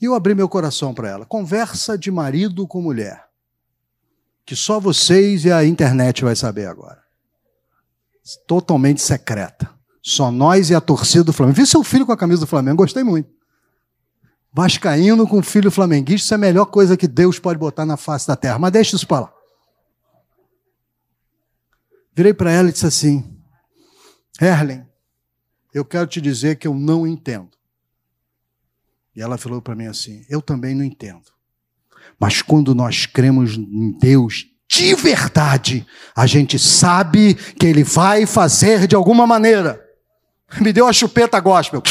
e 0.00 0.04
eu 0.04 0.14
abri 0.14 0.36
meu 0.36 0.48
coração 0.48 0.94
para 0.94 1.08
ela. 1.08 1.26
Conversa 1.26 1.98
de 1.98 2.12
marido 2.12 2.64
com 2.68 2.80
mulher. 2.80 3.28
Que 4.46 4.54
só 4.54 4.78
vocês 4.78 5.44
e 5.44 5.50
a 5.50 5.64
internet 5.64 6.22
vai 6.22 6.36
saber 6.36 6.66
agora. 6.66 7.03
Totalmente 8.46 9.02
secreta. 9.02 9.70
Só 10.02 10.30
nós 10.30 10.70
e 10.70 10.74
a 10.74 10.80
torcida 10.80 11.24
do 11.24 11.32
Flamengo. 11.32 11.56
Vi 11.56 11.66
seu 11.66 11.82
filho 11.82 12.06
com 12.06 12.12
a 12.12 12.16
camisa 12.16 12.40
do 12.40 12.46
Flamengo, 12.46 12.78
gostei 12.78 13.02
muito. 13.02 13.30
Vascaíno 14.52 15.26
com 15.26 15.42
filho 15.42 15.70
flamenguista, 15.70 16.26
isso 16.26 16.34
é 16.34 16.36
a 16.36 16.38
melhor 16.38 16.66
coisa 16.66 16.96
que 16.96 17.08
Deus 17.08 17.40
pode 17.40 17.58
botar 17.58 17.84
na 17.84 17.96
face 17.96 18.28
da 18.28 18.36
terra. 18.36 18.58
Mas 18.58 18.72
deixa 18.72 18.94
isso 18.94 19.06
para 19.06 19.20
lá. 19.22 19.34
Virei 22.14 22.32
para 22.32 22.52
ela 22.52 22.68
e 22.68 22.72
disse 22.72 22.86
assim: 22.86 23.36
Erlen, 24.40 24.86
eu 25.72 25.84
quero 25.84 26.06
te 26.06 26.20
dizer 26.20 26.56
que 26.56 26.68
eu 26.68 26.74
não 26.74 27.04
entendo. 27.04 27.50
E 29.16 29.20
ela 29.20 29.36
falou 29.36 29.60
para 29.60 29.74
mim 29.74 29.86
assim: 29.86 30.24
Eu 30.28 30.40
também 30.40 30.74
não 30.74 30.84
entendo. 30.84 31.32
Mas 32.18 32.40
quando 32.40 32.74
nós 32.74 33.06
cremos 33.06 33.56
em 33.56 33.98
Deus 33.98 34.46
de 34.70 34.94
verdade, 34.94 35.86
a 36.16 36.26
gente 36.26 36.58
sabe 36.58 37.34
que 37.34 37.66
Ele 37.66 37.84
vai 37.84 38.26
fazer 38.26 38.86
de 38.86 38.94
alguma 38.94 39.26
maneira. 39.26 39.80
Me 40.60 40.72
deu 40.72 40.86
a 40.86 40.92
chupeta 40.92 41.38
gospel, 41.40 41.82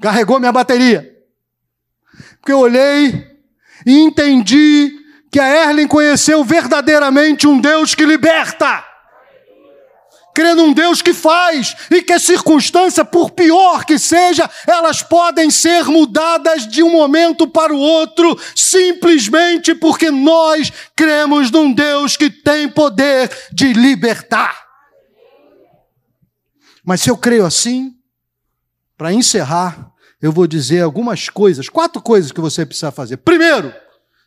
carregou 0.00 0.38
minha 0.38 0.52
bateria. 0.52 1.08
Porque 2.40 2.52
eu 2.52 2.58
olhei 2.58 3.26
e 3.86 3.98
entendi 4.00 4.92
que 5.30 5.38
a 5.38 5.68
Erlen 5.68 5.86
conheceu 5.86 6.42
verdadeiramente 6.44 7.46
um 7.46 7.60
Deus 7.60 7.94
que 7.94 8.04
liberta 8.04 8.89
crê 10.34 10.54
num 10.54 10.72
Deus 10.72 11.02
que 11.02 11.12
faz 11.12 11.76
e 11.90 12.02
que 12.02 12.12
a 12.12 12.18
circunstância, 12.18 13.04
por 13.04 13.30
pior 13.30 13.84
que 13.84 13.98
seja, 13.98 14.48
elas 14.66 15.02
podem 15.02 15.50
ser 15.50 15.84
mudadas 15.84 16.66
de 16.66 16.82
um 16.82 16.90
momento 16.90 17.46
para 17.46 17.72
o 17.72 17.78
outro, 17.78 18.38
simplesmente 18.54 19.74
porque 19.74 20.10
nós 20.10 20.72
cremos 20.96 21.50
num 21.50 21.72
Deus 21.72 22.16
que 22.16 22.30
tem 22.30 22.68
poder 22.68 23.30
de 23.52 23.72
libertar. 23.72 24.64
Mas 26.84 27.02
se 27.02 27.10
eu 27.10 27.16
creio 27.16 27.44
assim, 27.44 27.94
para 28.96 29.12
encerrar, 29.12 29.90
eu 30.20 30.32
vou 30.32 30.46
dizer 30.46 30.82
algumas 30.82 31.28
coisas, 31.28 31.68
quatro 31.68 32.02
coisas 32.02 32.32
que 32.32 32.40
você 32.40 32.66
precisa 32.66 32.90
fazer. 32.90 33.16
Primeiro, 33.18 33.72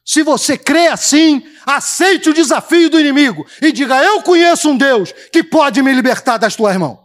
se 0.06 0.22
você 0.22 0.58
crê 0.58 0.88
assim, 0.88 1.42
aceite 1.66 2.30
o 2.30 2.34
desafio 2.34 2.90
do 2.90 3.00
inimigo 3.00 3.46
e 3.62 3.72
diga: 3.72 4.04
Eu 4.04 4.22
conheço 4.22 4.70
um 4.70 4.78
Deus 4.78 5.14
que 5.32 5.44
pode 5.44 5.82
me 5.82 5.94
libertar 5.94 6.38
das 6.38 6.56
tuas 6.56 6.76
mãos. 6.78 7.04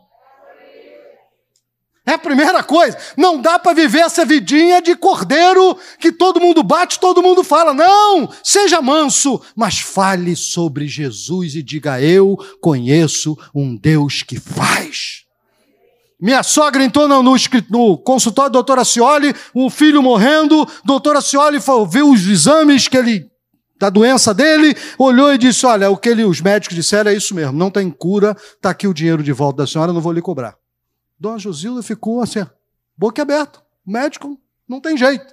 É 2.04 2.14
a 2.14 2.18
primeira 2.18 2.62
coisa. 2.62 2.96
Não 3.18 3.38
dá 3.38 3.58
para 3.58 3.74
viver 3.74 4.00
essa 4.00 4.24
vidinha 4.24 4.80
de 4.80 4.96
cordeiro 4.96 5.78
que 5.98 6.10
todo 6.10 6.40
mundo 6.40 6.62
bate, 6.62 6.98
todo 6.98 7.22
mundo 7.22 7.44
fala. 7.44 7.74
Não! 7.74 8.32
Seja 8.42 8.80
manso, 8.80 9.38
mas 9.54 9.78
fale 9.78 10.34
sobre 10.34 10.88
Jesus 10.88 11.54
e 11.54 11.62
diga: 11.62 12.00
Eu 12.00 12.36
conheço 12.62 13.36
um 13.54 13.76
Deus 13.76 14.22
que 14.22 14.40
faz. 14.40 15.27
Minha 16.20 16.42
sogra 16.42 16.82
entrou 16.82 17.06
no, 17.06 17.22
no, 17.22 17.34
no 17.70 17.98
consultório 17.98 18.50
da 18.50 18.54
doutora 18.54 18.84
Cioli, 18.84 19.34
um 19.54 19.70
filho 19.70 20.02
morrendo, 20.02 20.66
doutora 20.84 21.20
Cioli 21.20 21.58
viu 21.88 22.10
os 22.10 22.26
exames 22.26 22.88
que 22.88 22.96
ele 22.96 23.30
da 23.78 23.88
doença 23.88 24.34
dele, 24.34 24.76
olhou 24.98 25.32
e 25.32 25.38
disse: 25.38 25.64
Olha, 25.64 25.88
o 25.90 25.96
que 25.96 26.08
ele, 26.08 26.24
os 26.24 26.40
médicos 26.40 26.74
disseram 26.74 27.10
é 27.10 27.14
isso 27.14 27.34
mesmo, 27.34 27.56
não 27.56 27.70
tem 27.70 27.88
cura, 27.90 28.36
está 28.56 28.70
aqui 28.70 28.88
o 28.88 28.94
dinheiro 28.94 29.22
de 29.22 29.32
volta 29.32 29.58
da 29.58 29.66
senhora, 29.66 29.92
não 29.92 30.00
vou 30.00 30.12
lhe 30.12 30.20
cobrar. 30.20 30.56
Dona 31.18 31.38
Josilda 31.38 31.82
ficou 31.82 32.20
assim, 32.20 32.44
boca 32.96 33.22
aberta. 33.22 33.60
O 33.86 33.92
médico 33.92 34.38
não 34.68 34.80
tem 34.80 34.96
jeito. 34.96 35.32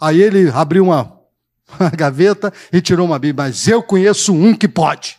Aí 0.00 0.20
ele 0.20 0.48
abriu 0.50 0.84
uma, 0.84 1.20
uma 1.78 1.90
gaveta 1.90 2.52
e 2.72 2.80
tirou 2.80 3.06
uma 3.06 3.18
Bíblia, 3.18 3.46
mas 3.46 3.68
eu 3.68 3.82
conheço 3.82 4.32
um 4.32 4.54
que 4.54 4.68
pode. 4.68 5.18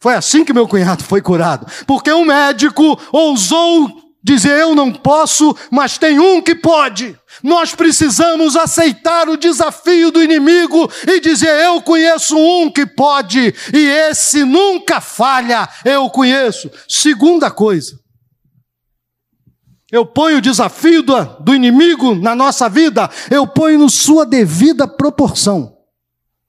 Foi 0.00 0.14
assim 0.14 0.44
que 0.44 0.52
meu 0.52 0.66
cunhado 0.66 1.04
foi 1.04 1.20
curado. 1.20 1.66
Porque 1.86 2.10
um 2.10 2.24
médico 2.24 2.98
ousou 3.12 4.00
dizer: 4.22 4.58
Eu 4.58 4.74
não 4.74 4.90
posso, 4.92 5.54
mas 5.70 5.98
tem 5.98 6.18
um 6.18 6.40
que 6.40 6.54
pode. 6.54 7.18
Nós 7.42 7.74
precisamos 7.74 8.56
aceitar 8.56 9.28
o 9.28 9.36
desafio 9.36 10.10
do 10.10 10.22
inimigo 10.22 10.90
e 11.06 11.20
dizer: 11.20 11.50
Eu 11.64 11.82
conheço 11.82 12.36
um 12.36 12.70
que 12.70 12.86
pode, 12.86 13.54
e 13.74 13.78
esse 13.78 14.42
nunca 14.42 15.00
falha, 15.00 15.68
eu 15.84 16.08
conheço. 16.08 16.70
Segunda 16.88 17.50
coisa, 17.50 18.00
eu 19.92 20.06
ponho 20.06 20.38
o 20.38 20.42
desafio 20.42 21.02
do, 21.02 21.24
do 21.40 21.54
inimigo 21.54 22.14
na 22.14 22.34
nossa 22.34 22.70
vida, 22.70 23.10
eu 23.30 23.46
ponho 23.46 23.78
no 23.78 23.90
sua 23.90 24.24
devida 24.24 24.88
proporção. 24.88 25.76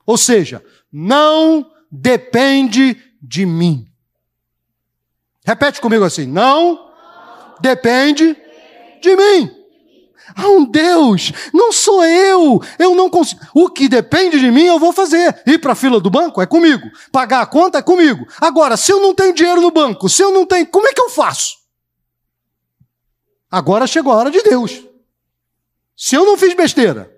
Ou 0.06 0.18
seja, 0.18 0.64
não 0.92 1.66
depende 1.92 2.98
de 3.22 3.46
mim. 3.46 3.88
Repete 5.46 5.80
comigo 5.80 6.04
assim: 6.04 6.26
não 6.26 6.92
depende 7.60 8.36
de 9.02 9.16
mim. 9.16 9.62
Há 10.36 10.48
um 10.48 10.64
Deus, 10.64 11.32
não 11.54 11.74
sou 11.74 12.04
eu, 12.06 12.62
eu 12.80 12.96
não 12.96 13.10
consigo. 13.10 13.42
O 13.54 13.70
que 13.70 13.90
depende 13.90 14.40
de 14.40 14.50
mim 14.50 14.64
eu 14.64 14.80
vou 14.80 14.94
fazer. 14.94 15.42
Ir 15.46 15.60
para 15.60 15.74
a 15.74 15.76
fila 15.76 16.00
do 16.00 16.10
banco 16.10 16.42
é 16.42 16.46
comigo, 16.46 16.90
pagar 17.12 17.42
a 17.42 17.46
conta 17.46 17.80
é 17.80 17.82
comigo. 17.82 18.26
Agora, 18.40 18.78
se 18.78 18.92
eu 18.92 19.02
não 19.02 19.14
tenho 19.14 19.34
dinheiro 19.34 19.60
no 19.60 19.72
banco, 19.72 20.08
se 20.08 20.22
eu 20.22 20.32
não 20.32 20.46
tenho, 20.46 20.66
como 20.68 20.88
é 20.88 20.94
que 20.94 21.02
eu 21.02 21.10
faço? 21.10 21.58
Agora 23.50 23.86
chegou 23.86 24.14
a 24.14 24.16
hora 24.16 24.32
de 24.32 24.42
Deus. 24.42 24.82
Se 25.98 26.16
eu 26.16 26.26
não 26.26 26.38
fiz 26.38 26.54
besteira, 26.54 27.11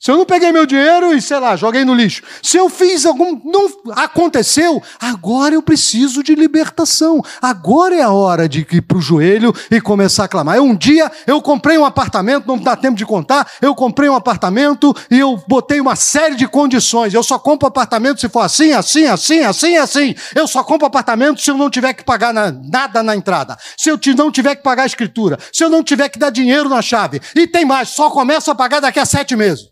se 0.00 0.10
eu 0.10 0.16
não 0.16 0.24
peguei 0.24 0.50
meu 0.50 0.64
dinheiro 0.64 1.12
e, 1.12 1.20
sei 1.20 1.38
lá, 1.38 1.54
joguei 1.56 1.84
no 1.84 1.92
lixo. 1.92 2.22
Se 2.42 2.56
eu 2.56 2.70
fiz 2.70 3.04
algum. 3.04 3.38
Não 3.44 3.68
aconteceu, 3.96 4.82
agora 4.98 5.54
eu 5.54 5.62
preciso 5.62 6.22
de 6.22 6.34
libertação. 6.34 7.22
Agora 7.42 7.94
é 7.94 8.00
a 8.00 8.10
hora 8.10 8.48
de 8.48 8.66
ir 8.72 8.80
para 8.80 8.96
o 8.96 9.00
joelho 9.00 9.54
e 9.70 9.78
começar 9.78 10.24
a 10.24 10.28
clamar. 10.28 10.56
Eu, 10.56 10.64
um 10.64 10.74
dia 10.74 11.12
eu 11.26 11.42
comprei 11.42 11.76
um 11.76 11.84
apartamento, 11.84 12.46
não 12.46 12.56
dá 12.56 12.74
tempo 12.74 12.96
de 12.96 13.04
contar. 13.04 13.46
Eu 13.60 13.74
comprei 13.74 14.08
um 14.08 14.14
apartamento 14.14 14.96
e 15.10 15.18
eu 15.18 15.36
botei 15.46 15.82
uma 15.82 15.94
série 15.94 16.34
de 16.34 16.48
condições. 16.48 17.12
Eu 17.12 17.22
só 17.22 17.38
compro 17.38 17.68
apartamento 17.68 18.22
se 18.22 18.28
for 18.30 18.40
assim, 18.40 18.72
assim, 18.72 19.04
assim, 19.04 19.40
assim, 19.40 19.76
assim. 19.76 20.14
Eu 20.34 20.48
só 20.48 20.64
compro 20.64 20.86
apartamento 20.86 21.42
se 21.42 21.50
eu 21.50 21.58
não 21.58 21.68
tiver 21.68 21.92
que 21.92 22.04
pagar 22.04 22.32
na, 22.32 22.50
nada 22.50 23.02
na 23.02 23.14
entrada. 23.14 23.54
Se 23.76 23.90
eu 23.90 24.00
não 24.16 24.32
tiver 24.32 24.56
que 24.56 24.62
pagar 24.62 24.84
a 24.84 24.86
escritura. 24.86 25.38
Se 25.52 25.62
eu 25.62 25.68
não 25.68 25.84
tiver 25.84 26.08
que 26.08 26.18
dar 26.18 26.30
dinheiro 26.30 26.70
na 26.70 26.80
chave. 26.80 27.20
E 27.36 27.46
tem 27.46 27.66
mais, 27.66 27.90
só 27.90 28.08
começo 28.08 28.50
a 28.50 28.54
pagar 28.54 28.80
daqui 28.80 28.98
a 28.98 29.04
sete 29.04 29.36
meses. 29.36 29.69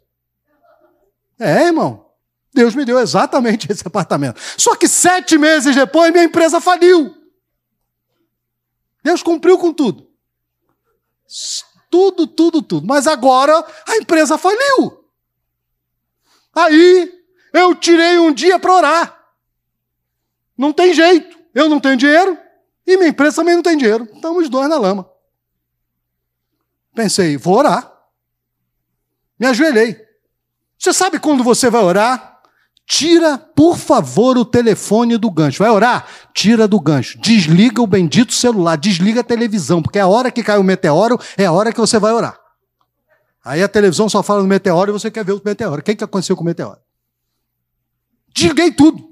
É, 1.39 1.67
irmão. 1.67 2.07
Deus 2.53 2.75
me 2.75 2.85
deu 2.85 2.99
exatamente 2.99 3.71
esse 3.71 3.87
apartamento. 3.87 4.41
Só 4.57 4.75
que 4.75 4.89
sete 4.89 5.39
meses 5.39 5.75
depois, 5.75 6.11
minha 6.13 6.25
empresa 6.25 6.61
faliu. 6.61 7.15
Deus 9.03 9.23
cumpriu 9.23 9.59
com 9.59 9.73
tudo. 9.73 10.11
Tudo, 11.91 12.27
tudo, 12.27 12.63
tudo. 12.63 12.87
Mas 12.87 13.07
agora 13.07 13.65
a 13.87 13.97
empresa 13.97 14.37
faliu. 14.37 15.05
Aí 16.55 17.13
eu 17.53 17.75
tirei 17.75 18.19
um 18.19 18.33
dia 18.33 18.59
para 18.59 18.75
orar. 18.75 19.29
Não 20.57 20.73
tem 20.73 20.93
jeito. 20.93 21.39
Eu 21.55 21.69
não 21.69 21.79
tenho 21.79 21.97
dinheiro 21.97 22.37
e 22.87 22.97
minha 22.97 23.11
empresa 23.11 23.37
também 23.37 23.55
não 23.55 23.63
tem 23.63 23.77
dinheiro. 23.77 24.09
Estamos 24.13 24.45
os 24.45 24.49
dois 24.49 24.69
na 24.69 24.79
lama. 24.79 25.09
Pensei, 26.95 27.37
vou 27.37 27.59
orar. 27.59 27.93
Me 29.39 29.47
ajoelhei. 29.47 30.08
Você 30.79 30.93
sabe 30.93 31.19
quando 31.19 31.43
você 31.43 31.69
vai 31.69 31.83
orar? 31.83 32.39
Tira, 32.87 33.37
por 33.37 33.77
favor, 33.77 34.39
o 34.39 34.45
telefone 34.45 35.19
do 35.19 35.31
gancho. 35.31 35.59
Vai 35.59 35.71
orar? 35.71 36.07
Tira 36.33 36.67
do 36.67 36.81
gancho. 36.81 37.19
Desliga 37.21 37.83
o 37.83 37.87
bendito 37.87 38.33
celular, 38.33 38.77
desliga 38.77 39.21
a 39.21 39.25
televisão, 39.25 39.83
porque 39.83 39.99
a 39.99 40.07
hora 40.07 40.31
que 40.31 40.43
cai 40.43 40.57
o 40.57 40.65
meteoro 40.65 41.19
é 41.37 41.45
a 41.45 41.53
hora 41.53 41.73
que 41.73 41.81
você 41.81 41.99
vai 41.99 42.13
orar. 42.13 42.39
Aí 43.45 43.63
a 43.63 43.69
televisão 43.69 44.09
só 44.09 44.23
fala 44.23 44.41
do 44.41 44.49
meteoro 44.49 44.91
e 44.91 44.93
você 44.93 45.11
quer 45.11 45.25
ver 45.25 45.33
o 45.33 45.43
meteoro. 45.45 45.81
O 45.81 45.85
que, 45.85 45.95
que 45.95 46.05
aconteceu 46.05 46.35
com 46.35 46.43
o 46.43 46.47
meteoro? 46.47 46.79
Desliguei 48.35 48.73
tudo. 48.73 49.09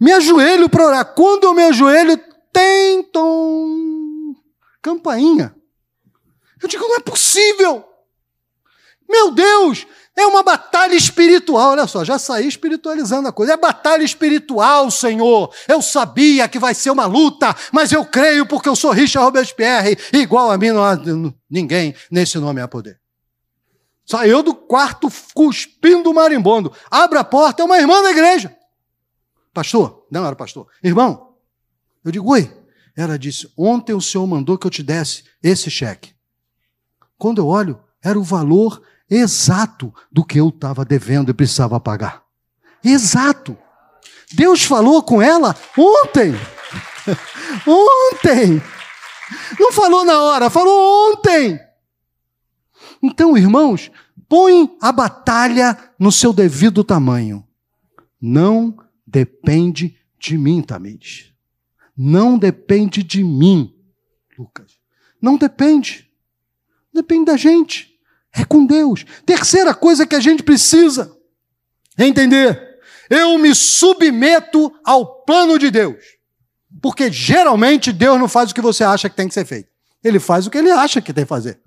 Me 0.00 0.12
ajoelho 0.12 0.68
para 0.68 0.86
orar. 0.86 1.14
Quando 1.14 1.44
eu 1.44 1.54
me 1.54 1.62
ajoelho, 1.62 2.20
tem 2.52 3.02
tom. 3.04 4.34
Campainha. 4.80 5.54
Eu 6.60 6.68
digo, 6.68 6.86
não 6.86 6.96
é 6.96 7.00
possível. 7.00 7.84
Meu 9.12 9.30
Deus, 9.30 9.86
é 10.16 10.26
uma 10.26 10.42
batalha 10.42 10.94
espiritual, 10.94 11.72
olha 11.72 11.86
só, 11.86 12.02
já 12.02 12.18
saí 12.18 12.48
espiritualizando 12.48 13.28
a 13.28 13.32
coisa. 13.32 13.52
É 13.52 13.56
batalha 13.56 14.02
espiritual, 14.02 14.90
Senhor. 14.90 15.54
Eu 15.68 15.80
sabia 15.82 16.48
que 16.48 16.58
vai 16.58 16.74
ser 16.74 16.90
uma 16.90 17.06
luta, 17.06 17.54
mas 17.70 17.92
eu 17.92 18.04
creio 18.04 18.46
porque 18.46 18.68
eu 18.68 18.74
sou 18.74 18.90
Richard 18.90 19.24
Robespierre, 19.24 19.96
igual 20.12 20.50
a 20.50 20.56
mim 20.56 20.70
não 20.70 20.82
há 20.82 20.98
ninguém 21.50 21.94
nesse 22.10 22.38
nome 22.38 22.60
a 22.60 22.66
poder. 22.66 22.98
Saiu 24.04 24.42
do 24.42 24.54
quarto 24.54 25.08
cuspindo 25.32 26.12
marimbondo. 26.12 26.72
Abre 26.90 27.18
a 27.18 27.24
porta, 27.24 27.62
é 27.62 27.64
uma 27.64 27.78
irmã 27.78 28.02
da 28.02 28.10
igreja. 28.10 28.54
Pastor, 29.54 30.06
não 30.10 30.26
era 30.26 30.34
pastor. 30.34 30.66
Irmão, 30.82 31.36
eu 32.04 32.10
digo, 32.10 32.30
oi. 32.30 32.50
Ela 32.96 33.18
disse: 33.18 33.50
Ontem 33.56 33.94
o 33.94 34.00
senhor 34.00 34.26
mandou 34.26 34.58
que 34.58 34.66
eu 34.66 34.70
te 34.70 34.82
desse 34.82 35.24
esse 35.42 35.70
cheque. 35.70 36.14
Quando 37.16 37.40
eu 37.40 37.46
olho, 37.46 37.82
era 38.02 38.18
o 38.18 38.22
valor 38.22 38.82
exato 39.14 39.92
do 40.10 40.24
que 40.24 40.40
eu 40.40 40.48
estava 40.48 40.84
devendo 40.84 41.30
e 41.30 41.34
precisava 41.34 41.78
pagar. 41.78 42.24
Exato. 42.82 43.56
Deus 44.32 44.64
falou 44.64 45.02
com 45.02 45.20
ela 45.20 45.54
ontem. 45.76 46.32
ontem. 47.66 48.62
Não 49.58 49.72
falou 49.72 50.04
na 50.04 50.20
hora, 50.22 50.48
falou 50.48 51.12
ontem. 51.12 51.60
Então, 53.02 53.36
irmãos, 53.36 53.90
põe 54.28 54.76
a 54.80 54.90
batalha 54.90 55.76
no 55.98 56.10
seu 56.10 56.32
devido 56.32 56.82
tamanho. 56.82 57.46
Não 58.20 58.76
depende 59.06 59.98
de 60.18 60.38
mim, 60.38 60.62
Tamires. 60.62 61.32
Não 61.96 62.38
depende 62.38 63.02
de 63.02 63.22
mim, 63.22 63.74
Lucas. 64.38 64.78
Não 65.20 65.36
depende. 65.36 66.10
Depende 66.92 67.26
da 67.26 67.36
gente. 67.36 67.91
É 68.34 68.44
com 68.44 68.64
Deus. 68.64 69.04
Terceira 69.26 69.74
coisa 69.74 70.06
que 70.06 70.14
a 70.14 70.20
gente 70.20 70.42
precisa 70.42 71.14
entender: 71.98 72.78
eu 73.10 73.36
me 73.38 73.54
submeto 73.54 74.72
ao 74.84 75.24
plano 75.24 75.58
de 75.58 75.70
Deus. 75.70 76.02
Porque 76.80 77.12
geralmente 77.12 77.92
Deus 77.92 78.18
não 78.18 78.28
faz 78.28 78.50
o 78.50 78.54
que 78.54 78.60
você 78.60 78.82
acha 78.82 79.08
que 79.10 79.16
tem 79.16 79.28
que 79.28 79.34
ser 79.34 79.44
feito. 79.44 79.68
Ele 80.02 80.18
faz 80.18 80.46
o 80.46 80.50
que 80.50 80.58
ele 80.58 80.70
acha 80.70 81.00
que 81.00 81.12
tem 81.12 81.24
que 81.24 81.28
fazer. 81.28 81.60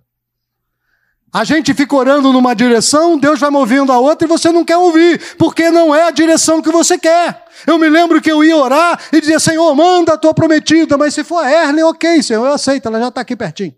A 1.32 1.44
gente 1.44 1.74
fica 1.74 1.94
orando 1.94 2.32
numa 2.32 2.56
direção, 2.56 3.18
Deus 3.18 3.42
vai 3.42 3.50
movendo 3.50 3.92
a 3.92 4.00
outra 4.00 4.26
e 4.26 4.30
você 4.30 4.54
não 4.54 4.64
quer 4.64 4.78
ouvir, 4.78 5.36
porque 5.38 5.70
não 5.70 5.94
é 5.94 6.04
a 6.04 6.12
direção 6.12 6.62
que 6.62 6.72
você 6.72 6.98
quer. 6.98 7.46
Eu 7.68 7.78
me 7.78 7.90
lembro 7.90 8.22
que 8.22 8.32
eu 8.32 8.42
ia 8.42 8.56
orar 8.56 9.00
e 9.12 9.20
dizia, 9.20 9.38
Senhor, 9.38 9.76
manda 9.76 10.14
a 10.14 10.18
tua 10.18 10.34
prometida, 10.34 10.98
mas 10.98 11.14
se 11.14 11.26
for 11.26 11.44
a 11.44 11.52
Erlen, 11.52 11.84
ok, 11.84 12.24
Senhor, 12.24 12.46
eu 12.46 12.54
aceito, 12.54 12.88
ela 12.88 13.00
já 13.00 13.10
está 13.10 13.20
aqui 13.20 13.36
pertinho. 13.36 13.76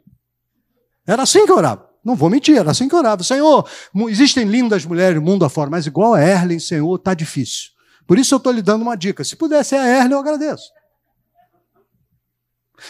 Era 1.05 1.23
assim 1.23 1.45
que 1.45 1.51
eu 1.51 1.57
orava. 1.57 1.86
Não 2.07 2.15
vou 2.15 2.29
mentir, 2.29 2.55
era 2.55 2.71
assim 2.71 2.87
que 2.87 2.95
eu 2.95 2.99
orava. 2.99 3.21
Senhor, 3.21 3.69
existem 4.07 4.45
lindas 4.45 4.85
mulheres 4.85 5.21
mundo 5.21 5.43
afora, 5.43 5.69
mas 5.69 5.85
igual 5.85 6.13
a 6.13 6.21
Erlen, 6.21 6.57
Senhor, 6.57 6.95
está 6.95 7.13
difícil. 7.13 7.71
Por 8.07 8.17
isso 8.17 8.33
eu 8.33 8.37
estou 8.37 8.53
lhe 8.53 8.61
dando 8.61 8.83
uma 8.83 8.95
dica. 8.95 9.25
Se 9.25 9.35
puder 9.35 9.61
ser 9.65 9.75
a 9.75 9.85
Erlen, 9.85 10.13
eu 10.13 10.19
agradeço. 10.19 10.71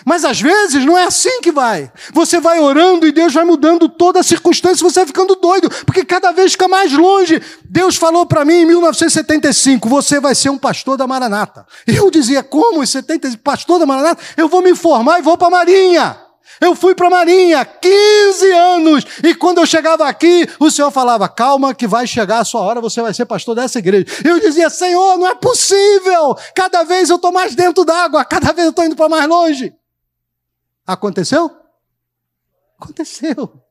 Mas 0.06 0.24
às 0.24 0.40
vezes 0.40 0.86
não 0.86 0.96
é 0.96 1.06
assim 1.06 1.42
que 1.42 1.52
vai. 1.52 1.92
Você 2.14 2.40
vai 2.40 2.60
orando 2.60 3.08
e 3.08 3.12
Deus 3.12 3.34
vai 3.34 3.44
mudando 3.44 3.90
toda 3.90 4.20
a 4.20 4.24
circunstância, 4.24 4.88
você 4.88 5.00
vai 5.00 5.08
ficando 5.08 5.34
doido, 5.34 5.68
porque 5.84 6.06
cada 6.06 6.32
vez 6.32 6.52
fica 6.52 6.68
mais 6.68 6.94
longe. 6.94 7.42
Deus 7.68 7.96
falou 7.96 8.24
para 8.24 8.46
mim 8.46 8.62
em 8.62 8.66
1975: 8.68 9.90
você 9.90 10.20
vai 10.20 10.36
ser 10.36 10.52
um 10.52 10.60
pastor 10.60 10.96
da 10.96 11.08
Maranata. 11.08 11.66
Eu 11.88 12.12
dizia: 12.12 12.44
como? 12.44 12.86
70, 12.86 13.36
pastor 13.44 13.80
da 13.80 13.86
Maranata? 13.88 14.22
Eu 14.38 14.48
vou 14.48 14.62
me 14.62 14.76
formar 14.76 15.18
e 15.18 15.24
vou 15.24 15.36
para 15.36 15.48
a 15.48 15.52
Marinha. 15.52 16.27
Eu 16.60 16.76
fui 16.76 16.96
para 16.96 17.08
a 17.08 17.10
Marinha 17.10 17.64
15 17.66 18.52
anos 18.52 19.06
e 19.24 19.36
quando 19.36 19.60
eu 19.60 19.66
chegava 19.66 20.08
aqui, 20.08 20.48
o 20.60 20.70
Senhor 20.72 20.92
falava: 20.92 21.28
calma, 21.28 21.74
que 21.74 21.88
vai 21.88 22.06
chegar 22.08 22.40
a 22.40 22.46
sua 22.46 22.62
hora, 22.62 22.82
você 22.82 23.02
vai 23.02 23.14
ser 23.14 23.26
pastor 23.26 23.56
dessa 23.56 23.80
igreja. 23.80 24.06
Eu 24.24 24.40
dizia: 24.40 24.70
Senhor, 24.70 25.18
não 25.18 25.28
é 25.28 25.36
possível. 25.36 26.36
Cada 26.56 26.84
vez 26.84 27.10
eu 27.10 27.18
estou 27.18 27.32
mais 27.32 27.56
dentro 27.56 27.84
d'água, 27.86 28.26
cada 28.26 28.52
vez 28.52 28.66
eu 28.66 28.72
estou 28.72 28.86
indo 28.86 28.96
para 28.96 29.10
mais 29.10 29.28
longe. 29.28 29.74
Aconteceu? 30.86 31.52
Aconteceu. 32.80 33.62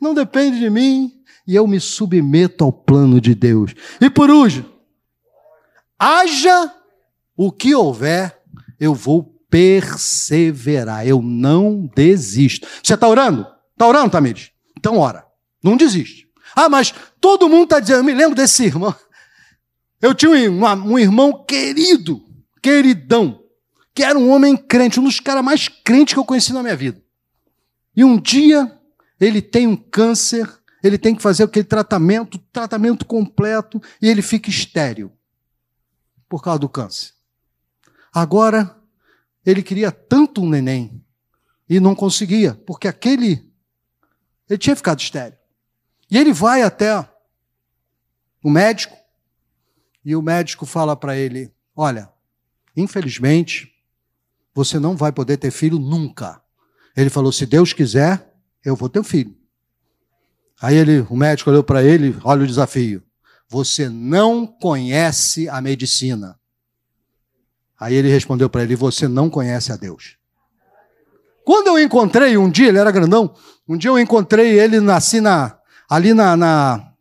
Não 0.00 0.12
depende 0.12 0.58
de 0.58 0.68
mim 0.68 1.12
e 1.46 1.54
eu 1.56 1.66
me 1.66 1.80
submeto 1.80 2.62
ao 2.62 2.72
plano 2.72 3.20
de 3.20 3.34
Deus. 3.34 3.74
E 4.00 4.10
por 4.10 4.30
último, 4.30 4.72
Haja 6.04 6.74
o 7.36 7.52
que 7.52 7.76
houver, 7.76 8.36
eu 8.80 8.92
vou 8.92 9.31
perseverar, 9.52 11.06
eu 11.06 11.20
não 11.20 11.86
desisto. 11.94 12.66
Você 12.82 12.94
está 12.94 13.06
orando? 13.06 13.46
Está 13.72 13.86
orando, 13.86 14.10
Tamires? 14.10 14.50
Então 14.74 14.96
ora, 14.96 15.26
não 15.62 15.76
desiste. 15.76 16.26
Ah, 16.56 16.70
mas 16.70 16.94
todo 17.20 17.50
mundo 17.50 17.64
está 17.64 17.78
dizendo, 17.78 17.98
eu 17.98 18.04
me 18.04 18.14
lembro 18.14 18.34
desse 18.34 18.64
irmão. 18.64 18.94
Eu 20.00 20.14
tinha 20.14 20.30
um, 20.50 20.64
um 20.64 20.98
irmão 20.98 21.44
querido, 21.44 22.24
queridão, 22.62 23.44
que 23.94 24.02
era 24.02 24.18
um 24.18 24.30
homem 24.30 24.56
crente, 24.56 24.98
um 24.98 25.04
dos 25.04 25.20
caras 25.20 25.44
mais 25.44 25.68
crentes 25.68 26.14
que 26.14 26.18
eu 26.18 26.24
conheci 26.24 26.54
na 26.54 26.62
minha 26.62 26.74
vida. 26.74 27.02
E 27.94 28.02
um 28.02 28.18
dia 28.18 28.72
ele 29.20 29.42
tem 29.42 29.66
um 29.66 29.76
câncer, 29.76 30.50
ele 30.82 30.96
tem 30.96 31.14
que 31.14 31.22
fazer 31.22 31.44
aquele 31.44 31.66
tratamento, 31.66 32.38
tratamento 32.50 33.04
completo, 33.04 33.82
e 34.00 34.08
ele 34.08 34.22
fica 34.22 34.48
estéril 34.48 35.12
por 36.26 36.42
causa 36.42 36.60
do 36.60 36.70
câncer. 36.70 37.10
Agora, 38.14 38.81
ele 39.44 39.62
queria 39.62 39.90
tanto 39.90 40.42
um 40.42 40.48
neném 40.48 41.04
e 41.68 41.80
não 41.80 41.94
conseguia, 41.94 42.54
porque 42.66 42.88
aquele 42.88 43.50
ele 44.48 44.58
tinha 44.58 44.76
ficado 44.76 45.00
estéril. 45.00 45.38
E 46.10 46.18
ele 46.18 46.32
vai 46.32 46.62
até 46.62 47.08
o 48.42 48.50
médico 48.50 48.96
e 50.04 50.14
o 50.14 50.22
médico 50.22 50.66
fala 50.66 50.94
para 50.96 51.16
ele: 51.16 51.52
"Olha, 51.74 52.10
infelizmente, 52.76 53.72
você 54.54 54.78
não 54.78 54.96
vai 54.96 55.12
poder 55.12 55.38
ter 55.38 55.50
filho 55.50 55.78
nunca. 55.78 56.42
Ele 56.96 57.10
falou: 57.10 57.32
se 57.32 57.46
Deus 57.46 57.72
quiser, 57.72 58.34
eu 58.64 58.76
vou 58.76 58.88
ter 58.88 59.00
um 59.00 59.04
filho. 59.04 59.34
Aí 60.60 60.76
ele, 60.76 61.00
o 61.10 61.16
médico 61.16 61.50
olhou 61.50 61.64
para 61.64 61.82
ele, 61.82 62.16
olha 62.22 62.44
o 62.44 62.46
desafio. 62.46 63.02
Você 63.48 63.88
não 63.88 64.46
conhece 64.46 65.48
a 65.48 65.60
medicina. 65.60 66.38
Aí 67.82 67.96
ele 67.96 68.08
respondeu 68.08 68.48
para 68.48 68.62
ele: 68.62 68.76
Você 68.76 69.08
não 69.08 69.28
conhece 69.28 69.72
a 69.72 69.76
Deus. 69.76 70.16
Quando 71.44 71.66
eu 71.66 71.80
encontrei 71.80 72.36
um 72.36 72.48
dia, 72.48 72.68
ele 72.68 72.78
era 72.78 72.92
grandão, 72.92 73.34
um 73.68 73.76
dia 73.76 73.90
eu 73.90 73.98
encontrei 73.98 74.56
ele 74.56 74.78
assim 74.92 75.20
na, 75.20 75.58
ali 75.90 76.14
na, 76.14 76.36
na 76.36 76.92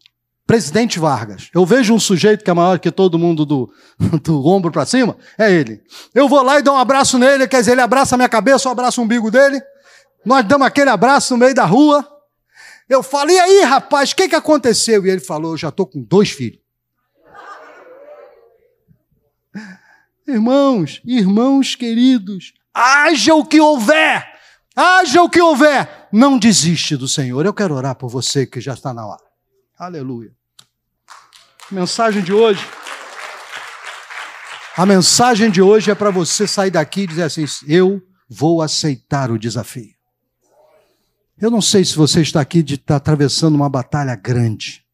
Presidente 0.47 0.97
Vargas. 0.97 1.49
Eu 1.53 1.63
vejo 1.67 1.93
um 1.93 1.99
sujeito 1.99 2.43
que 2.43 2.49
é 2.49 2.53
maior 2.53 2.79
que 2.79 2.89
todo 2.89 3.19
mundo 3.19 3.45
do, 3.45 3.71
do 4.23 4.43
ombro 4.47 4.71
para 4.71 4.83
cima, 4.83 5.15
é 5.37 5.51
ele. 5.51 5.83
Eu 6.15 6.27
vou 6.27 6.41
lá 6.41 6.57
e 6.57 6.63
dou 6.63 6.73
um 6.73 6.79
abraço 6.79 7.19
nele, 7.19 7.47
quer 7.47 7.59
dizer, 7.59 7.73
ele 7.73 7.81
abraça 7.81 8.15
a 8.15 8.17
minha 8.17 8.29
cabeça, 8.29 8.67
eu 8.67 8.71
abraço 8.71 8.99
o 8.99 9.03
umbigo 9.03 9.29
dele. 9.29 9.61
Nós 10.25 10.43
damos 10.45 10.65
aquele 10.65 10.89
abraço 10.89 11.35
no 11.35 11.39
meio 11.39 11.53
da 11.53 11.65
rua. 11.65 12.07
Eu 12.89 13.03
falo, 13.03 13.29
e 13.29 13.39
aí, 13.39 13.61
rapaz, 13.65 14.11
o 14.11 14.15
que, 14.15 14.27
que 14.27 14.35
aconteceu? 14.35 15.05
E 15.05 15.09
ele 15.11 15.21
falou, 15.21 15.53
eu 15.53 15.57
já 15.57 15.69
estou 15.69 15.85
com 15.85 16.01
dois 16.01 16.31
filhos. 16.31 16.59
Irmãos, 20.27 21.01
irmãos 21.03 21.75
queridos, 21.75 22.53
haja 22.73 23.33
o 23.33 23.45
que 23.45 23.59
houver, 23.59 24.27
haja 24.75 25.21
o 25.21 25.29
que 25.29 25.41
houver, 25.41 26.07
não 26.11 26.37
desiste 26.37 26.95
do 26.95 27.07
Senhor. 27.07 27.45
Eu 27.45 27.53
quero 27.53 27.73
orar 27.73 27.95
por 27.95 28.09
você 28.09 28.45
que 28.45 28.61
já 28.61 28.73
está 28.73 28.93
na 28.93 29.05
hora. 29.05 29.23
Aleluia. 29.77 30.31
Mensagem 31.71 32.21
de 32.21 32.33
hoje. 32.33 32.65
A 34.77 34.85
mensagem 34.85 35.49
de 35.49 35.61
hoje 35.61 35.91
é 35.91 35.95
para 35.95 36.11
você 36.11 36.47
sair 36.47 36.71
daqui 36.71 37.01
e 37.01 37.07
dizer 37.07 37.23
assim: 37.23 37.45
eu 37.67 38.01
vou 38.29 38.61
aceitar 38.61 39.31
o 39.31 39.39
desafio. 39.39 39.93
Eu 41.37 41.49
não 41.49 41.61
sei 41.61 41.83
se 41.83 41.95
você 41.95 42.21
está 42.21 42.39
aqui 42.39 42.61
de 42.61 42.75
estar 42.75 42.85
tá 42.85 42.95
atravessando 42.97 43.55
uma 43.55 43.69
batalha 43.69 44.15
grande 44.15 44.85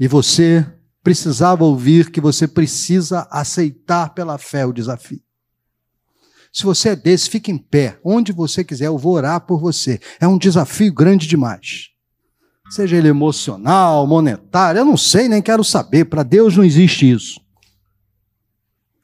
e 0.00 0.08
você 0.08 0.66
precisava 1.02 1.64
ouvir 1.64 2.10
que 2.10 2.20
você 2.20 2.46
precisa 2.46 3.26
aceitar 3.30 4.14
pela 4.14 4.38
fé 4.38 4.64
o 4.64 4.72
desafio. 4.72 5.20
Se 6.52 6.64
você 6.64 6.90
é 6.90 6.96
desse, 6.96 7.30
fique 7.30 7.50
em 7.50 7.58
pé, 7.58 7.98
onde 8.04 8.30
você 8.32 8.62
quiser, 8.62 8.86
eu 8.86 8.98
vou 8.98 9.14
orar 9.14 9.40
por 9.40 9.58
você. 9.58 10.00
É 10.20 10.28
um 10.28 10.36
desafio 10.38 10.92
grande 10.92 11.26
demais 11.26 11.92
seja 12.72 12.96
ele 12.96 13.08
emocional, 13.08 14.06
monetário, 14.06 14.78
eu 14.78 14.84
não 14.84 14.96
sei, 14.96 15.28
nem 15.28 15.42
quero 15.42 15.62
saber. 15.62 16.06
Para 16.06 16.22
Deus 16.22 16.56
não 16.56 16.64
existe 16.64 17.10
isso. 17.10 17.38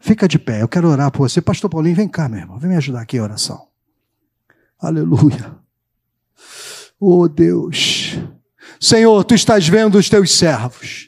Fica 0.01 0.27
de 0.27 0.39
pé, 0.39 0.63
eu 0.63 0.69
quero 0.69 0.89
orar 0.89 1.11
por 1.11 1.29
você. 1.29 1.43
Pastor 1.43 1.69
Paulinho, 1.69 1.95
vem 1.95 2.09
cá, 2.09 2.29
meu 2.29 2.41
irmão, 2.41 2.59
vem 2.59 2.71
me 2.71 2.77
ajudar 2.77 3.03
aqui 3.03 3.19
em 3.19 3.21
oração. 3.21 3.69
Aleluia. 4.81 5.55
Oh 6.99 7.29
Deus. 7.29 8.19
Senhor, 8.81 9.23
tu 9.25 9.35
estás 9.35 9.69
vendo 9.69 9.99
os 9.99 10.09
teus 10.09 10.35
servos. 10.35 11.08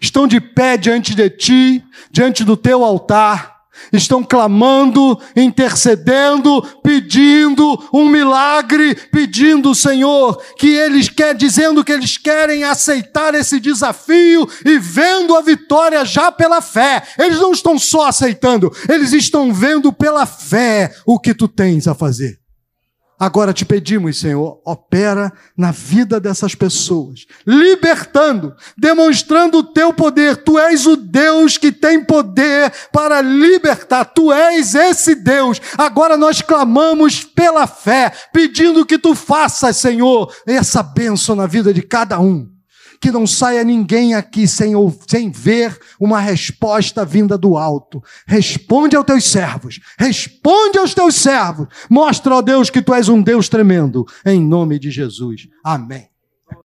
Estão 0.00 0.26
de 0.26 0.40
pé 0.40 0.76
diante 0.76 1.14
de 1.14 1.28
ti, 1.30 1.84
diante 2.10 2.44
do 2.44 2.56
teu 2.56 2.84
altar 2.84 3.60
estão 3.92 4.22
clamando, 4.22 5.18
intercedendo, 5.34 6.62
pedindo 6.82 7.88
um 7.92 8.08
milagre, 8.08 8.94
pedindo, 9.10 9.74
Senhor, 9.74 10.40
que 10.58 10.68
eles 10.68 11.08
querem, 11.08 11.36
dizendo 11.36 11.84
que 11.84 11.92
eles 11.92 12.16
querem 12.16 12.64
aceitar 12.64 13.34
esse 13.34 13.58
desafio 13.58 14.48
e 14.64 14.78
vendo 14.78 15.34
a 15.34 15.42
vitória 15.42 16.04
já 16.04 16.30
pela 16.30 16.60
fé. 16.60 17.02
Eles 17.18 17.38
não 17.38 17.52
estão 17.52 17.78
só 17.78 18.08
aceitando, 18.08 18.70
eles 18.88 19.12
estão 19.12 19.52
vendo 19.52 19.92
pela 19.92 20.26
fé 20.26 20.94
o 21.06 21.18
que 21.18 21.34
tu 21.34 21.48
tens 21.48 21.86
a 21.86 21.94
fazer. 21.94 22.38
Agora 23.20 23.52
te 23.52 23.66
pedimos, 23.66 24.18
Senhor, 24.18 24.62
opera 24.64 25.30
na 25.54 25.70
vida 25.70 26.18
dessas 26.18 26.54
pessoas, 26.54 27.26
libertando, 27.46 28.56
demonstrando 28.78 29.58
o 29.58 29.62
teu 29.62 29.92
poder. 29.92 30.38
Tu 30.38 30.58
és 30.58 30.86
o 30.86 30.96
Deus 30.96 31.58
que 31.58 31.70
tem 31.70 32.02
poder 32.02 32.72
para 32.90 33.20
libertar. 33.20 34.06
Tu 34.06 34.32
és 34.32 34.74
esse 34.74 35.14
Deus. 35.14 35.60
Agora 35.76 36.16
nós 36.16 36.40
clamamos 36.40 37.22
pela 37.22 37.66
fé, 37.66 38.10
pedindo 38.32 38.86
que 38.86 38.98
tu 38.98 39.14
faças, 39.14 39.76
Senhor, 39.76 40.34
essa 40.46 40.82
bênção 40.82 41.36
na 41.36 41.46
vida 41.46 41.74
de 41.74 41.82
cada 41.82 42.18
um 42.18 42.49
que 43.00 43.10
não 43.10 43.26
saia 43.26 43.64
ninguém 43.64 44.14
aqui 44.14 44.46
sem, 44.46 44.74
sem 45.08 45.30
ver 45.30 45.78
uma 45.98 46.20
resposta 46.20 47.04
vinda 47.04 47.38
do 47.38 47.56
alto. 47.56 48.02
Responde 48.26 48.94
aos 48.94 49.06
teus 49.06 49.24
servos, 49.24 49.80
responde 49.98 50.78
aos 50.78 50.92
teus 50.92 51.14
servos. 51.14 51.68
Mostra, 51.88 52.34
ó 52.34 52.42
Deus, 52.42 52.68
que 52.68 52.82
tu 52.82 52.92
és 52.92 53.08
um 53.08 53.22
Deus 53.22 53.48
tremendo. 53.48 54.04
Em 54.24 54.40
nome 54.40 54.78
de 54.78 54.90
Jesus. 54.90 55.48
Amém. 55.64 56.09